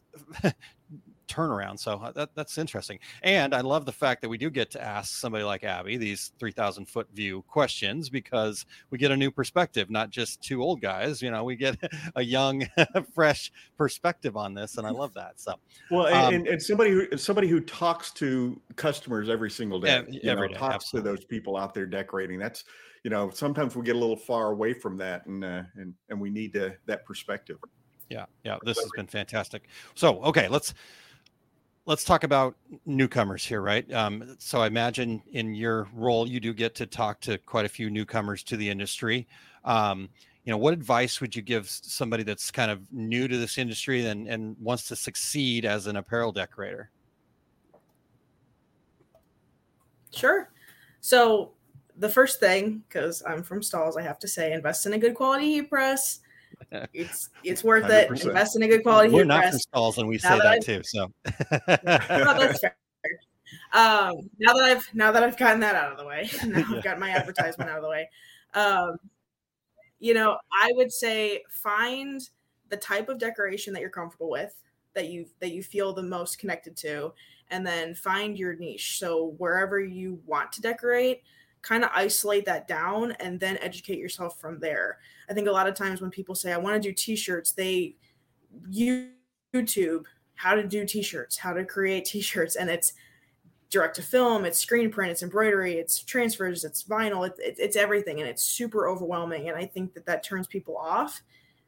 turnaround. 1.33 1.79
So 1.79 2.01
uh, 2.03 2.13
that, 2.13 2.31
that's 2.35 2.59
interesting. 2.59 2.99
And 3.23 3.55
I 3.55 3.61
love 3.61 3.87
the 3.87 3.93
fact 3.93 4.23
that 4.23 4.29
we 4.29 4.39
do 4.39 4.51
get 4.51 4.71
to 4.73 4.83
ask 4.83 5.15
somebody 5.15 5.45
like 5.45 5.65
Abby 5.65 5.97
these 5.97 6.33
3,000 6.39 6.87
foot 6.87 7.09
view 7.13 7.43
questions 7.49 8.09
because 8.09 8.67
we 8.91 8.99
get 8.99 9.11
a 9.11 9.17
new 9.17 9.31
perspective, 9.31 9.91
not 9.91 10.11
just 10.11 10.43
two 10.43 10.63
old 10.63 10.81
guys. 10.81 11.23
You 11.23 11.31
know, 11.31 11.45
we 11.45 11.57
get 11.57 11.77
a 12.17 12.23
young, 12.23 12.67
fresh 13.15 13.53
perspective 13.77 14.37
on 14.37 14.55
this. 14.55 14.77
And 14.77 14.87
I 14.87 14.91
love 14.91 15.15
that. 15.15 15.41
So, 15.41 15.55
Well, 15.91 16.07
and, 16.07 16.17
Um, 16.17 16.35
and, 16.35 16.49
and 16.49 16.63
somebody 16.63 16.91
who 16.91 17.17
somebody 17.17 17.49
who 17.49 17.61
talks 17.61 18.11
to 18.13 18.61
customers 18.77 19.29
every 19.29 19.51
single 19.51 19.81
day, 19.81 19.89
Yeah, 19.89 20.03
you 20.09 20.31
every 20.31 20.49
know, 20.49 20.55
day, 20.55 20.59
talks 20.61 20.75
absolutely. 20.75 21.11
to 21.11 21.17
those 21.17 21.25
people 21.25 21.57
out 21.57 21.75
there 21.75 21.87
decorating. 21.87 22.39
That's 22.39 22.65
you 23.05 23.11
know, 23.11 23.31
sometimes 23.31 23.75
we 23.75 23.85
get 23.85 23.97
a 23.97 23.99
little 23.99 24.17
far 24.17 24.53
away 24.53 24.73
from 24.73 24.97
that, 24.99 25.27
and 25.27 25.45
uh, 25.45 25.63
and 25.77 25.95
and 26.09 26.21
we 26.21 26.31
need 26.31 26.53
to, 26.55 26.75
that 26.87 27.05
perspective. 27.05 27.59
yeah, 28.09 28.27
yeah, 28.45 28.59
this 28.65 28.79
has 28.79 28.91
been 28.95 29.07
fantastic. 29.07 29.65
So, 29.95 30.23
okay, 30.23 30.49
let's 30.49 30.75
let's 31.87 32.05
talk 32.05 32.25
about 32.25 32.57
newcomers 32.87 33.45
here, 33.45 33.61
right? 33.61 33.91
Um, 33.93 34.37
so 34.39 34.61
I 34.61 34.67
imagine 34.67 35.23
in 35.33 35.55
your 35.55 35.89
role, 35.95 36.29
you 36.29 36.39
do 36.39 36.55
get 36.55 36.75
to 36.77 36.87
talk 36.87 37.21
to 37.23 37.39
quite 37.39 37.65
a 37.65 37.69
few 37.69 37.91
newcomers 37.91 38.43
to 38.45 38.57
the 38.57 38.69
industry. 38.69 39.27
Um, 39.65 40.09
you 40.45 40.51
know, 40.51 40.59
what 40.59 40.75
advice 40.75 41.21
would 41.21 41.35
you 41.35 41.43
give 41.43 41.69
somebody 41.69 42.23
that's 42.23 42.51
kind 42.51 42.71
of 42.71 42.81
new 42.93 43.29
to 43.29 43.37
this 43.37 43.59
industry 43.59 44.07
and, 44.07 44.29
and 44.29 44.57
wants 44.61 44.87
to 44.89 44.97
succeed 44.97 45.65
as 45.65 45.87
an 45.87 45.97
apparel 45.97 46.33
decorator? 46.33 46.91
Sure. 50.15 50.51
So 51.01 51.53
the 51.97 52.09
first 52.09 52.39
thing, 52.39 52.83
because 52.89 53.23
I'm 53.27 53.43
from 53.43 53.61
Stahls, 53.61 53.99
I 53.99 54.03
have 54.03 54.19
to 54.21 54.29
say, 54.29 54.53
invest 54.53 54.87
in 54.87 54.93
a 54.93 54.99
good 54.99 55.15
quality 55.15 55.47
heat 55.47 55.71
press. 55.71 56.21
It's 56.93 57.31
it's 57.45 57.63
worth 57.65 57.89
it. 57.91 58.09
100%. 58.11 58.27
Invest 58.27 58.57
in 58.57 58.63
a 58.63 58.69
good 58.69 58.83
quality 58.83 59.11
We're 59.11 59.25
not 59.25 59.41
press. 59.43 59.65
from 59.71 59.81
Stahls, 59.83 59.99
and 59.99 60.09
we 60.09 60.17
Now 60.23 60.31
say 60.31 60.39
that 60.39 60.47
I've- 60.47 60.65
too. 60.65 60.83
So, 60.85 61.13
Well, 61.25 62.39
that's 62.41 62.61
fair. 62.61 62.77
Um, 63.75 64.31
now 64.39 64.53
that 64.55 64.65
I've 64.65 64.89
now 64.95 65.13
that 65.13 65.23
I've 65.23 65.37
gotten 65.37 65.61
that 65.61 65.75
out 65.75 65.93
of 65.93 65.99
the 65.99 66.07
way, 66.07 66.29
now 66.47 66.65
I've 66.77 66.83
got 66.85 66.99
my 66.99 67.11
advertisement 67.11 67.71
out 67.71 67.77
of 67.79 67.83
the 67.83 67.89
way. 67.89 68.09
Um, 68.55 68.97
you 69.99 70.15
know, 70.15 70.39
I 70.53 70.73
would 70.75 70.93
say 70.93 71.43
find 71.51 72.21
the 72.69 72.77
type 72.77 73.09
of 73.09 73.19
decoration 73.19 73.73
that 73.75 73.81
you're 73.81 73.91
comfortable 73.91 74.31
with, 74.31 74.55
that 74.95 75.09
you 75.09 75.27
that 75.41 75.53
you 75.53 75.63
feel 75.63 75.93
the 75.93 76.03
most 76.03 76.39
connected 76.39 76.77
to, 76.79 77.13
and 77.51 77.67
then 77.67 77.95
find 77.95 78.39
your 78.39 78.55
niche. 78.57 78.99
So 78.99 79.35
wherever 79.39 79.81
you 79.81 80.21
want 80.27 80.53
to 80.53 80.63
decorate, 80.63 81.23
kind 81.63 81.85
of 81.85 81.91
isolate 81.95 82.45
that 82.45 82.67
down 82.69 83.13
and 83.13 83.39
then 83.39 83.57
educate 83.61 83.99
yourself 83.99 84.39
from 84.41 84.59
there. 84.59 84.99
I 85.31 85.35
think 85.35 85.49
a 85.49 85.53
lot 85.53 85.69
of 85.69 85.75
times 85.75 86.01
when 86.01 86.11
people 86.11 86.35
say 86.35 86.53
I 86.53 86.59
want 86.59 86.75
to 86.81 86.89
do 86.89 86.93
t-shirts, 86.93 87.53
they 87.53 87.97
YouTube 88.73 90.05
how 90.35 90.55
to 90.55 90.67
do 90.67 90.85
t-shirts, 90.85 91.37
how 91.37 91.53
to 91.53 91.65
create 91.65 92.05
t-shirts 92.05 92.57
and 92.57 92.69
it's 92.69 92.95
direct 93.71 93.97
to 93.97 94.03
film, 94.03 94.45
it's 94.45 94.59
screen 94.59 94.91
print, 94.91 95.13
it's 95.13 95.23
embroidery, 95.23 95.75
it's 95.75 96.03
transfers, 96.03 96.65
it's 96.65 96.85
vinyl, 96.85 97.27
it, 97.27 97.35
it- 97.39 97.57
it's 97.59 97.77
everything 97.77 98.21
and 98.21 98.29
it's 98.29 98.43
super 98.43 98.89
overwhelming 98.89 99.49
and 99.49 99.57
I 99.57 99.65
think 99.67 99.95
that 99.95 100.07
that 100.07 100.23
turns 100.23 100.47
people 100.47 100.77
off. 100.77 101.23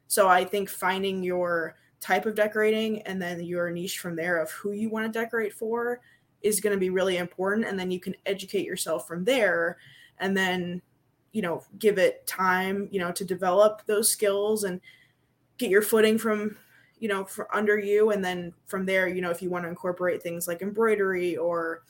So 0.07 0.27
I 0.27 0.43
think 0.43 0.69
finding 0.69 1.23
your 1.23 1.75
type 1.99 2.25
of 2.25 2.35
decorating 2.35 3.01
and 3.03 3.19
then 3.21 3.43
your 3.43 3.71
niche 3.71 3.99
from 3.99 4.15
there 4.15 4.39
of 4.41 4.51
who 4.51 4.71
you 4.73 4.89
want 4.89 5.11
to 5.11 5.19
decorate 5.19 5.53
for 5.53 6.01
is 6.45 6.61
going 6.61 6.73
to 6.73 6.79
be 6.79 6.91
really 6.91 7.17
important 7.17 7.65
and 7.65 7.77
then 7.77 7.89
you 7.89 7.99
can 7.99 8.15
educate 8.27 8.65
yourself 8.65 9.07
from 9.07 9.25
there 9.25 9.77
and 10.19 10.37
then 10.37 10.79
you 11.31 11.41
know 11.41 11.63
give 11.79 11.97
it 11.97 12.25
time 12.27 12.87
you 12.91 12.99
know 12.99 13.11
to 13.11 13.25
develop 13.25 13.81
those 13.87 14.09
skills 14.09 14.63
and 14.63 14.79
get 15.57 15.71
your 15.71 15.81
footing 15.81 16.19
from 16.19 16.55
you 16.99 17.07
know 17.07 17.25
for 17.25 17.53
under 17.53 17.79
you 17.79 18.11
and 18.11 18.23
then 18.23 18.53
from 18.67 18.85
there 18.85 19.07
you 19.07 19.21
know 19.21 19.31
if 19.31 19.41
you 19.41 19.49
want 19.49 19.65
to 19.65 19.69
incorporate 19.69 20.21
things 20.21 20.47
like 20.47 20.61
embroidery 20.61 21.35
or 21.35 21.81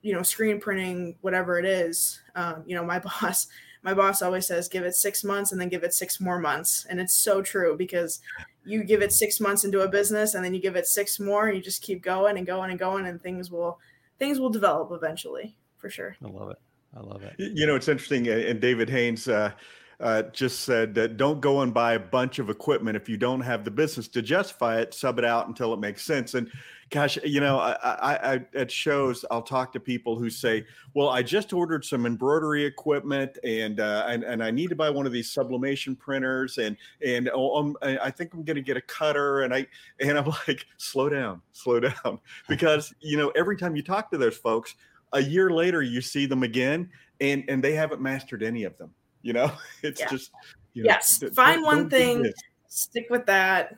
you 0.00 0.14
know 0.14 0.22
screen 0.22 0.58
printing 0.58 1.14
whatever 1.20 1.58
it 1.58 1.66
is 1.66 2.22
um, 2.36 2.62
you 2.66 2.74
know 2.74 2.84
my 2.84 2.98
boss 3.20 3.48
my 3.82 3.92
boss 3.92 4.22
always 4.22 4.46
says 4.46 4.66
give 4.66 4.84
it 4.84 4.94
six 4.94 5.22
months 5.22 5.52
and 5.52 5.60
then 5.60 5.68
give 5.68 5.84
it 5.84 5.92
six 5.92 6.20
more 6.20 6.38
months 6.38 6.86
and 6.88 6.98
it's 6.98 7.16
so 7.16 7.42
true 7.42 7.76
because 7.76 8.20
you 8.64 8.84
give 8.84 9.02
it 9.02 9.12
six 9.12 9.40
months 9.40 9.64
into 9.64 9.80
a 9.80 9.88
business 9.88 10.34
and 10.34 10.44
then 10.44 10.54
you 10.54 10.60
give 10.60 10.76
it 10.76 10.86
six 10.86 11.20
more 11.20 11.46
and 11.46 11.56
you 11.56 11.62
just 11.62 11.82
keep 11.82 12.02
going 12.02 12.38
and 12.38 12.46
going 12.46 12.70
and 12.70 12.78
going 12.78 13.06
and 13.06 13.22
things 13.22 13.50
will 13.50 13.78
things 14.18 14.38
will 14.38 14.50
develop 14.50 14.90
eventually 14.92 15.56
for 15.76 15.90
sure 15.90 16.16
I 16.24 16.28
love 16.28 16.50
it. 16.50 16.58
I 16.96 17.00
love 17.00 17.22
it. 17.22 17.34
You 17.38 17.66
know, 17.66 17.74
it's 17.74 17.88
interesting. 17.88 18.28
And 18.28 18.60
David 18.60 18.88
Haynes 18.88 19.26
uh, 19.26 19.52
uh, 20.00 20.22
just 20.32 20.60
said 20.60 20.94
that 20.94 21.16
don't 21.16 21.40
go 21.40 21.60
and 21.62 21.74
buy 21.74 21.94
a 21.94 21.98
bunch 21.98 22.38
of 22.38 22.50
equipment 22.50 22.96
if 22.96 23.08
you 23.08 23.16
don't 23.16 23.40
have 23.40 23.64
the 23.64 23.70
business 23.70 24.08
to 24.08 24.22
justify 24.22 24.80
it. 24.80 24.94
Sub 24.94 25.18
it 25.18 25.24
out 25.24 25.48
until 25.48 25.74
it 25.74 25.80
makes 25.80 26.04
sense. 26.04 26.34
And 26.34 26.50
gosh, 26.90 27.18
you 27.24 27.40
know, 27.40 27.58
I, 27.58 27.72
I, 27.82 28.34
I 28.34 28.40
at 28.54 28.70
shows 28.70 29.24
I'll 29.30 29.42
talk 29.42 29.72
to 29.72 29.80
people 29.80 30.18
who 30.18 30.30
say, 30.30 30.64
"Well, 30.94 31.08
I 31.08 31.22
just 31.22 31.52
ordered 31.52 31.84
some 31.84 32.06
embroidery 32.06 32.64
equipment, 32.64 33.38
and 33.44 33.80
uh, 33.80 34.06
and 34.08 34.24
and 34.24 34.42
I 34.42 34.50
need 34.50 34.68
to 34.70 34.76
buy 34.76 34.90
one 34.90 35.06
of 35.06 35.12
these 35.12 35.30
sublimation 35.30 35.96
printers, 35.96 36.58
and 36.58 36.76
and 37.04 37.30
oh, 37.32 37.56
um, 37.56 37.76
I 37.82 38.10
think 38.10 38.34
I'm 38.34 38.44
going 38.44 38.56
to 38.56 38.62
get 38.62 38.76
a 38.76 38.82
cutter." 38.82 39.42
And 39.42 39.54
I 39.54 39.66
and 40.00 40.18
I'm 40.18 40.26
like, 40.48 40.66
"Slow 40.76 41.08
down, 41.08 41.42
slow 41.52 41.80
down," 41.80 42.20
because 42.48 42.94
you 43.00 43.16
know, 43.16 43.30
every 43.30 43.56
time 43.56 43.76
you 43.76 43.82
talk 43.82 44.10
to 44.10 44.18
those 44.18 44.36
folks 44.36 44.74
a 45.12 45.22
year 45.22 45.48
later 45.50 45.80
you 45.80 46.00
see 46.00 46.26
them 46.26 46.42
again 46.42 46.90
and 47.20 47.44
and 47.48 47.62
they 47.62 47.72
haven't 47.72 48.00
mastered 48.00 48.42
any 48.42 48.64
of 48.64 48.76
them 48.78 48.90
you 49.24 49.32
know? 49.32 49.50
It's 49.82 50.00
Yeah. 50.00 50.08
just 50.08 50.30
you 50.74 50.84
know, 50.84 50.88
yes. 50.88 51.22
find 51.34 51.62
one 51.62 51.90
thing 51.90 52.32
stick 52.68 53.06
with 53.10 53.26
that 53.26 53.74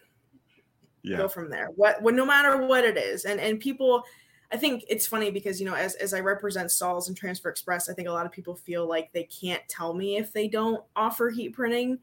yeah. 1.07 1.17
go 1.17 1.29
from 1.29 1.49
there. 1.49 1.69
What, 1.77 2.03
what 2.03 2.15
no 2.15 2.27
matter 2.27 2.67
what 2.67 2.85
it 2.85 2.97
is. 2.97 3.25
And 3.25 3.41
and 3.41 3.59
people 3.61 4.05
i 4.53 4.57
think 4.57 4.85
it's 4.89 5.09
funny 5.09 5.29
because 5.31 5.59
you 5.61 5.67
know 5.67 5.75
as, 5.75 5.97
as 5.97 6.15
i 6.15 6.21
represent 6.21 6.69
Stahls 6.69 7.09
and 7.09 7.17
transfer 7.17 7.49
express 7.49 7.89
i 7.89 7.93
think 7.93 8.07
a 8.07 8.13
lot 8.13 8.27
of 8.27 8.31
people 8.31 8.55
feel 8.55 8.87
like 8.87 9.13
they 9.13 9.25
can't 9.25 9.61
tell 9.69 9.93
me 9.93 10.19
if 10.19 10.33
they 10.33 10.47
don't 10.47 10.85
offer 10.95 11.31
heat 11.31 11.53
printing. 11.53 11.99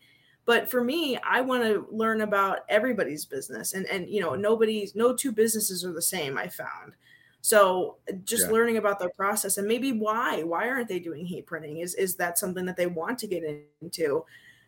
But 0.45 0.69
for 0.69 0.83
me 0.83 1.17
i 1.23 1.39
want 1.39 1.63
to 1.63 1.87
learn 1.89 2.19
about 2.21 2.59
everybody's 2.67 3.23
business. 3.25 3.73
And 3.75 3.85
and 3.85 4.09
you 4.09 4.19
know 4.19 4.35
nobody's 4.35 4.93
no 4.93 5.13
two 5.15 5.31
businesses 5.31 5.85
are 5.85 5.93
the 5.93 6.01
same 6.01 6.37
i 6.37 6.47
found. 6.49 6.95
So 7.39 7.95
just 8.25 8.47
Yeah. 8.47 8.51
learning 8.53 8.77
about 8.77 8.99
their 8.99 9.09
process 9.11 9.57
and 9.57 9.67
maybe 9.67 9.93
why 9.93 10.43
why 10.43 10.67
aren't 10.67 10.89
they 10.89 10.99
doing 10.99 11.25
heat 11.25 11.45
printing? 11.45 11.77
Is 11.79 11.95
is 11.95 12.15
that 12.17 12.37
something 12.37 12.65
that 12.65 12.75
they 12.75 12.87
want 12.87 13.19
to 13.19 13.27
get 13.27 13.43
into? 13.81 14.25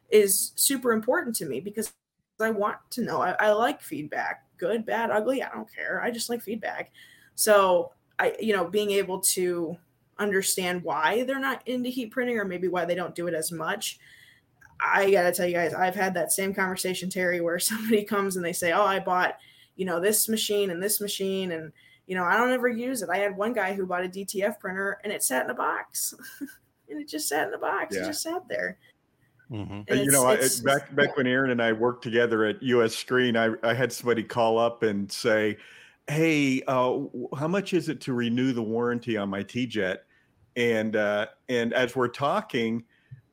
Is 0.09 0.53
super 0.55 0.93
important 0.93 1.35
to 1.37 1.45
me 1.45 1.59
because 1.59 1.91
I 2.39 2.49
want 2.49 2.77
to 2.91 3.01
know. 3.01 3.21
I, 3.21 3.35
I 3.39 3.51
like 3.51 3.81
feedback, 3.81 4.45
good, 4.57 4.85
bad, 4.85 5.11
ugly. 5.11 5.41
I 5.41 5.49
don't 5.49 5.73
care. 5.73 6.01
I 6.03 6.11
just 6.11 6.29
like 6.29 6.41
feedback. 6.41 6.91
So 7.35 7.91
I, 8.19 8.35
you 8.39 8.53
know, 8.53 8.65
being 8.65 8.91
able 8.91 9.19
to 9.19 9.77
understand 10.17 10.83
why 10.83 11.23
they're 11.23 11.39
not 11.39 11.67
into 11.67 11.89
heat 11.89 12.11
printing 12.11 12.37
or 12.37 12.45
maybe 12.45 12.67
why 12.67 12.85
they 12.85 12.95
don't 12.95 13.15
do 13.15 13.27
it 13.27 13.33
as 13.33 13.51
much. 13.51 13.99
I 14.79 15.09
gotta 15.11 15.31
tell 15.31 15.47
you 15.47 15.53
guys, 15.53 15.73
I've 15.73 15.95
had 15.95 16.13
that 16.15 16.31
same 16.31 16.53
conversation, 16.53 17.09
Terry, 17.09 17.41
where 17.41 17.59
somebody 17.59 18.03
comes 18.03 18.35
and 18.35 18.45
they 18.45 18.53
say, 18.53 18.71
"Oh, 18.71 18.85
I 18.85 18.99
bought, 18.99 19.37
you 19.75 19.85
know, 19.85 19.99
this 19.99 20.27
machine 20.27 20.69
and 20.69 20.81
this 20.81 20.99
machine, 20.99 21.51
and 21.51 21.71
you 22.07 22.15
know, 22.15 22.23
I 22.23 22.37
don't 22.37 22.51
ever 22.51 22.67
use 22.67 23.01
it." 23.01 23.09
I 23.09 23.17
had 23.17 23.37
one 23.37 23.53
guy 23.53 23.73
who 23.73 23.85
bought 23.85 24.05
a 24.05 24.09
DTF 24.09 24.59
printer 24.59 24.99
and 25.03 25.13
it 25.13 25.23
sat 25.23 25.45
in 25.45 25.51
a 25.51 25.55
box, 25.55 26.13
and 26.89 26.99
it 26.99 27.07
just 27.07 27.27
sat 27.29 27.47
in 27.47 27.53
a 27.53 27.57
box. 27.57 27.95
It 27.95 28.05
just 28.05 28.21
sat 28.21 28.47
there. 28.49 28.77
Mhm. 29.51 29.89
Uh, 29.89 29.93
you 29.93 30.01
it's- 30.01 30.11
know, 30.11 30.25
I, 30.25 30.33
it's- 30.33 30.59
back 30.59 30.93
back 30.95 31.15
when 31.17 31.27
Aaron 31.27 31.51
and 31.51 31.61
I 31.61 31.71
worked 31.71 32.03
together 32.03 32.45
at 32.45 32.61
US 32.63 32.95
Screen, 32.95 33.37
I, 33.37 33.51
I 33.63 33.73
had 33.73 33.91
somebody 33.93 34.23
call 34.23 34.57
up 34.57 34.83
and 34.83 35.11
say, 35.11 35.57
"Hey, 36.07 36.63
uh, 36.67 36.99
how 37.37 37.47
much 37.47 37.73
is 37.73 37.89
it 37.89 38.01
to 38.01 38.13
renew 38.13 38.53
the 38.53 38.63
warranty 38.63 39.17
on 39.17 39.29
my 39.29 39.43
T-Jet?" 39.43 40.05
And 40.55 40.95
uh, 40.95 41.27
and 41.49 41.73
as 41.73 41.95
we're 41.95 42.07
talking, 42.07 42.83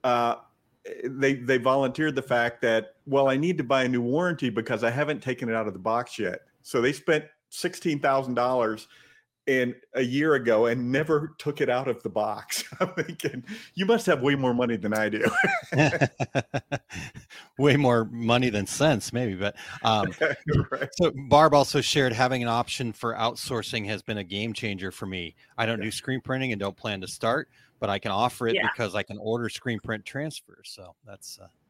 uh, 0.04 0.36
they 1.04 1.34
they 1.34 1.56
volunteered 1.58 2.14
the 2.14 2.22
fact 2.22 2.60
that 2.62 2.96
well, 3.06 3.28
I 3.28 3.36
need 3.36 3.56
to 3.58 3.64
buy 3.64 3.84
a 3.84 3.88
new 3.88 4.02
warranty 4.02 4.50
because 4.50 4.84
I 4.84 4.90
haven't 4.90 5.22
taken 5.22 5.48
it 5.48 5.54
out 5.54 5.66
of 5.66 5.72
the 5.72 5.78
box 5.78 6.18
yet. 6.18 6.40
So 6.62 6.80
they 6.80 6.92
spent 6.92 7.24
sixteen 7.48 8.00
thousand 8.00 8.34
dollars 8.34 8.88
and 9.46 9.74
a 9.94 10.02
year 10.02 10.34
ago 10.34 10.66
and 10.66 10.92
never 10.92 11.34
took 11.38 11.60
it 11.60 11.68
out 11.68 11.88
of 11.88 12.02
the 12.02 12.08
box. 12.08 12.64
I'm 12.80 12.92
thinking, 12.94 13.44
you 13.74 13.86
must 13.86 14.06
have 14.06 14.22
way 14.22 14.34
more 14.34 14.54
money 14.54 14.76
than 14.76 14.94
I 14.94 15.08
do. 15.08 15.24
way 17.58 17.76
more 17.76 18.04
money 18.06 18.50
than 18.50 18.66
sense, 18.66 19.12
maybe. 19.12 19.34
But 19.34 19.56
um, 19.82 20.12
right. 20.70 20.88
so 20.92 21.12
Barb 21.28 21.54
also 21.54 21.80
shared 21.80 22.12
having 22.12 22.42
an 22.42 22.48
option 22.48 22.92
for 22.92 23.14
outsourcing 23.14 23.86
has 23.86 24.02
been 24.02 24.18
a 24.18 24.24
game 24.24 24.52
changer 24.52 24.90
for 24.90 25.06
me. 25.06 25.34
I 25.58 25.66
don't 25.66 25.80
do 25.80 25.90
screen 25.90 26.20
printing 26.20 26.52
and 26.52 26.60
don't 26.60 26.76
plan 26.76 27.00
to 27.00 27.08
start, 27.08 27.48
but 27.80 27.90
I 27.90 27.98
can 27.98 28.12
offer 28.12 28.46
it 28.48 28.54
Yeah. 28.54 28.68
because 28.72 28.94
I 28.94 29.02
can 29.02 29.18
order 29.18 29.48
screen 29.48 29.80
print 29.80 30.04
transfers. 30.04 30.70
So 30.74 30.94
that's 31.04 31.38
uh, 31.42 31.46
yeah. 31.46 31.61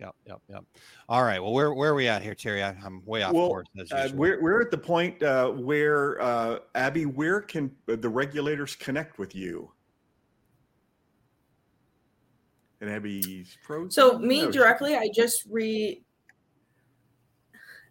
Yep, 0.00 0.14
yep, 0.26 0.40
yep. 0.48 0.64
All 1.08 1.22
right. 1.22 1.40
Well, 1.40 1.52
where 1.52 1.72
where 1.72 1.90
are 1.90 1.94
we 1.94 2.08
at 2.08 2.20
here, 2.22 2.34
Terry? 2.34 2.64
I, 2.64 2.70
I'm 2.84 3.04
way 3.04 3.22
off 3.22 3.32
Well, 3.32 3.46
course 3.48 3.66
as 3.78 3.92
uh, 3.92 4.10
we're, 4.14 4.42
we're 4.42 4.60
at 4.60 4.70
the 4.70 4.78
point 4.78 5.22
uh, 5.22 5.50
where, 5.50 6.20
uh, 6.20 6.58
Abby, 6.74 7.06
where 7.06 7.40
can 7.40 7.70
the 7.86 8.08
regulators 8.08 8.74
connect 8.74 9.18
with 9.18 9.34
you? 9.34 9.70
And 12.80 12.90
Abby's 12.90 13.56
frozen? 13.64 13.90
So 13.92 14.18
me 14.18 14.42
No, 14.42 14.50
directly, 14.50 14.96
I 14.96 15.08
just 15.14 15.44
re. 15.48 16.02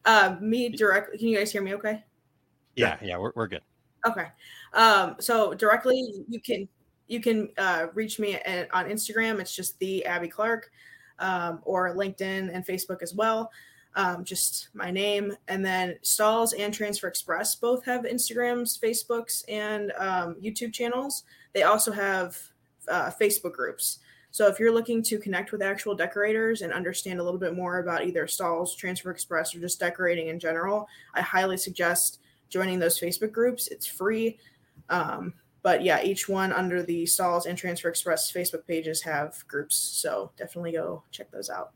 Uh, 0.05 0.35
me 0.41 0.69
directly. 0.69 1.17
Can 1.17 1.29
you 1.29 1.37
guys 1.37 1.51
hear 1.51 1.61
me? 1.61 1.73
Okay. 1.75 2.03
yeah, 2.75 2.97
yeah, 3.01 3.17
we're, 3.17 3.31
we're 3.35 3.47
good. 3.47 3.61
Okay. 4.05 4.27
Um, 4.73 5.15
so 5.19 5.53
directly, 5.53 6.25
you 6.27 6.41
can 6.41 6.67
you 7.07 7.21
can 7.21 7.49
uh, 7.57 7.87
reach 7.93 8.19
me 8.19 8.35
at, 8.35 8.73
on 8.73 8.85
Instagram. 8.85 9.39
It's 9.39 9.55
just 9.55 9.79
the 9.79 10.05
Abby 10.05 10.27
Clarke, 10.27 10.69
um, 11.23 11.59
or 11.63 11.95
LinkedIn 11.95 12.53
and 12.53 12.65
Facebook 12.65 13.01
as 13.01 13.15
well. 13.15 13.49
Um, 13.95 14.23
just 14.23 14.69
my 14.73 14.89
name, 14.91 15.33
and 15.47 15.63
then 15.63 15.97
Stahls 16.03 16.53
and 16.57 16.73
Transfer 16.73 17.07
Express 17.07 17.55
both 17.55 17.85
have 17.85 18.05
Instagrams, 18.05 18.79
Facebooks, 18.79 19.43
and 19.47 19.91
um, 19.97 20.35
YouTube 20.43 20.73
channels. 20.73 21.23
They 21.53 21.63
also 21.63 21.91
have 21.91 22.35
uh, 22.87 23.11
Facebook 23.21 23.53
groups. 23.53 23.99
So 24.31 24.47
if 24.47 24.59
you're 24.59 24.73
looking 24.73 25.03
to 25.03 25.19
connect 25.19 25.51
with 25.51 25.61
actual 25.61 25.93
decorators 25.93 26.63
and 26.63 26.73
understand 26.73 27.19
a 27.19 27.23
little 27.23 27.39
bit 27.39 27.55
more 27.55 27.77
about 27.77 28.03
either 28.03 28.25
Stahls, 28.25 28.75
Transfer 28.75 29.11
Express, 29.11 29.53
or 29.53 29.59
just 29.59 29.79
decorating 29.79 30.29
in 30.29 30.39
general, 30.39 30.87
I 31.13 31.21
highly 31.21 31.57
suggest 31.57 32.19
joining 32.49 32.79
those 32.79 32.99
Facebook 32.99 33.31
groups. 33.31 33.67
It's 33.67 33.85
free. 33.85 34.39
Um, 34.89 35.35
but 35.63 35.81
yeah, 35.81 36.03
each 36.03 36.29
one 36.29 36.51
under 36.51 36.83
the 36.83 37.05
Stahls 37.05 37.45
and 37.45 37.57
Transfer 37.57 37.89
Express 37.89 38.31
Facebook 38.31 38.67
pages 38.67 39.01
have 39.01 39.43
groups. 39.47 39.75
So 39.75 40.31
definitely 40.37 40.73
go 40.73 41.03
check 41.11 41.31
those 41.31 41.49
out. 41.49 41.71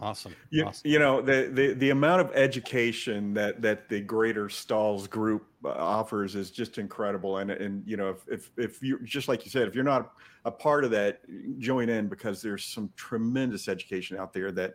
Awesome. 0.00 0.34
You, 0.50 0.66
awesome. 0.66 0.88
you 0.88 0.98
know 0.98 1.20
the, 1.20 1.50
the 1.52 1.74
the 1.74 1.90
amount 1.90 2.20
of 2.22 2.30
education 2.34 3.34
that 3.34 3.60
that 3.60 3.88
the 3.88 4.00
Greater 4.00 4.46
Stahls 4.46 5.10
Group 5.10 5.44
uh, 5.64 5.70
offers 5.70 6.36
is 6.36 6.50
just 6.50 6.78
incredible, 6.78 7.38
and 7.38 7.50
and 7.50 7.82
you 7.86 7.96
know 7.96 8.10
if 8.10 8.28
if 8.28 8.50
if 8.56 8.82
you 8.82 9.00
just 9.04 9.28
like 9.28 9.44
you 9.44 9.50
said, 9.50 9.66
if 9.66 9.74
you're 9.74 9.84
not 9.84 10.12
a 10.44 10.50
part 10.50 10.84
of 10.84 10.90
that, 10.92 11.20
join 11.58 11.88
in 11.88 12.08
because 12.08 12.40
there's 12.40 12.64
some 12.64 12.90
tremendous 12.96 13.68
education 13.68 14.16
out 14.16 14.32
there 14.32 14.52
that 14.52 14.74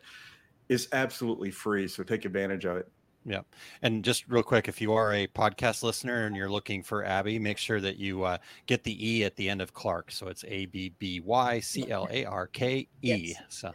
is 0.70 0.90
absolutely 0.92 1.50
free. 1.50 1.88
So 1.88 2.04
take 2.04 2.26
advantage 2.26 2.66
of 2.66 2.78
it. 2.78 2.92
Yeah. 3.26 3.42
And 3.82 4.04
just 4.04 4.28
real 4.28 4.44
quick, 4.44 4.68
if 4.68 4.80
you 4.80 4.94
are 4.94 5.12
a 5.14 5.28
podcast 5.28 5.82
listener 5.82 6.28
and 6.28 6.36
you're 6.36 6.50
looking 6.50 6.84
for 6.84 7.04
Abby, 7.04 7.40
make 7.40 7.58
sure 7.58 7.82
that 7.82 7.98
you 7.98 8.24
uh, 8.24 8.38
get 8.68 8.84
the 8.84 9.10
E 9.10 9.24
at 9.24 9.36
the 9.36 9.50
end 9.50 9.62
of 9.62 9.74
Clark. 9.74 10.12
So 10.12 10.28
it's 10.28 10.46
A 10.48 10.68
B 10.68 10.94
B 11.00 11.20
Y 11.22 11.60
C 11.60 11.90
L 11.90 12.08
A 12.12 12.26
R 12.26 12.48
K 12.48 12.78
E. 12.78 12.88
Yes. 13.02 13.38
So, 13.50 13.72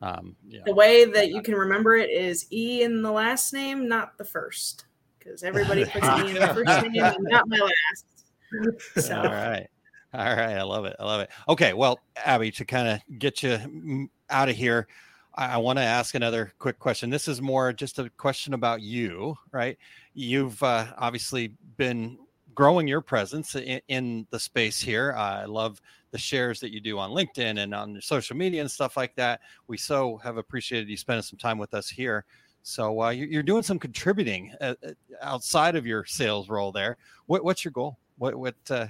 um, 0.00 0.34
yeah. 0.48 0.62
The 0.64 0.74
way 0.74 1.04
that 1.04 1.28
you 1.28 1.42
can 1.42 1.54
remember 1.54 1.96
it 1.96 2.10
is 2.10 2.46
E 2.50 2.82
in 2.82 3.02
the 3.02 3.12
last 3.12 3.52
name, 3.52 3.86
not 3.88 4.16
the 4.16 4.24
first, 4.24 4.86
because 5.18 5.42
everybody 5.42 5.84
puts 5.92 6.06
E 6.06 6.30
in 6.30 6.34
the 6.34 6.54
first 6.54 6.82
name 6.82 7.04
and 7.04 7.16
not 7.28 7.46
my 7.46 7.58
last. 7.58 9.06
So 9.06 9.16
All 9.16 9.24
right. 9.24 9.68
All 10.14 10.24
right. 10.24 10.56
I 10.56 10.62
love 10.62 10.86
it. 10.86 10.96
I 10.98 11.04
love 11.04 11.20
it. 11.20 11.30
Okay. 11.48 11.74
Well, 11.74 12.00
Abby, 12.24 12.50
to 12.52 12.64
kind 12.64 12.88
of 12.88 13.18
get 13.18 13.42
you 13.42 14.08
out 14.30 14.48
of 14.48 14.56
here, 14.56 14.86
I, 15.34 15.54
I 15.54 15.56
want 15.58 15.78
to 15.78 15.82
ask 15.84 16.14
another 16.14 16.52
quick 16.58 16.78
question. 16.78 17.10
This 17.10 17.28
is 17.28 17.40
more 17.40 17.72
just 17.72 17.98
a 17.98 18.10
question 18.10 18.54
about 18.54 18.82
you, 18.82 19.36
right? 19.52 19.78
You've 20.14 20.62
uh, 20.62 20.86
obviously 20.96 21.54
been 21.76 22.18
growing 22.54 22.86
your 22.86 23.00
presence 23.00 23.54
in, 23.54 23.80
in 23.88 24.26
the 24.30 24.38
space 24.38 24.80
here. 24.80 25.14
Uh, 25.16 25.42
I 25.42 25.44
love 25.44 25.80
the 26.12 26.18
shares 26.18 26.60
that 26.60 26.72
you 26.72 26.80
do 26.80 26.98
on 26.98 27.10
LinkedIn 27.10 27.58
and 27.58 27.74
on 27.74 28.00
social 28.00 28.36
media 28.36 28.60
and 28.60 28.70
stuff 28.70 28.96
like 28.96 29.14
that. 29.16 29.40
We 29.66 29.76
so 29.76 30.18
have 30.18 30.36
appreciated 30.36 30.88
you 30.88 30.96
spending 30.96 31.22
some 31.22 31.38
time 31.38 31.58
with 31.58 31.74
us 31.74 31.88
here. 31.88 32.24
So 32.62 33.02
uh, 33.02 33.10
you're, 33.10 33.42
doing 33.42 33.62
some 33.62 33.78
contributing 33.78 34.54
uh, 34.60 34.74
uh, 34.82 34.92
outside 35.20 35.76
of 35.76 35.86
your 35.86 36.06
sales 36.06 36.48
role 36.48 36.72
there. 36.72 36.96
What, 37.26 37.44
what's 37.44 37.62
your 37.62 37.72
goal? 37.72 37.98
What, 38.16 38.36
what, 38.36 38.54
uh, 38.70 38.86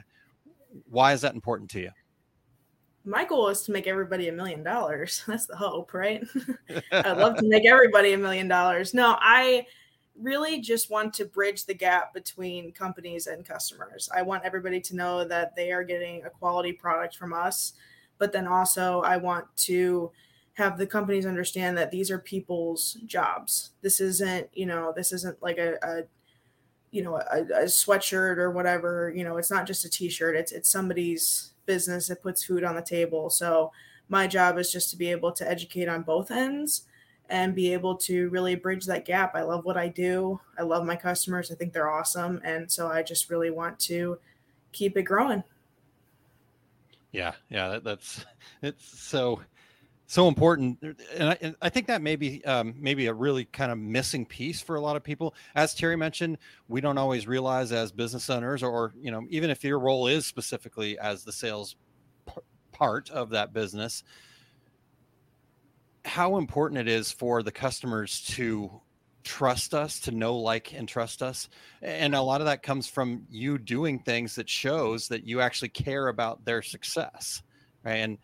why 0.90 1.12
is 1.12 1.22
that 1.22 1.34
important 1.34 1.70
to 1.70 1.80
you? 1.80 1.90
My 3.04 3.24
goal 3.24 3.48
is 3.48 3.62
to 3.62 3.72
make 3.72 3.86
everybody 3.86 4.28
a 4.28 4.32
million 4.32 4.62
dollars. 4.62 5.22
That's 5.28 5.46
the 5.46 5.56
hope, 5.56 5.94
right? 5.94 6.24
I'd 6.92 7.18
love 7.18 7.36
to 7.38 7.48
make 7.48 7.66
everybody 7.66 8.12
a 8.12 8.18
million 8.18 8.48
dollars. 8.48 8.94
No, 8.94 9.16
I 9.20 9.66
really 10.18 10.60
just 10.60 10.90
want 10.90 11.12
to 11.14 11.24
bridge 11.24 11.66
the 11.66 11.74
gap 11.74 12.14
between 12.14 12.72
companies 12.72 13.26
and 13.26 13.44
customers. 13.44 14.08
I 14.14 14.22
want 14.22 14.44
everybody 14.44 14.80
to 14.80 14.96
know 14.96 15.24
that 15.24 15.56
they 15.56 15.72
are 15.72 15.82
getting 15.82 16.24
a 16.24 16.30
quality 16.30 16.72
product 16.72 17.16
from 17.16 17.32
us, 17.32 17.72
but 18.18 18.32
then 18.32 18.46
also 18.46 19.00
I 19.02 19.16
want 19.16 19.44
to 19.56 20.12
have 20.54 20.78
the 20.78 20.86
companies 20.86 21.26
understand 21.26 21.76
that 21.76 21.90
these 21.90 22.12
are 22.12 22.18
people's 22.18 22.96
jobs. 23.06 23.70
This 23.82 24.00
isn't, 24.00 24.48
you 24.52 24.66
know, 24.66 24.92
this 24.94 25.12
isn't 25.12 25.42
like 25.42 25.58
a, 25.58 25.74
a 25.82 26.02
you 26.92 27.02
know, 27.02 27.16
a, 27.16 27.40
a 27.40 27.64
sweatshirt 27.64 28.38
or 28.38 28.52
whatever. 28.52 29.12
You 29.14 29.24
know, 29.24 29.36
it's 29.36 29.50
not 29.50 29.66
just 29.66 29.84
a 29.84 29.90
t-shirt. 29.90 30.36
It's 30.36 30.52
it's 30.52 30.70
somebody's 30.70 31.53
business 31.66 32.08
that 32.08 32.22
puts 32.22 32.44
food 32.44 32.64
on 32.64 32.74
the 32.74 32.82
table. 32.82 33.30
So 33.30 33.72
my 34.08 34.26
job 34.26 34.58
is 34.58 34.70
just 34.70 34.90
to 34.90 34.96
be 34.96 35.10
able 35.10 35.32
to 35.32 35.48
educate 35.48 35.88
on 35.88 36.02
both 36.02 36.30
ends 36.30 36.86
and 37.30 37.54
be 37.54 37.72
able 37.72 37.96
to 37.96 38.28
really 38.28 38.54
bridge 38.54 38.84
that 38.86 39.04
gap. 39.04 39.34
I 39.34 39.42
love 39.42 39.64
what 39.64 39.76
I 39.76 39.88
do. 39.88 40.40
I 40.58 40.62
love 40.62 40.84
my 40.84 40.96
customers. 40.96 41.50
I 41.50 41.54
think 41.54 41.72
they're 41.72 41.90
awesome. 41.90 42.40
And 42.44 42.70
so 42.70 42.88
I 42.88 43.02
just 43.02 43.30
really 43.30 43.50
want 43.50 43.78
to 43.80 44.18
keep 44.72 44.96
it 44.96 45.04
growing. 45.04 45.42
Yeah, 47.12 47.32
yeah, 47.48 47.68
that, 47.68 47.84
that's 47.84 48.24
it's 48.62 48.98
so 48.98 49.40
so 50.06 50.28
important, 50.28 50.78
and 51.14 51.30
I, 51.30 51.38
and 51.40 51.56
I 51.62 51.68
think 51.70 51.86
that 51.86 52.02
may 52.02 52.16
be 52.16 52.44
um, 52.44 52.74
maybe 52.78 53.06
a 53.06 53.14
really 53.14 53.46
kind 53.46 53.72
of 53.72 53.78
missing 53.78 54.26
piece 54.26 54.60
for 54.60 54.76
a 54.76 54.80
lot 54.80 54.96
of 54.96 55.02
people. 55.02 55.34
As 55.54 55.74
Terry 55.74 55.96
mentioned, 55.96 56.38
we 56.68 56.80
don't 56.80 56.98
always 56.98 57.26
realize 57.26 57.72
as 57.72 57.90
business 57.90 58.28
owners, 58.28 58.62
or 58.62 58.92
you 59.00 59.10
know, 59.10 59.22
even 59.30 59.48
if 59.50 59.64
your 59.64 59.78
role 59.78 60.06
is 60.06 60.26
specifically 60.26 60.98
as 60.98 61.24
the 61.24 61.32
sales 61.32 61.76
p- 62.26 62.42
part 62.70 63.10
of 63.10 63.30
that 63.30 63.54
business, 63.54 64.04
how 66.04 66.36
important 66.36 66.80
it 66.80 66.88
is 66.88 67.10
for 67.10 67.42
the 67.42 67.52
customers 67.52 68.20
to 68.22 68.82
trust 69.22 69.72
us 69.72 70.00
to 70.00 70.10
know 70.10 70.36
like 70.36 70.74
and 70.74 70.86
trust 70.86 71.22
us 71.22 71.48
and 71.80 72.14
a 72.14 72.20
lot 72.20 72.42
of 72.42 72.46
that 72.46 72.62
comes 72.62 72.86
from 72.86 73.26
you 73.30 73.56
doing 73.56 73.98
things 73.98 74.34
that 74.34 74.50
shows 74.50 75.08
that 75.08 75.24
you 75.24 75.40
actually 75.40 75.70
care 75.70 76.08
about 76.08 76.44
their 76.44 76.60
success 76.60 77.42
right 77.84 77.94
and 77.94 78.18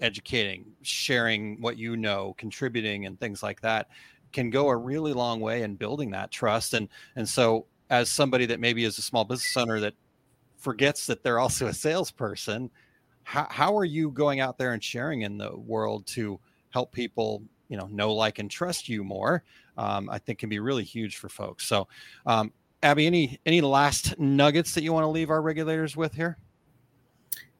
educating 0.00 0.64
sharing 0.82 1.60
what 1.60 1.76
you 1.76 1.96
know 1.96 2.34
contributing 2.38 3.06
and 3.06 3.18
things 3.18 3.42
like 3.42 3.60
that 3.60 3.88
can 4.32 4.50
go 4.50 4.68
a 4.68 4.76
really 4.76 5.12
long 5.12 5.40
way 5.40 5.62
in 5.62 5.74
building 5.74 6.10
that 6.10 6.30
trust. 6.30 6.74
And 6.74 6.88
and 7.16 7.28
so 7.28 7.66
as 7.90 8.10
somebody 8.10 8.46
that 8.46 8.60
maybe 8.60 8.84
is 8.84 8.98
a 8.98 9.02
small 9.02 9.24
business 9.24 9.56
owner 9.56 9.80
that 9.80 9.94
forgets 10.58 11.06
that 11.06 11.22
they're 11.22 11.38
also 11.38 11.68
a 11.68 11.74
salesperson 11.74 12.70
how, 13.28 13.46
how 13.50 13.76
are 13.76 13.84
you 13.84 14.10
going 14.10 14.40
out 14.40 14.56
there 14.56 14.72
and 14.72 14.82
sharing 14.82 15.20
in 15.20 15.36
the 15.36 15.54
world 15.54 16.06
to 16.06 16.40
help 16.70 16.92
people 16.92 17.42
you 17.68 17.76
know 17.76 17.86
know 17.88 18.12
like 18.14 18.38
and 18.38 18.50
trust 18.50 18.88
you 18.88 19.04
more? 19.04 19.44
Um, 19.76 20.08
i 20.10 20.18
think 20.18 20.38
can 20.38 20.48
be 20.48 20.60
really 20.60 20.82
huge 20.82 21.16
for 21.18 21.28
folks. 21.28 21.66
So 21.66 21.88
um, 22.24 22.52
abby 22.82 23.06
any 23.06 23.38
any 23.44 23.60
last 23.60 24.18
nuggets 24.18 24.74
that 24.74 24.82
you 24.82 24.94
want 24.94 25.04
to 25.04 25.08
leave 25.08 25.28
our 25.28 25.42
regulators 25.42 25.94
with 25.94 26.14
here? 26.14 26.38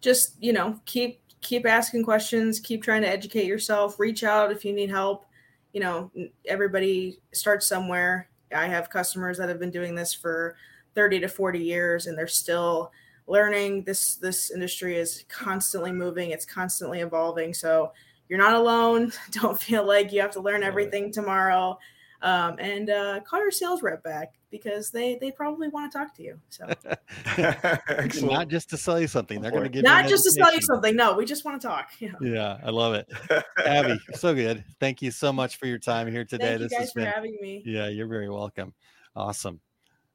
Just, 0.01 0.36
you 0.41 0.55
know, 0.55 0.80
keep 0.86 1.20
keep 1.41 1.66
asking 1.66 2.05
questions, 2.05 2.61
keep 2.61 2.82
trying 2.82 3.03
to 3.03 3.09
educate 3.09 3.47
yourself, 3.47 3.99
reach 3.99 4.24
out 4.24 4.53
if 4.53 4.64
you 4.64 4.72
need 4.72 4.91
help. 4.91 5.26
You 5.72 5.80
know, 5.80 6.11
everybody 6.47 7.20
starts 7.32 7.66
somewhere. 7.66 8.28
I 8.55 8.66
have 8.66 8.91
customers 8.91 9.39
that 9.39 9.49
have 9.49 9.59
been 9.59 9.70
doing 9.70 9.95
this 9.95 10.14
for 10.14 10.57
30 10.95 11.20
to 11.20 11.28
40 11.28 11.59
years 11.59 12.07
and 12.07 12.16
they're 12.16 12.26
still 12.26 12.91
learning. 13.26 13.84
This 13.84 14.16
this 14.16 14.51
industry 14.51 14.97
is 14.97 15.24
constantly 15.28 15.93
moving, 15.93 16.30
it's 16.30 16.47
constantly 16.47 17.01
evolving. 17.01 17.53
So 17.55 17.93
you're 18.28 18.39
not 18.39 18.55
alone. 18.55 19.12
Don't 19.30 19.61
feel 19.61 19.86
like 19.86 20.12
you 20.12 20.20
have 20.20 20.32
to 20.32 20.41
learn 20.41 20.62
everything 20.62 21.12
tomorrow. 21.12 21.78
Um, 22.20 22.56
and 22.58 22.90
uh, 22.90 23.20
call 23.20 23.40
your 23.40 23.52
sales 23.52 23.82
rep 23.82 24.02
back 24.02 24.32
because 24.50 24.90
they 24.90 25.16
they 25.20 25.30
probably 25.30 25.68
want 25.68 25.92
to 25.92 25.98
talk 25.98 26.14
to 26.16 26.22
you. 26.22 26.40
So 26.48 26.66
not 28.26 28.48
just 28.48 28.70
to 28.70 28.76
sell 28.76 28.98
you 29.00 29.06
something 29.06 29.40
they're 29.40 29.50
going 29.52 29.62
to 29.62 29.68
give 29.68 29.82
you 29.84 29.88
not 29.88 30.08
just 30.08 30.24
to 30.24 30.32
sell 30.32 30.52
you 30.52 30.60
something. 30.60 30.96
No, 30.96 31.14
we 31.14 31.24
just 31.24 31.44
want 31.44 31.60
to 31.60 31.68
talk. 31.68 31.90
You 32.00 32.10
know. 32.12 32.18
yeah 32.20 32.58
i 32.64 32.70
love 32.70 32.94
it 32.94 33.08
abby 33.66 33.98
so 34.14 34.34
good 34.34 34.64
thank 34.80 35.00
you 35.02 35.10
so 35.10 35.32
much 35.32 35.56
for 35.56 35.66
your 35.66 35.78
time 35.78 36.10
here 36.10 36.24
today 36.24 36.56
Thank 36.56 36.60
you 36.60 36.68
this 36.68 36.72
guys 36.72 36.80
has 36.80 36.92
for 36.92 37.00
been 37.00 37.08
having 37.12 37.38
me. 37.40 37.62
yeah 37.64 37.88
you're 37.88 38.06
very 38.08 38.28
welcome 38.28 38.72
awesome 39.14 39.60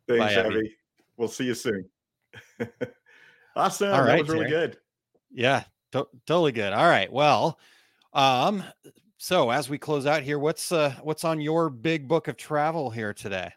Thanks, 0.07 0.19
Bye, 0.25 0.33
Abby. 0.33 0.55
Abby. 0.55 0.75
We'll 1.17 1.27
see 1.29 1.45
you 1.45 1.53
soon. 1.53 1.85
awesome. 3.55 3.91
All 3.93 4.01
right, 4.01 4.17
that 4.17 4.19
was 4.19 4.29
really 4.29 4.49
Terry. 4.49 4.67
good. 4.67 4.77
Yeah, 5.31 5.63
to- 5.93 6.07
totally 6.25 6.51
good. 6.51 6.73
All 6.73 6.87
right. 6.87 7.11
Well, 7.11 7.57
um, 8.13 8.63
so 9.23 9.51
as 9.51 9.69
we 9.69 9.77
close 9.77 10.05
out 10.05 10.21
here, 10.21 10.37
what's 10.37 10.73
uh 10.73 10.93
what's 11.01 11.23
on 11.23 11.39
your 11.39 11.69
big 11.69 12.09
book 12.09 12.27
of 12.27 12.35
travel 12.35 12.89
here 12.89 13.13
today? 13.13 13.53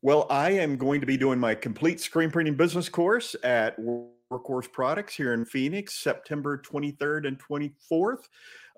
Well, 0.00 0.26
I 0.30 0.52
am 0.52 0.78
going 0.78 1.02
to 1.02 1.06
be 1.06 1.18
doing 1.18 1.38
my 1.38 1.54
complete 1.54 2.00
screen 2.00 2.30
printing 2.30 2.54
business 2.54 2.88
course 2.88 3.36
at 3.44 3.76
Workhorse 3.78 4.72
Products 4.72 5.14
here 5.14 5.34
in 5.34 5.44
Phoenix, 5.44 6.02
September 6.02 6.56
23rd 6.56 7.28
and 7.28 7.38
24th. 7.38 8.22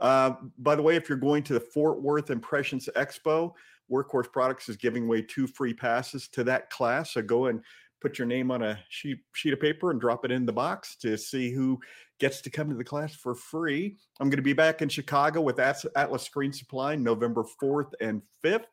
Uh, 0.01 0.33
by 0.59 0.75
the 0.75 0.83
way, 0.83 0.97
if 0.97 1.09
you're 1.09 1.17
going 1.17 1.45
to 1.45 1.53
the 1.53 1.61
Fort 1.61 2.03
Worth 2.03 2.31
Impressions 2.31 2.89
Expo, 2.97 3.53
Workhorse 3.89 4.33
Products 4.33 4.69
is 4.69 4.77
giving 4.77 5.05
away 5.05 5.23
two 5.23 5.47
free 5.47 5.73
passes 5.73 6.27
to 6.31 6.43
that 6.45 6.69
class. 6.69 7.13
So 7.13 7.23
go 7.23 7.47
and 7.47 7.63
put 8.05 8.19
your 8.19 8.27
name 8.27 8.51
on 8.51 8.61
a 8.61 8.79
sheet, 8.91 9.21
sheet 9.33 9.55
of 9.55 9.61
paper 9.61 9.91
and 9.91 9.99
drop 9.99 10.27
it 10.27 10.31
in 10.31 10.45
the 10.45 10.53
box 10.53 10.95
to 10.97 11.17
see 11.17 11.51
who 11.51 11.81
gets 12.21 12.43
to 12.43 12.51
come 12.51 12.69
to 12.69 12.75
the 12.75 12.85
class 12.85 13.15
for 13.15 13.35
free. 13.35 13.97
I'm 14.21 14.29
going 14.29 14.37
to 14.37 14.43
be 14.43 14.53
back 14.53 14.83
in 14.83 14.91
Chicago 14.91 15.41
with 15.41 15.59
Atlas 15.59 16.23
Screen 16.23 16.53
Supply 16.53 16.97
November 16.97 17.47
4th 17.63 17.93
and 18.03 18.21
5th. 18.45 18.67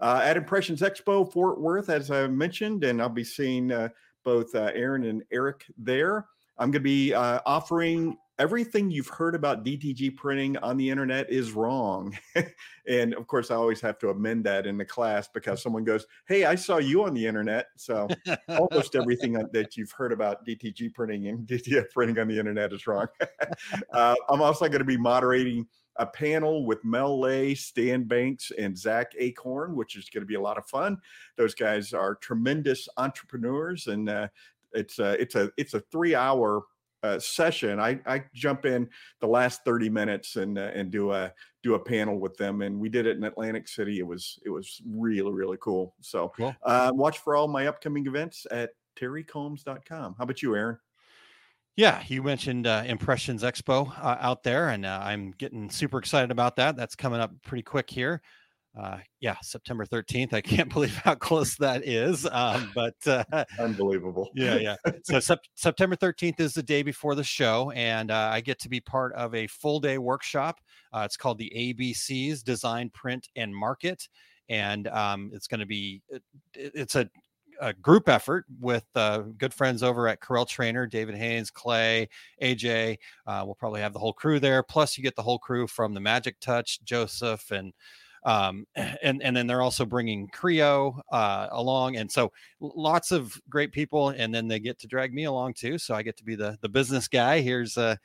Uh, 0.00 0.22
at 0.24 0.38
Impressions 0.38 0.80
Expo 0.80 1.30
Fort 1.30 1.60
Worth, 1.60 1.90
as 1.90 2.10
I 2.10 2.26
mentioned, 2.28 2.82
and 2.82 3.02
I'll 3.02 3.10
be 3.10 3.22
seeing 3.22 3.70
uh, 3.70 3.90
both 4.24 4.54
uh, 4.54 4.70
Aaron 4.74 5.04
and 5.04 5.22
Eric 5.30 5.66
there. 5.76 6.26
I'm 6.56 6.70
going 6.70 6.72
to 6.72 6.80
be 6.80 7.12
uh, 7.12 7.40
offering 7.44 8.16
everything 8.38 8.90
you've 8.90 9.08
heard 9.08 9.34
about 9.34 9.64
DTG 9.64 10.16
printing 10.16 10.56
on 10.58 10.76
the 10.76 10.88
internet 10.88 11.30
is 11.30 11.52
wrong. 11.52 12.16
and 12.88 13.14
of 13.14 13.26
course, 13.26 13.50
I 13.50 13.54
always 13.54 13.80
have 13.80 13.98
to 14.00 14.10
amend 14.10 14.44
that 14.44 14.66
in 14.66 14.76
the 14.78 14.84
class 14.84 15.28
because 15.28 15.62
someone 15.62 15.84
goes, 15.84 16.06
Hey, 16.26 16.44
I 16.44 16.54
saw 16.54 16.78
you 16.78 17.04
on 17.04 17.14
the 17.14 17.26
internet. 17.26 17.66
So 17.76 18.08
almost 18.48 18.96
everything 18.96 19.34
that 19.34 19.76
you've 19.76 19.92
heard 19.92 20.12
about 20.12 20.46
DTG 20.46 20.94
printing 20.94 21.28
and 21.28 21.46
DTF 21.46 21.90
printing 21.90 22.18
on 22.18 22.28
the 22.28 22.38
internet 22.38 22.72
is 22.72 22.86
wrong. 22.86 23.06
uh, 23.92 24.14
I'm 24.28 24.42
also 24.42 24.68
going 24.68 24.80
to 24.80 24.84
be 24.84 24.96
moderating 24.96 25.66
a 25.96 26.06
panel 26.06 26.64
with 26.64 26.82
Mel 26.84 27.20
Lay, 27.20 27.54
Stan 27.54 28.04
Banks, 28.04 28.50
and 28.58 28.76
Zach 28.76 29.12
Acorn, 29.18 29.76
which 29.76 29.94
is 29.96 30.08
going 30.08 30.22
to 30.22 30.26
be 30.26 30.36
a 30.36 30.40
lot 30.40 30.56
of 30.56 30.66
fun. 30.66 30.96
Those 31.36 31.54
guys 31.54 31.92
are 31.92 32.14
tremendous 32.14 32.88
entrepreneurs, 32.96 33.88
and 33.88 34.08
uh, 34.08 34.28
it's 34.72 34.98
a 34.98 35.20
it's 35.20 35.34
a 35.34 35.50
it's 35.58 35.74
a 35.74 35.80
three 35.80 36.14
hour 36.14 36.62
uh, 37.02 37.18
session. 37.18 37.80
I, 37.80 38.00
I 38.06 38.24
jump 38.34 38.64
in 38.64 38.88
the 39.20 39.26
last 39.26 39.64
thirty 39.64 39.88
minutes 39.88 40.36
and 40.36 40.58
uh, 40.58 40.70
and 40.74 40.90
do 40.90 41.12
a 41.12 41.32
do 41.62 41.74
a 41.74 41.78
panel 41.78 42.18
with 42.18 42.36
them, 42.36 42.62
and 42.62 42.78
we 42.78 42.88
did 42.88 43.06
it 43.06 43.16
in 43.16 43.24
Atlantic 43.24 43.68
City. 43.68 43.98
It 43.98 44.06
was 44.06 44.38
it 44.44 44.50
was 44.50 44.80
really 44.88 45.32
really 45.32 45.58
cool. 45.60 45.94
So 46.00 46.32
Cool. 46.36 46.54
uh, 46.62 46.90
watch 46.94 47.18
for 47.18 47.36
all 47.36 47.48
my 47.48 47.66
upcoming 47.66 48.06
events 48.06 48.46
at 48.50 48.70
terrycombs.com. 48.96 50.14
How 50.18 50.24
about 50.24 50.42
you, 50.42 50.54
Aaron? 50.56 50.78
Yeah, 51.74 52.02
you 52.06 52.22
mentioned 52.22 52.66
uh, 52.66 52.82
Impressions 52.84 53.42
Expo 53.42 53.88
uh, 53.98 54.18
out 54.20 54.42
there, 54.42 54.68
and 54.68 54.84
uh, 54.84 55.00
I'm 55.02 55.30
getting 55.38 55.70
super 55.70 55.98
excited 55.98 56.30
about 56.30 56.56
that. 56.56 56.76
That's 56.76 56.94
coming 56.94 57.18
up 57.20 57.32
pretty 57.42 57.62
quick 57.62 57.88
here. 57.88 58.20
Uh, 58.78 58.98
yeah, 59.20 59.36
September 59.42 59.84
13th. 59.84 60.32
I 60.32 60.40
can't 60.40 60.68
believe 60.72 60.94
how 60.96 61.14
close 61.14 61.56
that 61.56 61.86
is. 61.86 62.26
Um, 62.30 62.70
but 62.74 62.94
uh, 63.06 63.44
Unbelievable. 63.58 64.30
yeah, 64.34 64.56
yeah. 64.56 64.76
So 65.04 65.20
sep- 65.20 65.40
September 65.56 65.94
13th 65.96 66.40
is 66.40 66.54
the 66.54 66.62
day 66.62 66.82
before 66.82 67.14
the 67.14 67.24
show, 67.24 67.70
and 67.72 68.10
uh, 68.10 68.30
I 68.32 68.40
get 68.40 68.58
to 68.60 68.68
be 68.70 68.80
part 68.80 69.12
of 69.14 69.34
a 69.34 69.46
full 69.46 69.78
day 69.80 69.98
workshop. 69.98 70.58
Uh, 70.92 71.02
it's 71.04 71.16
called 71.18 71.38
the 71.38 71.52
ABCs 71.54 72.42
Design, 72.42 72.88
Print, 72.90 73.28
and 73.36 73.54
Market, 73.54 74.08
and 74.48 74.88
um, 74.88 75.30
it's 75.34 75.46
going 75.46 75.60
to 75.60 75.66
be 75.66 76.00
it- 76.08 76.22
it's 76.54 76.96
a 76.96 77.08
a 77.60 77.74
group 77.74 78.08
effort 78.08 78.44
with 78.60 78.84
uh, 78.96 79.18
good 79.38 79.52
friends 79.54 79.82
over 79.84 80.08
at 80.08 80.20
Corel 80.20 80.48
Trainer, 80.48 80.84
David 80.86 81.14
Haynes, 81.14 81.50
Clay, 81.50 82.08
AJ. 82.42 82.96
Uh, 83.26 83.42
we'll 83.44 83.54
probably 83.54 83.80
have 83.82 83.92
the 83.92 83.98
whole 84.00 84.14
crew 84.14 84.40
there. 84.40 84.62
Plus, 84.64 84.96
you 84.96 85.04
get 85.04 85.14
the 85.14 85.22
whole 85.22 85.38
crew 85.38 85.68
from 85.68 85.92
the 85.94 86.00
Magic 86.00 86.40
Touch, 86.40 86.82
Joseph, 86.82 87.50
and 87.52 87.72
um, 88.24 88.66
and 88.76 89.22
and 89.22 89.36
then 89.36 89.46
they're 89.46 89.62
also 89.62 89.84
bringing 89.84 90.28
Creo 90.28 91.00
uh, 91.10 91.48
along, 91.50 91.96
and 91.96 92.10
so 92.10 92.32
lots 92.60 93.12
of 93.12 93.40
great 93.48 93.72
people. 93.72 94.10
And 94.10 94.34
then 94.34 94.48
they 94.48 94.60
get 94.60 94.78
to 94.80 94.86
drag 94.86 95.12
me 95.12 95.24
along 95.24 95.54
too, 95.54 95.78
so 95.78 95.94
I 95.94 96.02
get 96.02 96.16
to 96.18 96.24
be 96.24 96.34
the 96.34 96.58
the 96.60 96.68
business 96.68 97.08
guy. 97.08 97.40
Here's 97.40 97.76
uh, 97.76 97.96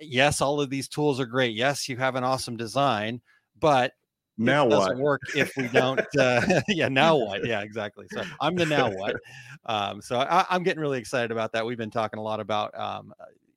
yes, 0.00 0.40
all 0.40 0.60
of 0.60 0.70
these 0.70 0.88
tools 0.88 1.20
are 1.20 1.26
great. 1.26 1.54
Yes, 1.54 1.88
you 1.88 1.96
have 1.96 2.16
an 2.16 2.24
awesome 2.24 2.56
design, 2.56 3.20
but 3.58 3.92
Now 4.38 4.66
it 4.66 4.70
doesn't 4.70 4.98
what? 4.98 5.04
work 5.04 5.20
if 5.34 5.52
we 5.56 5.68
don't 5.68 6.00
uh, 6.18 6.60
yeah 6.68 6.88
now 6.88 7.16
what 7.16 7.46
yeah 7.46 7.62
exactly 7.62 8.06
so 8.12 8.22
i'm 8.38 8.54
the 8.54 8.66
now 8.66 8.90
what 8.90 9.16
um, 9.64 10.02
so 10.02 10.18
I, 10.18 10.44
i'm 10.50 10.62
getting 10.62 10.80
really 10.80 10.98
excited 10.98 11.30
about 11.30 11.52
that 11.52 11.64
we've 11.64 11.78
been 11.78 11.90
talking 11.90 12.18
a 12.18 12.22
lot 12.22 12.38
about 12.38 12.78
um, 12.78 13.14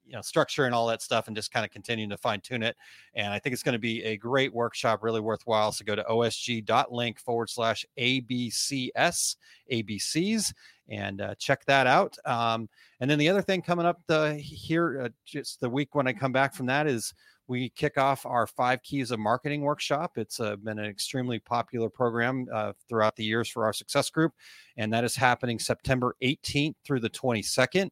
you 0.09 0.15
know 0.15 0.21
structure 0.21 0.65
and 0.65 0.73
all 0.73 0.87
that 0.87 1.01
stuff 1.01 1.27
and 1.27 1.35
just 1.35 1.51
kind 1.51 1.63
of 1.63 1.71
continuing 1.71 2.09
to 2.09 2.17
fine 2.17 2.41
tune 2.41 2.63
it 2.63 2.75
and 3.13 3.31
i 3.31 3.39
think 3.39 3.53
it's 3.53 3.63
going 3.63 3.73
to 3.73 3.79
be 3.79 4.03
a 4.03 4.17
great 4.17 4.53
workshop 4.53 5.03
really 5.03 5.21
worthwhile 5.21 5.71
so 5.71 5.85
go 5.85 5.95
to 5.95 6.03
osg.link 6.03 7.19
forward 7.19 7.49
slash 7.49 7.85
abcs 7.97 9.35
abcs 9.71 10.53
and 10.89 11.21
uh, 11.21 11.35
check 11.35 11.63
that 11.65 11.85
out 11.85 12.17
um, 12.25 12.67
and 12.99 13.09
then 13.09 13.19
the 13.19 13.29
other 13.29 13.41
thing 13.41 13.61
coming 13.61 13.85
up 13.85 14.01
the, 14.07 14.33
here 14.35 15.03
uh, 15.03 15.09
just 15.25 15.59
the 15.61 15.69
week 15.69 15.93
when 15.93 16.07
i 16.07 16.13
come 16.13 16.31
back 16.31 16.53
from 16.53 16.65
that 16.65 16.87
is 16.87 17.13
we 17.47 17.69
kick 17.69 17.97
off 17.97 18.27
our 18.27 18.45
five 18.45 18.81
keys 18.83 19.09
of 19.09 19.19
marketing 19.19 19.61
workshop. 19.61 20.19
It's 20.19 20.39
uh, 20.39 20.55
been 20.57 20.77
an 20.77 20.85
extremely 20.85 21.39
popular 21.39 21.89
program 21.89 22.45
uh, 22.53 22.73
throughout 22.87 23.15
the 23.15 23.23
years 23.23 23.49
for 23.49 23.65
our 23.65 23.73
success 23.73 24.11
group, 24.11 24.33
and 24.77 24.93
that 24.93 25.03
is 25.03 25.15
happening 25.15 25.57
September 25.57 26.15
18th 26.21 26.75
through 26.85 26.99
the 26.99 27.09
22nd. 27.09 27.89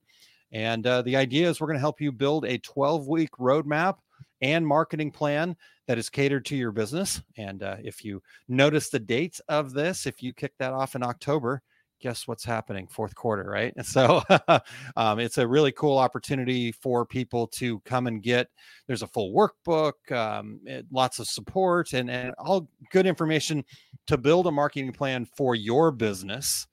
And 0.51 0.85
uh, 0.87 1.01
the 1.01 1.15
idea 1.15 1.49
is 1.49 1.59
we're 1.59 1.67
going 1.67 1.77
to 1.77 1.81
help 1.81 2.01
you 2.01 2.11
build 2.11 2.45
a 2.45 2.57
12 2.59 3.07
week 3.07 3.31
roadmap 3.39 3.97
and 4.41 4.65
marketing 4.65 5.11
plan 5.11 5.55
that 5.87 5.97
is 5.97 6.09
catered 6.09 6.45
to 6.45 6.55
your 6.55 6.71
business. 6.71 7.21
And 7.37 7.63
uh, 7.63 7.77
if 7.83 8.03
you 8.03 8.21
notice 8.47 8.89
the 8.89 8.99
dates 8.99 9.41
of 9.47 9.73
this, 9.73 10.05
if 10.05 10.21
you 10.21 10.33
kick 10.33 10.53
that 10.59 10.73
off 10.73 10.95
in 10.95 11.03
October, 11.03 11.61
guess 11.99 12.27
what's 12.27 12.45
happening? 12.45 12.87
Fourth 12.87 13.15
quarter 13.15 13.43
right? 13.43 13.73
So 13.83 14.21
um, 14.95 15.19
it's 15.19 15.37
a 15.37 15.47
really 15.47 15.71
cool 15.71 15.97
opportunity 15.97 16.71
for 16.71 17.05
people 17.05 17.47
to 17.47 17.79
come 17.81 18.07
and 18.07 18.21
get 18.21 18.47
there's 18.85 19.01
a 19.01 19.07
full 19.07 19.33
workbook 19.33 20.11
um, 20.11 20.59
eh, 20.67 20.81
lots 20.91 21.19
of 21.19 21.27
support 21.27 21.93
and, 21.93 22.09
and 22.09 22.33
all 22.37 22.69
good 22.91 23.07
information 23.07 23.63
to 24.07 24.17
build 24.17 24.47
a 24.47 24.51
marketing 24.51 24.91
plan 24.91 25.25
for 25.25 25.55
your 25.55 25.91
business 25.91 26.67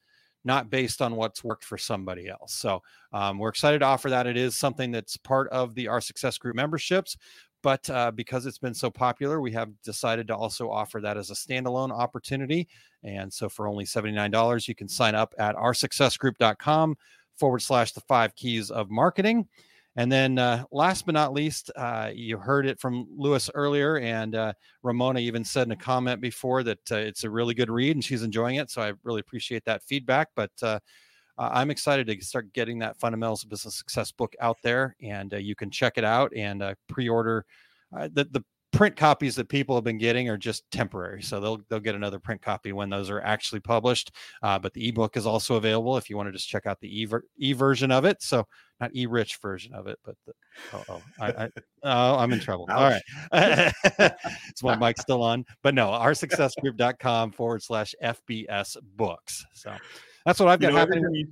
not 0.45 0.71
based 0.71 1.01
on 1.01 1.17
what's 1.17 1.43
worked 1.43 1.65
for 1.65 1.79
somebody 1.79 2.29
else 2.29 2.55
so 2.55 2.83
um, 3.13 3.39
we're 3.39 3.49
excited 3.49 3.81
to 3.81 3.85
offer 3.85 4.11
that 4.11 4.27
it 4.27 4.37
is 4.37 4.57
something 4.57 4.91
that's 4.91 5.17
part 5.17 5.49
of 5.49 5.75
the 5.75 5.89
our 5.89 6.01
success 6.01 6.39
group 6.39 6.55
memberships 6.55 7.17
but 7.65 7.89
uh, 7.89 8.11
because 8.11 8.45
it's 8.45 8.59
been 8.59 8.75
so 8.75 8.91
popular, 8.91 9.41
we 9.41 9.51
have 9.53 9.71
decided 9.83 10.29
to 10.29 10.37
also 10.37 10.71
offer 10.71 11.01
that 11.01 11.17
as 11.17 11.31
a 11.31 11.35
standalone 11.35 11.91
opportunity. 11.91 12.69
And 13.05 13.33
so 13.33 13.49
for 13.49 13.67
only 13.67 13.87
$79, 13.87 14.69
you 14.69 14.75
can 14.75 14.87
sign 14.87 15.15
up 15.15 15.35
at 15.39 15.57
oursuccessgroup.com 15.57 16.99
forward 17.39 17.61
slash 17.61 17.93
the 17.93 18.03
five 18.03 18.35
keys 18.37 18.71
of 18.71 18.91
marketing. 18.91 19.49
And 19.97 20.11
then 20.11 20.39
uh, 20.39 20.65
last 20.73 21.07
but 21.07 21.13
not 21.13 21.33
least, 21.33 21.71
uh, 21.77 22.11
you 22.13 22.37
heard 22.37 22.67
it 22.67 22.81
from 22.81 23.07
Lewis 23.17 23.49
earlier, 23.55 23.99
and 23.99 24.35
uh, 24.35 24.53
Ramona 24.83 25.21
even 25.21 25.45
said 25.45 25.69
in 25.69 25.73
a 25.73 25.77
comment 25.77 26.21
before 26.21 26.65
that 26.65 26.91
uh, 26.91 26.97
it's 26.97 27.23
a 27.23 27.31
really 27.31 27.55
good 27.55 27.71
read 27.71 27.97
and 27.97 28.05
she's 28.05 28.25
enjoying 28.25 28.57
it. 28.57 28.71
So 28.71 28.83
I 28.83 28.93
really 29.05 29.21
appreciate 29.21 29.65
that 29.67 29.85
feedback. 29.85 30.31
But 30.35 30.51
uh, 30.63 30.81
I'm 31.39 31.71
excited 31.71 32.09
to 32.09 32.25
start 32.25 32.53
getting 32.53 32.81
that 32.81 32.99
Fundamentals 32.99 33.45
of 33.45 33.51
Business 33.51 33.77
Success 33.77 34.11
book 34.11 34.35
out 34.41 34.59
there, 34.63 34.97
and 35.01 35.33
uh, 35.33 35.37
you 35.37 35.55
can 35.55 35.71
check 35.71 35.97
it 35.97 36.05
out 36.05 36.35
and 36.35 36.63
pre-order. 36.89 37.45
The 37.93 38.27
the 38.31 38.45
print 38.75 38.97
copies 38.97 39.37
that 39.37 39.49
people 39.49 39.75
have 39.75 39.85
been 39.85 39.99
getting 39.99 40.29
are 40.29 40.37
just 40.37 40.71
temporary, 40.71 41.23
so 41.23 41.41
they'll 41.41 41.61
they'll 41.69 41.81
get 41.81 41.95
another 41.95 42.19
print 42.19 42.43
copy 42.43 42.73
when 42.73 42.91
those 42.91 43.11
are 43.11 43.21
actually 43.21 43.61
published. 43.61 44.13
Uh, 44.43 44.59
but 44.59 44.73
the 44.75 44.89
ebook 44.89 45.17
is 45.17 45.27
also 45.27 45.57
available 45.57 45.97
if 45.97 46.11
you 46.11 46.17
want 46.17 46.29
to 46.29 46.33
just 46.33 46.49
check 46.49 46.67
out 46.67 46.81
the 46.81 47.03
e 47.03 47.09
e 47.39 47.53
version 47.53 47.91
of 47.91 48.05
it. 48.05 48.23
So 48.23 48.47
not 48.81 48.91
e-rich 48.95 49.39
version 49.41 49.73
of 49.73 49.87
it, 49.87 49.99
but 50.05 50.17
the, 50.27 50.33
oh, 50.73 50.85
oh, 50.89 51.03
I, 51.21 51.27
I, 51.29 51.51
oh, 51.85 52.17
I'm 52.19 52.33
in 52.33 52.41
trouble. 52.41 52.67
All 52.71 52.91
right, 52.91 53.73
is 54.55 54.63
my 54.63 54.77
mic 54.77 54.99
still 54.99 55.23
on? 55.23 55.45
But 55.63 55.75
no, 55.75 55.91
oursuccessgroup.com 55.91 57.33
forward 57.33 57.63
slash 57.63 57.95
FBS 58.03 58.77
books. 58.97 59.45
So 59.55 59.73
that's 60.27 60.41
what 60.41 60.49
I've 60.49 60.61
You 60.61 60.69
got 60.69 60.75
know, 60.75 60.81
every, 60.81 60.97
happening. 60.97 61.29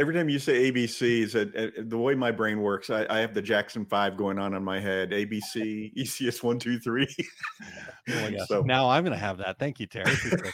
Every 0.00 0.14
time 0.14 0.30
you 0.30 0.38
say 0.38 0.72
ABCs, 0.72 1.34
uh, 1.36 1.58
uh, 1.58 1.70
the 1.86 1.98
way 1.98 2.14
my 2.14 2.30
brain 2.30 2.60
works, 2.62 2.88
I, 2.88 3.06
I 3.10 3.18
have 3.18 3.34
the 3.34 3.42
Jackson 3.42 3.84
Five 3.84 4.16
going 4.16 4.38
on 4.38 4.54
in 4.54 4.64
my 4.64 4.80
head. 4.80 5.10
ABC, 5.10 5.94
ECS 5.94 6.42
one, 6.42 6.58
two, 6.58 6.78
three. 6.80 7.06
Oh. 8.08 8.30
So- 8.48 8.62
Now 8.62 8.88
I'm 8.88 9.04
going 9.04 9.12
to 9.12 9.18
have 9.18 9.38
that. 9.38 9.58
Thank 9.58 9.78
you, 9.78 9.86
Terry. 9.86 10.04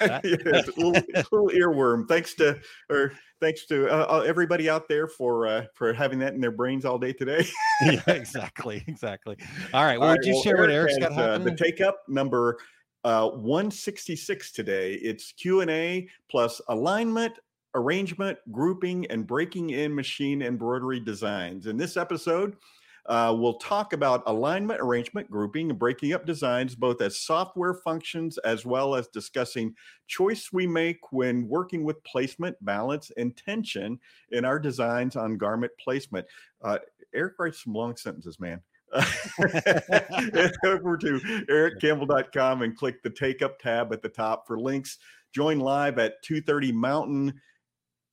That. 0.01 0.20
Yeah, 0.24 0.59
it's 0.59 0.68
a 0.68 0.80
little, 0.80 0.92
little 1.32 1.49
earworm. 1.51 2.09
Thanks 2.09 2.34
to 2.34 2.59
or 2.90 3.12
thanks 3.40 3.66
to 3.66 3.88
uh, 3.88 4.18
uh, 4.18 4.20
everybody 4.26 4.68
out 4.68 4.88
there 4.88 5.07
for 5.07 5.47
uh, 5.47 5.64
for 5.74 5.92
having 5.92 6.18
that 6.18 6.34
in 6.34 6.40
their 6.40 6.51
brains 6.51 6.84
all 6.84 6.99
day 6.99 7.12
today. 7.12 7.47
yeah, 7.82 8.03
exactly, 8.09 8.82
exactly. 8.88 9.36
All 9.72 9.84
right. 9.84 9.99
Well, 9.99 10.09
All 10.09 10.14
would 10.14 10.18
right, 10.18 10.26
you 10.26 10.34
well, 10.34 10.42
share 10.42 10.57
what 10.59 10.70
Eric 10.70 10.90
Eric's 10.90 10.99
got 10.99 11.18
uh, 11.18 11.38
the 11.38 11.55
take 11.55 11.80
up 11.80 12.01
number 12.09 12.59
uh, 13.05 13.28
166 13.28 14.51
today. 14.53 14.94
It's 14.94 15.32
Q 15.32 15.61
and 15.61 15.70
A 15.70 16.09
plus 16.28 16.61
alignment, 16.68 17.38
arrangement, 17.77 18.39
grouping, 18.51 19.07
and 19.07 19.27
breaking 19.27 19.70
in 19.70 19.95
machine 19.95 20.43
embroidery 20.43 20.99
designs. 20.99 21.66
In 21.66 21.77
this 21.77 21.97
episode, 21.97 22.57
uh, 23.05 23.35
we'll 23.39 23.59
talk 23.59 23.93
about 23.93 24.22
alignment, 24.27 24.81
arrangement, 24.81 25.31
grouping, 25.31 25.70
and 25.70 25.79
breaking 25.79 26.12
up 26.12 26.27
designs, 26.27 26.74
both 26.74 27.01
as 27.01 27.20
software 27.20 27.74
functions 27.74 28.39
as 28.39 28.66
well 28.66 28.97
as 28.97 29.07
discussing 29.09 29.74
choice 30.09 30.53
we 30.53 30.66
make 30.66 31.12
when 31.12 31.47
working 31.47 31.85
with 31.85 32.03
placement, 32.03 32.57
balance, 32.64 33.12
and 33.16 33.37
tension 33.37 34.01
in 34.33 34.45
our 34.45 34.59
designs 34.59 35.14
on 35.14 35.37
garment 35.37 35.72
placement. 35.79 36.27
Uh, 36.62 36.79
Eric 37.14 37.35
writes 37.39 37.62
some 37.62 37.74
long 37.74 37.97
sentences, 37.97 38.41
man. 38.41 38.61
Head 38.93 40.53
over 40.64 40.97
to 40.97 41.20
erichcampbell.com 41.51 42.62
and 42.62 42.77
click 42.77 43.03
the 43.03 43.11
take 43.11 43.43
up 43.43 43.59
tab 43.59 43.93
at 43.93 44.03
the 44.03 44.09
top 44.09 44.47
for 44.47 44.59
links. 44.59 44.99
Join 45.33 45.61
live 45.61 45.99
at 45.99 46.24
2:30 46.24 46.72
Mountain 46.72 47.41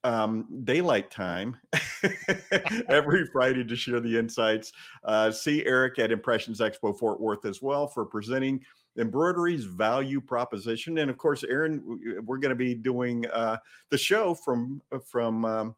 um, 0.03 0.47
daylight 0.63 1.09
time 1.09 1.57
every 2.89 3.25
Friday 3.27 3.63
to 3.63 3.75
share 3.75 3.99
the 3.99 4.17
insights. 4.17 4.73
Uh, 5.03 5.31
see 5.31 5.65
Eric 5.65 5.99
at 5.99 6.11
Impressions 6.11 6.59
Expo 6.59 6.97
Fort 6.97 7.19
Worth 7.19 7.45
as 7.45 7.61
well 7.61 7.87
for 7.87 8.05
presenting 8.05 8.63
embroidery's 8.97 9.63
value 9.63 10.21
proposition. 10.21 10.99
And 10.99 11.09
of 11.09 11.17
course, 11.17 11.43
Aaron, 11.43 12.21
we're 12.25 12.37
going 12.37 12.49
to 12.49 12.55
be 12.55 12.75
doing 12.75 13.25
uh, 13.27 13.57
the 13.89 13.97
show 13.97 14.33
from 14.33 14.81
from 15.05 15.45
um, 15.45 15.75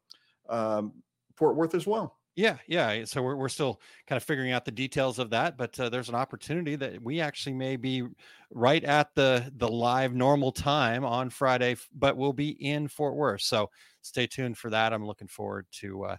um, 0.49 0.93
Fort 1.35 1.55
Worth 1.55 1.75
as 1.75 1.87
well. 1.87 2.17
Yeah, 2.35 2.57
yeah. 2.67 3.05
So 3.05 3.21
we're, 3.21 3.37
we're 3.37 3.49
still 3.49 3.79
kind 4.07 4.17
of 4.17 4.23
figuring 4.23 4.51
out 4.51 4.65
the 4.65 4.71
details 4.71 5.19
of 5.19 5.29
that, 5.29 5.57
but 5.57 5.79
uh, 5.79 5.87
there's 5.87 6.09
an 6.09 6.15
opportunity 6.15 6.75
that 6.75 7.01
we 7.01 7.21
actually 7.21 7.53
may 7.53 7.77
be 7.77 8.03
right 8.51 8.83
at 8.83 9.15
the 9.15 9.51
the 9.55 9.67
live 9.67 10.13
normal 10.13 10.51
time 10.51 11.05
on 11.05 11.29
Friday, 11.29 11.77
but 11.93 12.17
we'll 12.17 12.33
be 12.33 12.49
in 12.49 12.89
Fort 12.89 13.15
Worth. 13.15 13.41
So 13.41 13.69
stay 14.01 14.27
tuned 14.27 14.57
for 14.57 14.69
that. 14.69 14.91
I'm 14.91 15.05
looking 15.05 15.29
forward 15.29 15.65
to. 15.79 16.03
Uh, 16.03 16.17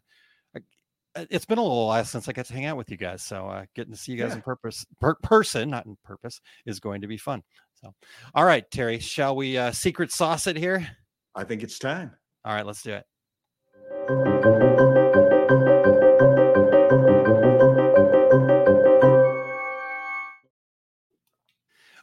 it's 1.31 1.47
been 1.47 1.59
a 1.59 1.63
little 1.63 1.87
while 1.87 2.05
since 2.05 2.29
I 2.29 2.33
got 2.33 2.47
to 2.47 2.53
hang 2.53 2.67
out 2.67 2.77
with 2.77 2.91
you 2.91 2.97
guys, 2.97 3.23
so 3.23 3.47
uh, 3.49 3.65
getting 3.75 3.93
to 3.93 3.99
see 3.99 4.13
you 4.13 4.19
guys 4.19 4.31
yeah. 4.31 4.37
in 4.37 4.43
purpose, 4.43 4.85
per- 5.01 5.15
person, 5.23 5.71
not 5.71 5.87
in 5.87 5.97
purpose, 6.05 6.41
is 6.67 6.79
going 6.79 7.01
to 7.01 7.07
be 7.07 7.17
fun. 7.17 7.43
So, 7.81 7.95
all 8.35 8.45
right, 8.45 8.71
Terry, 8.71 8.99
shall 8.99 9.35
we 9.35 9.57
uh, 9.57 9.73
secret 9.73 10.13
sauce 10.13 10.47
it 10.47 10.57
here? 10.57 10.87
I 11.35 11.45
think 11.45 11.63
it's 11.63 11.79
time. 11.79 12.13
All 12.45 12.55
right, 12.55 12.67
let's 12.67 12.83
do 12.83 12.93
it. 12.93 13.05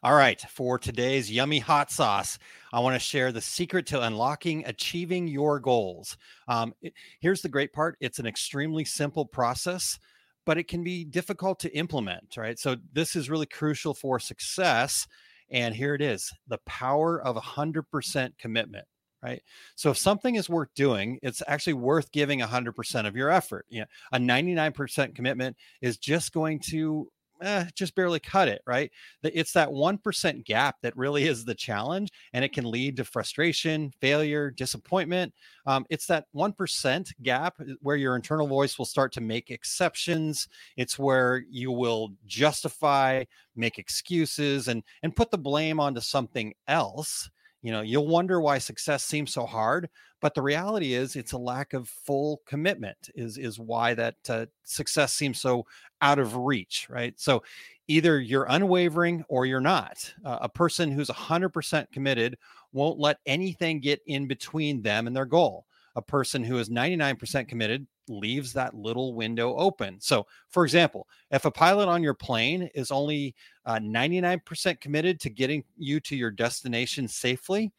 All 0.04 0.16
right, 0.16 0.42
for 0.50 0.78
today's 0.78 1.32
yummy 1.32 1.60
hot 1.60 1.90
sauce, 1.90 2.38
I 2.74 2.82
want 2.82 2.94
to 2.96 3.00
share 3.00 3.32
the 3.32 3.40
secret 3.40 3.86
to 3.86 4.02
unlocking 4.02 4.66
achieving 4.66 5.30
your 5.30 5.62
goals. 5.62 6.18
Um, 6.50 6.74
it, 6.82 6.92
here's 7.22 7.42
the 7.42 7.48
great 7.48 7.72
part 7.72 7.96
it's 8.02 8.20
an 8.20 8.26
extremely 8.26 8.84
simple 8.84 9.26
process, 9.26 9.98
but 10.46 10.58
it 10.58 10.68
can 10.68 10.84
be 10.84 11.06
difficult 11.06 11.58
to 11.62 11.74
implement, 11.74 12.36
right? 12.36 12.60
So, 12.60 12.76
this 12.92 13.16
is 13.16 13.30
really 13.30 13.46
crucial 13.46 13.94
for 13.94 14.20
success. 14.20 15.08
And 15.50 15.74
here 15.74 15.96
it 15.96 16.02
is 16.02 16.34
the 16.48 16.58
power 16.66 17.22
of 17.22 17.38
100% 17.38 18.38
commitment 18.38 18.86
right? 19.24 19.42
So 19.76 19.90
if 19.90 19.98
something 19.98 20.36
is 20.36 20.50
worth 20.50 20.68
doing, 20.76 21.18
it's 21.24 21.42
actually 21.48 21.76
worth 21.76 22.12
giving 22.12 22.42
100% 22.42 23.08
of 23.08 23.16
your 23.16 23.30
effort. 23.30 23.66
You 23.70 23.80
know, 23.80 23.86
a 24.12 24.18
99% 24.18 25.16
commitment 25.16 25.56
is 25.82 25.98
just 25.98 26.34
going 26.34 26.60
to 26.72 27.08
eh, 27.44 27.66
just 27.76 27.96
barely 27.96 28.20
cut 28.20 28.48
it, 28.48 28.62
right? 28.66 28.92
It's 29.24 29.54
that 29.54 29.70
1% 29.70 30.46
gap 30.46 30.78
that 30.82 30.96
really 30.98 31.28
is 31.28 31.46
the 31.46 31.56
challenge, 31.56 32.10
and 32.34 32.44
it 32.44 32.54
can 32.54 32.66
lead 32.70 32.98
to 32.98 33.06
frustration, 33.06 33.92
failure, 34.02 34.52
disappointment. 34.52 35.34
Um, 35.66 35.86
it's 35.90 36.08
that 36.08 36.26
1% 36.34 37.14
gap 37.22 37.56
eh, 37.60 37.74
where 37.82 37.96
your 37.96 38.16
internal 38.16 38.48
voice 38.48 38.78
will 38.78 38.86
start 38.86 39.12
to 39.14 39.22
make 39.22 39.52
exceptions. 39.52 40.48
It's 40.78 40.98
where 40.98 41.44
you 41.50 41.72
will 41.72 42.14
justify, 42.26 43.24
make 43.56 43.78
excuses, 43.78 44.68
and, 44.68 44.84
and 45.04 45.16
put 45.16 45.32
the 45.32 45.38
blame 45.38 45.80
onto 45.80 46.02
something 46.02 46.54
else 46.68 47.30
you 47.64 47.72
know 47.72 47.82
you'll 47.82 48.08
wonder 48.08 48.40
why 48.40 48.60
success 48.60 49.04
seems 49.04 49.34
so 49.34 49.46
hard 49.46 49.90
but 50.22 50.36
the 50.36 50.42
reality 50.42 50.94
is 50.94 51.16
it's 51.16 51.32
a 51.32 51.38
lack 51.38 51.74
of 51.74 51.90
full 51.90 52.42
commitment 52.46 53.10
is 53.16 53.38
is 53.38 53.60
why 53.60 53.94
that 53.94 54.16
uh, 54.30 54.46
success 54.64 55.14
seems 55.14 55.42
so 55.42 55.66
out 56.02 56.20
of 56.20 56.38
reach 56.38 56.88
right? 56.90 57.14
So 57.18 57.44
either 57.88 58.20
you're 58.20 58.48
unwavering 58.50 59.24
or 59.28 59.46
you're 59.46 59.60
not. 59.60 60.14
Uh, 60.24 60.40
a 60.42 60.50
person 60.50 60.92
who's 60.92 61.10
100% 61.10 61.92
committed 61.92 62.38
won't 62.72 63.00
let 63.00 63.18
anything 63.26 63.80
get 63.80 64.02
in 64.08 64.28
between 64.28 64.82
them 64.82 65.08
and 65.08 65.16
their 65.16 65.26
goal. 65.26 65.66
A 65.96 66.02
person 66.02 66.44
who 66.44 66.58
is 66.58 66.70
99% 66.70 67.48
committed 67.48 67.86
leaves 68.10 68.52
that 68.54 68.74
little 68.74 69.14
window 69.14 69.56
open. 69.56 70.00
So, 70.00 70.26
for 70.50 70.64
example, 70.64 71.08
if 71.32 71.46
a 71.46 71.52
pilot 71.52 71.88
on 71.88 72.04
your 72.04 72.14
plane 72.14 72.70
is 72.74 72.92
only 72.92 73.36
uh, 73.66 73.80
99% 73.80 74.80
committed 74.82 75.20
to 75.22 75.30
getting 75.30 75.64
you 75.78 76.00
to 76.02 76.16
your 76.16 76.32
destination 76.32 77.08
safely, 77.08 77.72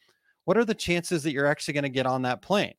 what 0.45 0.57
are 0.57 0.64
the 0.64 0.74
chances 0.74 1.22
that 1.22 1.32
you're 1.32 1.47
actually 1.47 1.74
going 1.74 1.85
to 1.85 1.89
get 1.89 2.07
on 2.07 2.22
that 2.22 2.43
plane? 2.43 2.74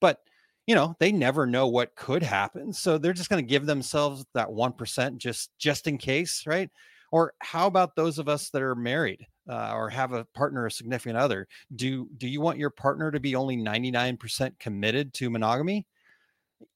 But 0.00 0.20
you 0.68 0.74
know 0.74 0.94
they 1.00 1.10
never 1.10 1.46
know 1.46 1.66
what 1.66 1.96
could 1.96 2.22
happen 2.22 2.74
so 2.74 2.98
they're 2.98 3.14
just 3.14 3.30
going 3.30 3.42
to 3.42 3.48
give 3.48 3.64
themselves 3.64 4.26
that 4.34 4.48
1% 4.48 5.16
just 5.16 5.50
just 5.58 5.86
in 5.88 5.96
case 5.96 6.44
right? 6.46 6.70
Or 7.10 7.32
how 7.40 7.66
about 7.66 7.96
those 7.96 8.18
of 8.18 8.28
us 8.28 8.50
that 8.50 8.60
are 8.60 8.74
married 8.74 9.26
uh, 9.48 9.72
or 9.74 9.88
have 9.88 10.12
a 10.12 10.26
partner 10.26 10.64
or 10.64 10.70
significant 10.70 11.16
other? 11.16 11.48
Do 11.74 12.06
do 12.18 12.28
you 12.28 12.40
want 12.40 12.58
your 12.58 12.70
partner 12.70 13.10
to 13.10 13.18
be 13.18 13.34
only 13.34 13.56
99% 13.56 14.58
committed 14.58 15.14
to 15.14 15.30
monogamy 15.30 15.86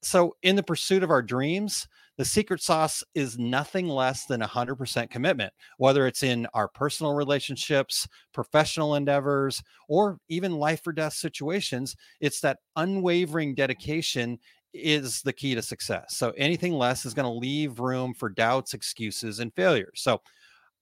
so, 0.02 0.36
in 0.42 0.56
the 0.56 0.62
pursuit 0.62 1.02
of 1.02 1.10
our 1.10 1.22
dreams, 1.22 1.86
the 2.18 2.24
secret 2.24 2.60
sauce 2.60 3.02
is 3.14 3.38
nothing 3.38 3.88
less 3.88 4.26
than 4.26 4.40
100% 4.40 5.10
commitment, 5.10 5.52
whether 5.78 6.06
it's 6.06 6.22
in 6.22 6.46
our 6.54 6.68
personal 6.68 7.14
relationships, 7.14 8.06
professional 8.32 8.94
endeavors, 8.94 9.62
or 9.88 10.18
even 10.28 10.52
life 10.52 10.86
or 10.86 10.92
death 10.92 11.14
situations. 11.14 11.96
It's 12.20 12.40
that 12.40 12.58
unwavering 12.76 13.54
dedication 13.54 14.38
is 14.74 15.22
the 15.22 15.32
key 15.32 15.54
to 15.54 15.62
success. 15.62 16.16
So, 16.16 16.30
anything 16.36 16.74
less 16.74 17.04
is 17.04 17.14
going 17.14 17.26
to 17.26 17.38
leave 17.38 17.80
room 17.80 18.14
for 18.14 18.28
doubts, 18.28 18.74
excuses, 18.74 19.40
and 19.40 19.54
failures. 19.54 20.00
So, 20.02 20.20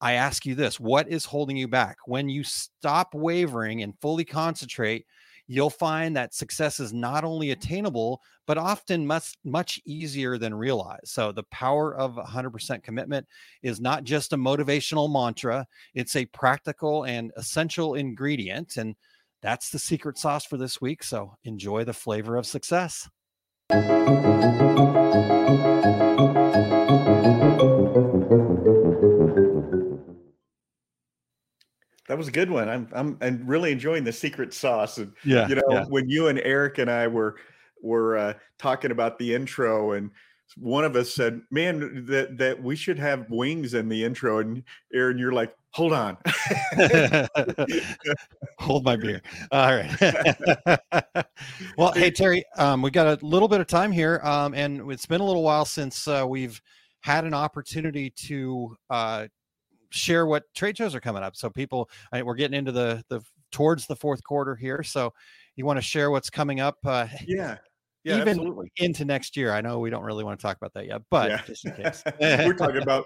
I 0.01 0.13
ask 0.15 0.47
you 0.47 0.55
this 0.55 0.81
what 0.81 1.09
is 1.09 1.25
holding 1.25 1.57
you 1.57 1.69
back? 1.69 1.97
When 2.07 2.29
you 2.29 2.43
stop 2.45 3.15
wavering 3.15 3.83
and 3.83 3.95
fully 4.01 4.25
concentrate, 4.25 5.07
you'll 5.51 5.69
find 5.69 6.17
that 6.17 6.33
success 6.33 6.79
is 6.79 6.93
not 6.93 7.25
only 7.25 7.49
mm-hmm. 7.49 7.61
attainable, 7.61 8.23
but 8.47 8.57
often 8.57 9.05
much, 9.05 9.35
much 9.45 9.81
easier 9.85 10.39
than 10.39 10.55
realized. 10.55 11.09
So, 11.09 11.33
the 11.33 11.43
power 11.51 11.93
of 11.97 12.15
100% 12.15 12.85
commitment 12.85 13.27
is 13.63 13.81
not 13.81 14.05
just 14.05 14.33
a 14.33 14.37
motivational 14.37 15.13
mantra, 15.13 15.67
it's 15.93 16.15
a 16.15 16.27
practical 16.27 17.05
and 17.05 17.33
essential 17.37 17.95
ingredient. 17.95 18.77
And 18.77 18.95
that's 19.43 19.71
the 19.71 19.79
secret 19.81 20.19
sauce 20.19 20.47
for 20.47 20.57
this 20.57 20.81
week. 20.81 21.03
So, 21.03 21.35
enjoy 21.43 21.83
the 21.83 21.95
flavor 21.95 22.37
of 22.37 22.47
success. 22.47 23.09
That 32.11 32.19
was 32.19 32.27
a 32.27 32.33
good 32.33 32.51
one. 32.51 32.69
I'm 32.69 32.89
I'm 32.93 33.17
and 33.21 33.49
really 33.49 33.71
enjoying 33.71 34.03
the 34.03 34.11
secret 34.13 34.53
sauce. 34.53 34.99
And 34.99 35.13
yeah, 35.25 35.47
you 35.47 35.55
know, 35.55 35.63
yeah. 35.71 35.85
when 35.85 36.09
you 36.09 36.27
and 36.27 36.41
Eric 36.41 36.79
and 36.79 36.91
I 36.91 37.07
were 37.07 37.37
were 37.81 38.19
uh, 38.19 38.33
talking 38.59 38.91
about 38.91 39.17
the 39.21 39.33
intro, 39.33 39.93
and 39.93 40.11
one 40.57 40.85
of 40.85 40.97
us 40.97 41.15
said, 41.15 41.41
"Man, 41.53 42.07
that 42.07 42.37
that 42.39 42.61
we 42.61 42.75
should 42.75 42.99
have 42.99 43.31
wings 43.31 43.75
in 43.75 43.89
the 43.89 44.03
intro." 44.03 44.41
And 44.41 44.65
Aaron, 44.93 45.19
you're 45.19 45.31
like, 45.31 45.55
"Hold 45.71 45.93
on, 45.93 46.19
hold 48.59 48.85
my 48.85 48.97
beer." 48.97 49.23
All 49.53 49.77
right. 49.77 49.97
well, 51.79 51.93
hey 51.93 52.11
Terry, 52.11 52.45
um, 52.59 52.83
we 52.83 52.91
got 52.91 53.23
a 53.23 53.25
little 53.25 53.47
bit 53.47 53.61
of 53.61 53.69
time 53.69 53.93
here, 53.93 54.21
um, 54.25 54.53
and 54.53 54.91
it's 54.91 55.07
been 55.07 55.21
a 55.21 55.25
little 55.25 55.45
while 55.45 55.65
since 55.65 56.09
uh, 56.09 56.25
we've 56.29 56.61
had 57.03 57.25
an 57.25 57.35
opportunity 57.35 58.11
to 58.11 58.77
uh, 58.91 59.29
share 59.91 60.27
what 60.27 60.45
trade 60.55 60.77
shows 60.77 60.95
are 60.95 61.01
coming 61.01 61.23
up. 61.23 61.37
So 61.37 61.51
people, 61.51 61.91
I, 62.13 62.23
we're 62.23 62.35
getting 62.35 62.59
into 62.59 62.73
the 62.73 63.05
the 63.09 63.21
towards 63.53 63.87
the 63.87 63.97
fourth 63.97 64.23
quarter 64.25 64.55
here. 64.55 64.83
So 64.83 65.13
you 65.57 65.65
want 65.67 65.77
to 65.77 65.83
share 65.83 66.11
what's 66.11 66.31
coming 66.31 66.61
up? 66.61 66.79
Uh, 66.85 67.07
yeah. 67.27 67.59
Yeah, 68.03 68.17
even 68.17 68.29
absolutely. 68.29 68.73
into 68.79 69.05
next 69.05 69.37
year. 69.37 69.53
I 69.53 69.61
know 69.61 69.79
we 69.79 69.91
don't 69.91 70.05
really 70.05 70.25
want 70.25 70.41
to 70.41 70.43
talk 70.43 70.57
about 70.57 70.73
that 70.73 70.87
yet, 70.87 71.03
but 71.11 71.29
Yeah. 71.29 71.43
just 71.47 71.67
in 71.67 71.73
case. 71.73 72.03
We're 72.21 72.55
talking 72.55 72.77
about 72.83 73.05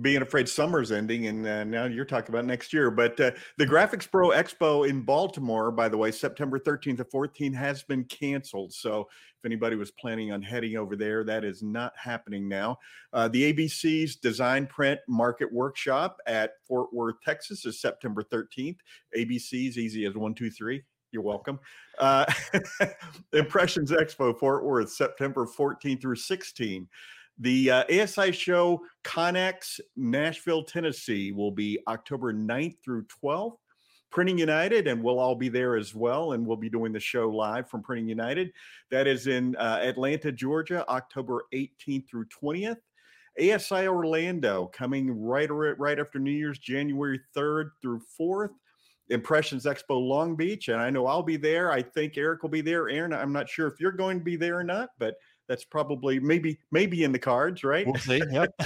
being 0.00 0.22
afraid 0.22 0.48
summer's 0.48 0.92
ending, 0.92 1.26
and 1.26 1.46
uh, 1.46 1.64
now 1.64 1.84
you're 1.84 2.04
talking 2.04 2.34
about 2.34 2.44
next 2.44 2.72
year. 2.72 2.90
But 2.90 3.18
uh, 3.20 3.32
the 3.58 3.66
Graphics 3.66 4.10
Pro 4.10 4.30
Expo 4.30 4.88
in 4.88 5.02
Baltimore, 5.02 5.70
by 5.70 5.88
the 5.88 5.96
way, 5.96 6.10
September 6.10 6.58
13th 6.58 6.98
to 6.98 7.04
14th, 7.04 7.54
has 7.54 7.82
been 7.82 8.04
canceled. 8.04 8.72
So 8.72 9.00
if 9.00 9.44
anybody 9.44 9.76
was 9.76 9.90
planning 9.92 10.32
on 10.32 10.42
heading 10.42 10.76
over 10.76 10.96
there, 10.96 11.24
that 11.24 11.44
is 11.44 11.62
not 11.62 11.92
happening 11.96 12.48
now. 12.48 12.78
Uh, 13.12 13.28
the 13.28 13.52
ABC's 13.52 14.16
Design 14.16 14.66
Print 14.66 15.00
Market 15.08 15.52
Workshop 15.52 16.18
at 16.26 16.52
Fort 16.66 16.92
Worth, 16.92 17.16
Texas, 17.24 17.64
is 17.66 17.80
September 17.80 18.22
13th. 18.22 18.78
ABC's 19.16 19.78
easy 19.78 20.04
as 20.06 20.14
one, 20.14 20.34
two, 20.34 20.50
three. 20.50 20.82
You're 21.12 21.22
welcome. 21.22 21.60
Uh, 21.98 22.26
Impressions 23.32 23.90
Expo 23.90 24.38
Fort 24.38 24.64
Worth, 24.64 24.90
September 24.90 25.46
14 25.46 25.98
through 25.98 26.16
16. 26.16 26.88
The 27.38 27.70
uh, 27.70 27.84
ASI 28.02 28.32
show 28.32 28.82
Connex 29.04 29.80
Nashville, 29.96 30.64
Tennessee 30.64 31.32
will 31.32 31.50
be 31.50 31.78
October 31.86 32.32
9th 32.32 32.76
through 32.82 33.06
12th. 33.22 33.56
Printing 34.12 34.38
United, 34.38 34.86
and 34.86 35.02
we'll 35.02 35.18
all 35.18 35.34
be 35.34 35.48
there 35.48 35.76
as 35.76 35.94
well. 35.94 36.32
And 36.32 36.46
we'll 36.46 36.56
be 36.56 36.70
doing 36.70 36.92
the 36.92 37.00
show 37.00 37.28
live 37.28 37.68
from 37.68 37.82
Printing 37.82 38.08
United. 38.08 38.50
That 38.90 39.06
is 39.06 39.26
in 39.26 39.56
uh, 39.56 39.80
Atlanta, 39.82 40.32
Georgia, 40.32 40.88
October 40.88 41.44
18th 41.52 42.08
through 42.08 42.26
20th. 42.26 42.78
ASI 43.38 43.86
Orlando 43.86 44.70
coming 44.72 45.10
right 45.10 45.50
right 45.50 45.98
after 45.98 46.18
New 46.18 46.30
Year's, 46.30 46.58
January 46.58 47.20
3rd 47.36 47.70
through 47.82 48.00
4th. 48.18 48.54
Impressions 49.08 49.66
Expo 49.66 49.90
Long 49.90 50.34
Beach, 50.34 50.68
and 50.68 50.80
I 50.80 50.90
know 50.90 51.06
I'll 51.06 51.22
be 51.22 51.36
there. 51.36 51.70
I 51.70 51.80
think 51.80 52.16
Eric 52.16 52.42
will 52.42 52.50
be 52.50 52.60
there. 52.60 52.88
Aaron, 52.88 53.12
I'm 53.12 53.32
not 53.32 53.48
sure 53.48 53.68
if 53.68 53.78
you're 53.78 53.92
going 53.92 54.18
to 54.18 54.24
be 54.24 54.36
there 54.36 54.58
or 54.58 54.64
not, 54.64 54.90
but 54.98 55.14
that's 55.48 55.64
probably 55.64 56.18
maybe 56.20 56.58
maybe 56.70 57.04
in 57.04 57.12
the 57.12 57.18
cards, 57.18 57.64
right? 57.64 57.86
We'll 57.86 57.96
see. 57.96 58.22
Yep. 58.30 58.54
uh, 58.60 58.64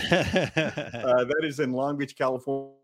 that 1.24 1.40
is 1.42 1.60
in 1.60 1.72
Long 1.72 1.98
Beach, 1.98 2.16
California. 2.16 2.74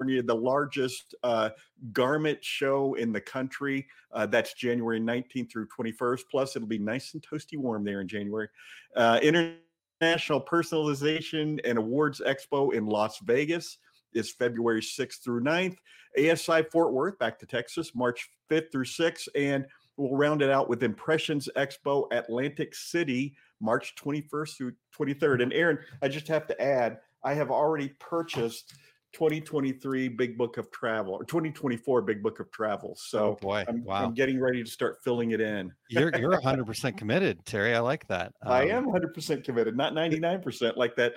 The 0.00 0.34
largest 0.34 1.14
uh, 1.22 1.50
garment 1.92 2.42
show 2.44 2.94
in 2.94 3.12
the 3.12 3.20
country. 3.20 3.86
Uh, 4.12 4.26
that's 4.26 4.52
January 4.54 5.00
19th 5.00 5.52
through 5.52 5.68
21st. 5.68 6.22
Plus, 6.28 6.56
it'll 6.56 6.66
be 6.66 6.78
nice 6.78 7.14
and 7.14 7.22
toasty 7.22 7.56
warm 7.56 7.84
there 7.84 8.00
in 8.00 8.08
January. 8.08 8.48
Uh, 8.96 9.20
International 9.22 10.40
Personalization 10.40 11.60
and 11.64 11.78
Awards 11.78 12.20
Expo 12.26 12.74
in 12.74 12.86
Las 12.86 13.20
Vegas 13.20 13.78
is 14.12 14.32
February 14.32 14.82
6th 14.82 15.22
through 15.22 15.42
9th. 15.42 15.76
ASI 16.18 16.64
Fort 16.70 16.92
Worth, 16.92 17.18
back 17.18 17.38
to 17.38 17.46
Texas, 17.46 17.94
March 17.94 18.28
5th 18.50 18.72
through 18.72 18.84
6th. 18.84 19.28
And 19.34 19.66
we'll 20.02 20.16
round 20.16 20.42
it 20.42 20.50
out 20.50 20.68
with 20.68 20.82
Impressions 20.82 21.48
Expo 21.56 22.12
Atlantic 22.12 22.74
City, 22.74 23.34
March 23.60 23.94
21st 23.94 24.56
through 24.56 24.72
23rd. 24.98 25.42
And 25.42 25.52
Aaron, 25.52 25.78
I 26.02 26.08
just 26.08 26.26
have 26.28 26.46
to 26.48 26.60
add, 26.60 26.98
I 27.22 27.34
have 27.34 27.50
already 27.50 27.90
purchased 28.00 28.74
2023 29.12 30.08
Big 30.08 30.36
Book 30.36 30.56
of 30.56 30.70
Travel 30.70 31.14
or 31.14 31.24
2024 31.24 32.02
Big 32.02 32.22
Book 32.22 32.40
of 32.40 32.50
Travel. 32.50 32.96
So 32.98 33.18
oh 33.18 33.38
boy, 33.40 33.64
I'm, 33.68 33.84
wow. 33.84 34.04
I'm 34.04 34.14
getting 34.14 34.40
ready 34.40 34.64
to 34.64 34.68
start 34.68 34.98
filling 35.04 35.30
it 35.30 35.40
in. 35.40 35.70
you're 35.88 36.16
you're 36.16 36.40
100% 36.40 36.96
committed, 36.96 37.44
Terry. 37.44 37.74
I 37.74 37.80
like 37.80 38.06
that. 38.08 38.32
Um, 38.42 38.52
I 38.52 38.68
am 38.68 38.86
100% 38.86 39.44
committed, 39.44 39.76
not 39.76 39.92
99% 39.92 40.76
like 40.76 40.96
that 40.96 41.14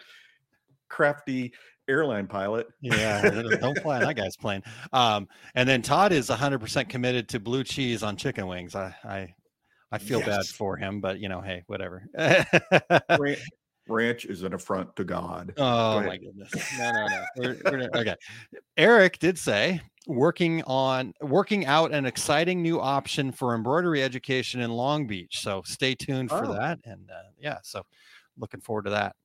crafty 0.89 1.53
airline 1.87 2.27
pilot. 2.27 2.67
yeah, 2.81 3.29
don't 3.59 3.77
fly 3.79 3.97
on 3.97 4.01
that 4.03 4.15
guy's 4.15 4.35
plane. 4.35 4.61
Um, 4.93 5.27
and 5.55 5.67
then 5.67 5.81
Todd 5.81 6.11
is 6.11 6.29
100% 6.29 6.89
committed 6.89 7.29
to 7.29 7.39
blue 7.39 7.63
cheese 7.63 8.03
on 8.03 8.15
chicken 8.17 8.47
wings. 8.47 8.75
I 8.75 8.95
I, 9.03 9.33
I 9.91 9.97
feel 9.97 10.19
yes. 10.19 10.27
bad 10.27 10.45
for 10.47 10.77
him, 10.77 11.01
but 11.01 11.19
you 11.19 11.29
know, 11.29 11.41
hey, 11.41 11.63
whatever. 11.67 12.07
ranch, 12.17 13.41
ranch 13.87 14.25
is 14.25 14.43
an 14.43 14.53
affront 14.53 14.95
to 14.95 15.03
God. 15.03 15.53
Oh 15.57 15.99
Go 15.99 16.07
my 16.07 16.17
goodness! 16.17 16.51
No, 16.77 16.91
no, 16.91 17.07
no. 17.07 17.25
We're, 17.37 17.57
we're, 17.65 18.01
okay. 18.01 18.15
Eric 18.77 19.19
did 19.19 19.37
say 19.37 19.81
working 20.07 20.61
on 20.63 21.13
working 21.21 21.65
out 21.65 21.91
an 21.91 22.05
exciting 22.05 22.61
new 22.61 22.79
option 22.79 23.31
for 23.31 23.55
embroidery 23.55 24.03
education 24.03 24.61
in 24.61 24.71
Long 24.71 25.07
Beach. 25.07 25.39
So 25.39 25.61
stay 25.65 25.95
tuned 25.95 26.29
for 26.29 26.45
oh. 26.45 26.53
that. 26.53 26.79
And 26.85 27.09
uh, 27.09 27.29
yeah, 27.39 27.57
so 27.63 27.83
looking 28.37 28.61
forward 28.61 28.85
to 28.85 28.91
that. 28.91 29.15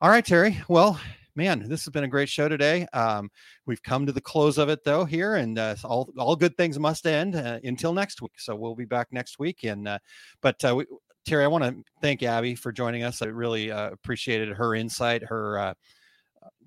All 0.00 0.10
right, 0.10 0.24
Terry. 0.24 0.60
Well, 0.68 1.00
man, 1.36 1.68
this 1.68 1.84
has 1.84 1.92
been 1.92 2.04
a 2.04 2.08
great 2.08 2.28
show 2.28 2.48
today. 2.48 2.86
Um, 2.92 3.30
we've 3.66 3.82
come 3.82 4.06
to 4.06 4.12
the 4.12 4.20
close 4.20 4.58
of 4.58 4.68
it 4.68 4.84
though 4.84 5.04
here, 5.04 5.34
and 5.34 5.58
uh, 5.58 5.76
all 5.84 6.10
all 6.18 6.36
good 6.36 6.56
things 6.56 6.78
must 6.78 7.06
end 7.06 7.36
uh, 7.36 7.58
until 7.64 7.92
next 7.92 8.22
week. 8.22 8.38
So 8.38 8.54
we'll 8.54 8.74
be 8.74 8.84
back 8.84 9.08
next 9.12 9.38
week. 9.38 9.64
And 9.64 9.88
uh, 9.88 9.98
but 10.40 10.64
uh, 10.64 10.76
we, 10.76 10.86
Terry, 11.26 11.44
I 11.44 11.48
want 11.48 11.64
to 11.64 11.82
thank 12.00 12.22
Abby 12.22 12.54
for 12.54 12.70
joining 12.70 13.02
us. 13.02 13.22
I 13.22 13.26
really 13.26 13.70
uh, 13.70 13.90
appreciated 13.90 14.50
her 14.50 14.74
insight, 14.74 15.24
her 15.24 15.58
uh, 15.58 15.74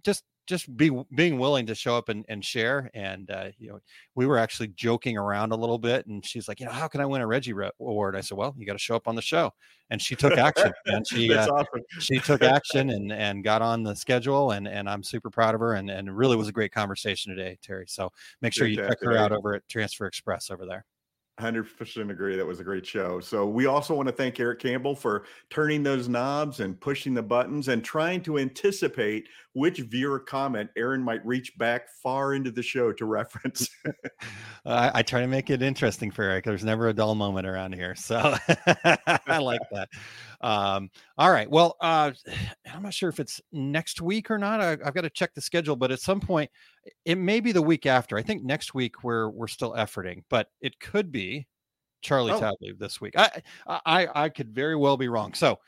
just 0.04 0.24
just 0.48 0.76
be 0.78 0.90
being 1.14 1.38
willing 1.38 1.66
to 1.66 1.76
show 1.76 1.96
up 1.96 2.10
and, 2.10 2.26
and 2.30 2.44
share. 2.44 2.90
And 2.94 3.30
uh, 3.30 3.50
you 3.60 3.70
know, 3.70 3.80
we 4.16 4.26
were 4.26 4.38
actually 4.38 4.70
joking 4.70 5.18
around 5.18 5.52
a 5.52 5.56
little 5.56 5.78
bit, 5.78 6.08
and 6.08 6.26
she's 6.26 6.48
like, 6.48 6.60
you 6.60 6.66
know, 6.66 6.72
how 6.72 6.88
can 6.88 7.02
I 7.02 7.06
win 7.06 7.22
a 7.22 7.28
Reggie 7.28 7.54
award? 7.80 8.16
I 8.16 8.22
said, 8.22 8.38
well, 8.38 8.56
you 8.58 8.66
got 8.66 8.74
to 8.74 8.80
show 8.80 8.96
up 8.96 9.08
on 9.08 9.16
the 9.16 9.22
show. 9.22 9.52
And 9.90 10.02
she 10.02 10.16
took 10.16 10.34
action, 10.34 10.74
and 10.86 11.08
she 11.12 11.34
uh, 11.34 11.48
awesome. 11.48 11.82
she 12.00 12.20
took 12.20 12.42
action 12.42 12.90
and 12.90 13.12
and 13.12 13.44
got 13.44 13.62
on 13.62 13.84
the 13.84 13.96
schedule, 13.96 14.52
and 14.52 14.68
and 14.68 14.90
I'm 14.90 15.04
super 15.04 15.30
proud 15.30 15.54
of 15.54 15.62
her. 15.62 15.74
And 15.74 15.90
and 15.90 16.16
really 16.16 16.36
was 16.36 16.48
a 16.48 16.54
great 16.54 16.72
conversation 16.72 17.36
today, 17.36 17.58
Terry. 17.62 17.86
So 17.88 18.12
make 18.42 18.54
sure 18.54 18.68
you 18.68 18.78
check 18.78 18.98
her 19.02 19.16
out 19.16 19.32
over 19.32 19.54
at 19.54 19.68
Transfer 19.70 20.06
Express 20.06 20.50
over 20.50 20.66
there. 20.66 20.86
100% 21.40 22.10
agree. 22.10 22.36
That 22.36 22.46
was 22.46 22.60
a 22.60 22.64
great 22.64 22.86
show. 22.86 23.20
So, 23.20 23.46
we 23.46 23.66
also 23.66 23.94
want 23.94 24.08
to 24.08 24.14
thank 24.14 24.40
Erich 24.40 24.60
Campbell 24.60 24.96
for 24.96 25.26
turning 25.50 25.84
those 25.84 26.10
knobs 26.10 26.60
and 26.60 26.80
pushing 26.80 27.14
the 27.14 27.22
buttons 27.22 27.68
and 27.68 27.84
trying 27.84 28.22
to 28.24 28.40
anticipate 28.40 29.28
which 29.58 29.80
viewer 29.80 30.20
comment 30.20 30.70
Aaron 30.78 31.02
might 31.02 31.26
reach 31.26 31.58
back 31.58 31.90
far 32.04 32.36
into 32.36 32.52
the 32.52 32.62
show 32.62 32.94
to 32.94 33.06
reference. 33.06 33.68
I, 34.66 34.92
I, 34.96 35.02
try 35.02 35.20
to 35.22 35.28
make 35.28 35.50
it 35.50 35.64
interesting 35.64 36.12
for 36.12 36.24
Eric. 36.24 36.46
There's 36.46 36.64
never 36.64 36.90
a 36.90 36.94
dull 36.94 37.16
moment 37.16 37.48
around 37.48 37.74
here. 37.74 37.96
So, 37.96 38.36
I 38.86 39.40
like 39.40 39.62
that. 39.72 39.90
Um, 40.42 40.92
all 41.18 41.32
right. 41.32 41.50
Well, 41.50 41.76
uh, 41.82 42.12
I'm 42.74 42.84
not 42.84 42.94
sure 42.94 43.10
if 43.10 43.20
it's 43.20 43.42
next 43.52 44.00
week 44.00 44.30
or 44.30 44.38
not. 44.38 44.62
I, 44.62 44.70
have 44.70 44.94
got 44.94 45.02
to 45.02 45.10
check 45.10 45.34
the 45.34 45.42
schedule, 45.42 45.76
but 45.76 45.92
at 45.92 46.02
some 46.02 46.20
point, 46.20 46.52
it 47.06 47.18
may 47.18 47.40
be 47.40 47.52
the 47.52 47.62
week 47.62 47.86
after. 47.86 48.18
I 48.18 48.22
think 48.22 48.44
next 48.44 48.74
week 48.74 49.04
we're 49.04 49.30
we're 49.30 49.48
still 49.48 49.74
efforting, 49.74 50.24
but 50.30 50.50
it 50.62 50.80
could 50.80 51.12
be 51.12 51.48
Charlie 52.02 52.32
oh. 52.34 52.40
Tabley 52.40 52.74
this 52.78 53.02
week. 53.02 53.14
I, 53.18 53.42
I 53.68 54.08
I 54.14 54.30
could 54.30 54.50
very 54.54 54.76
well 54.76 54.98
be 54.98 55.08
wrong. 55.08 55.34
So 55.34 55.60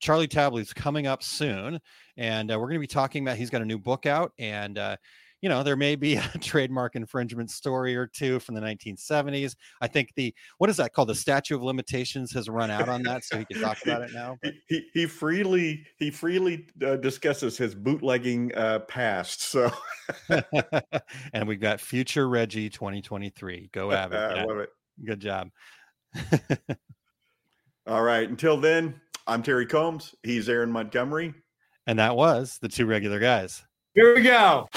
Charlie 0.00 0.28
Taublieb 0.28 0.60
is 0.60 0.72
coming 0.72 1.06
up 1.06 1.22
soon, 1.22 1.80
and 2.16 2.50
uh, 2.50 2.58
we're 2.58 2.66
going 2.66 2.74
to 2.74 2.80
be 2.80 2.86
talking 2.86 3.24
about. 3.24 3.36
He's 3.36 3.50
got 3.50 3.62
a 3.62 3.66
new 3.66 3.78
book 3.78 4.06
out, 4.06 4.32
and 4.38 4.78
uh, 4.78 4.96
you 5.42 5.48
know, 5.48 5.62
there 5.62 5.76
may 5.76 5.96
be 5.96 6.16
a 6.16 6.22
trademark 6.40 6.96
infringement 6.96 7.50
story 7.50 7.94
or 7.94 8.06
two 8.06 8.40
from 8.40 8.54
the 8.54 8.60
1970s. 8.60 9.54
I 9.80 9.86
think 9.86 10.12
the 10.16 10.34
what 10.58 10.70
is 10.70 10.76
that 10.78 10.92
called? 10.92 11.08
The 11.08 11.14
statute 11.14 11.56
of 11.56 11.62
limitations 11.62 12.32
has 12.32 12.48
run 12.48 12.70
out 12.70 12.88
on 12.88 13.02
that, 13.02 13.24
so 13.24 13.38
he 13.38 13.44
can 13.44 13.60
talk 13.60 13.78
about 13.82 14.02
it 14.02 14.10
now. 14.14 14.38
But... 14.42 14.54
He, 14.68 14.86
he 14.92 15.06
freely 15.06 15.86
he 15.98 16.10
freely 16.10 16.66
uh, 16.84 16.96
discusses 16.96 17.56
his 17.56 17.74
bootlegging 17.74 18.54
uh, 18.54 18.80
past. 18.80 19.42
So, 19.42 19.70
and 21.32 21.46
we've 21.46 21.60
got 21.60 21.80
future 21.80 22.28
Reggie 22.28 22.70
2023. 22.70 23.70
Go 23.72 23.92
Abbott! 23.92 24.18
I 24.18 24.44
love 24.44 24.58
it. 24.58 24.70
Good 25.04 25.20
job. 25.20 25.50
All 27.86 28.02
right. 28.02 28.28
Until 28.28 28.56
then, 28.56 29.00
I'm 29.26 29.42
Terry 29.42 29.66
Combs. 29.66 30.14
He's 30.22 30.48
Aaron 30.48 30.72
Montgomery. 30.72 31.34
And 31.86 31.98
that 31.98 32.16
was 32.16 32.58
the 32.60 32.68
two 32.68 32.86
regular 32.86 33.20
guys. 33.20 33.62
Here 33.94 34.14
we 34.14 34.22
go. 34.22 34.68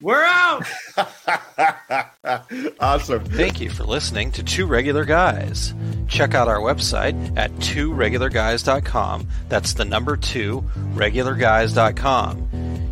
We're 0.00 0.24
out. 0.24 0.66
awesome. 2.80 3.24
Thank 3.24 3.60
you 3.60 3.68
for 3.68 3.84
listening 3.84 4.32
to 4.32 4.42
Two 4.42 4.66
Regular 4.66 5.04
Guys. 5.04 5.74
Check 6.08 6.34
out 6.34 6.48
our 6.48 6.58
website 6.60 7.36
at 7.36 7.50
tworegularguys.com. 7.56 9.28
That's 9.48 9.74
the 9.74 9.84
number 9.84 10.16
two, 10.16 10.64
regularguys.com. 10.94 12.69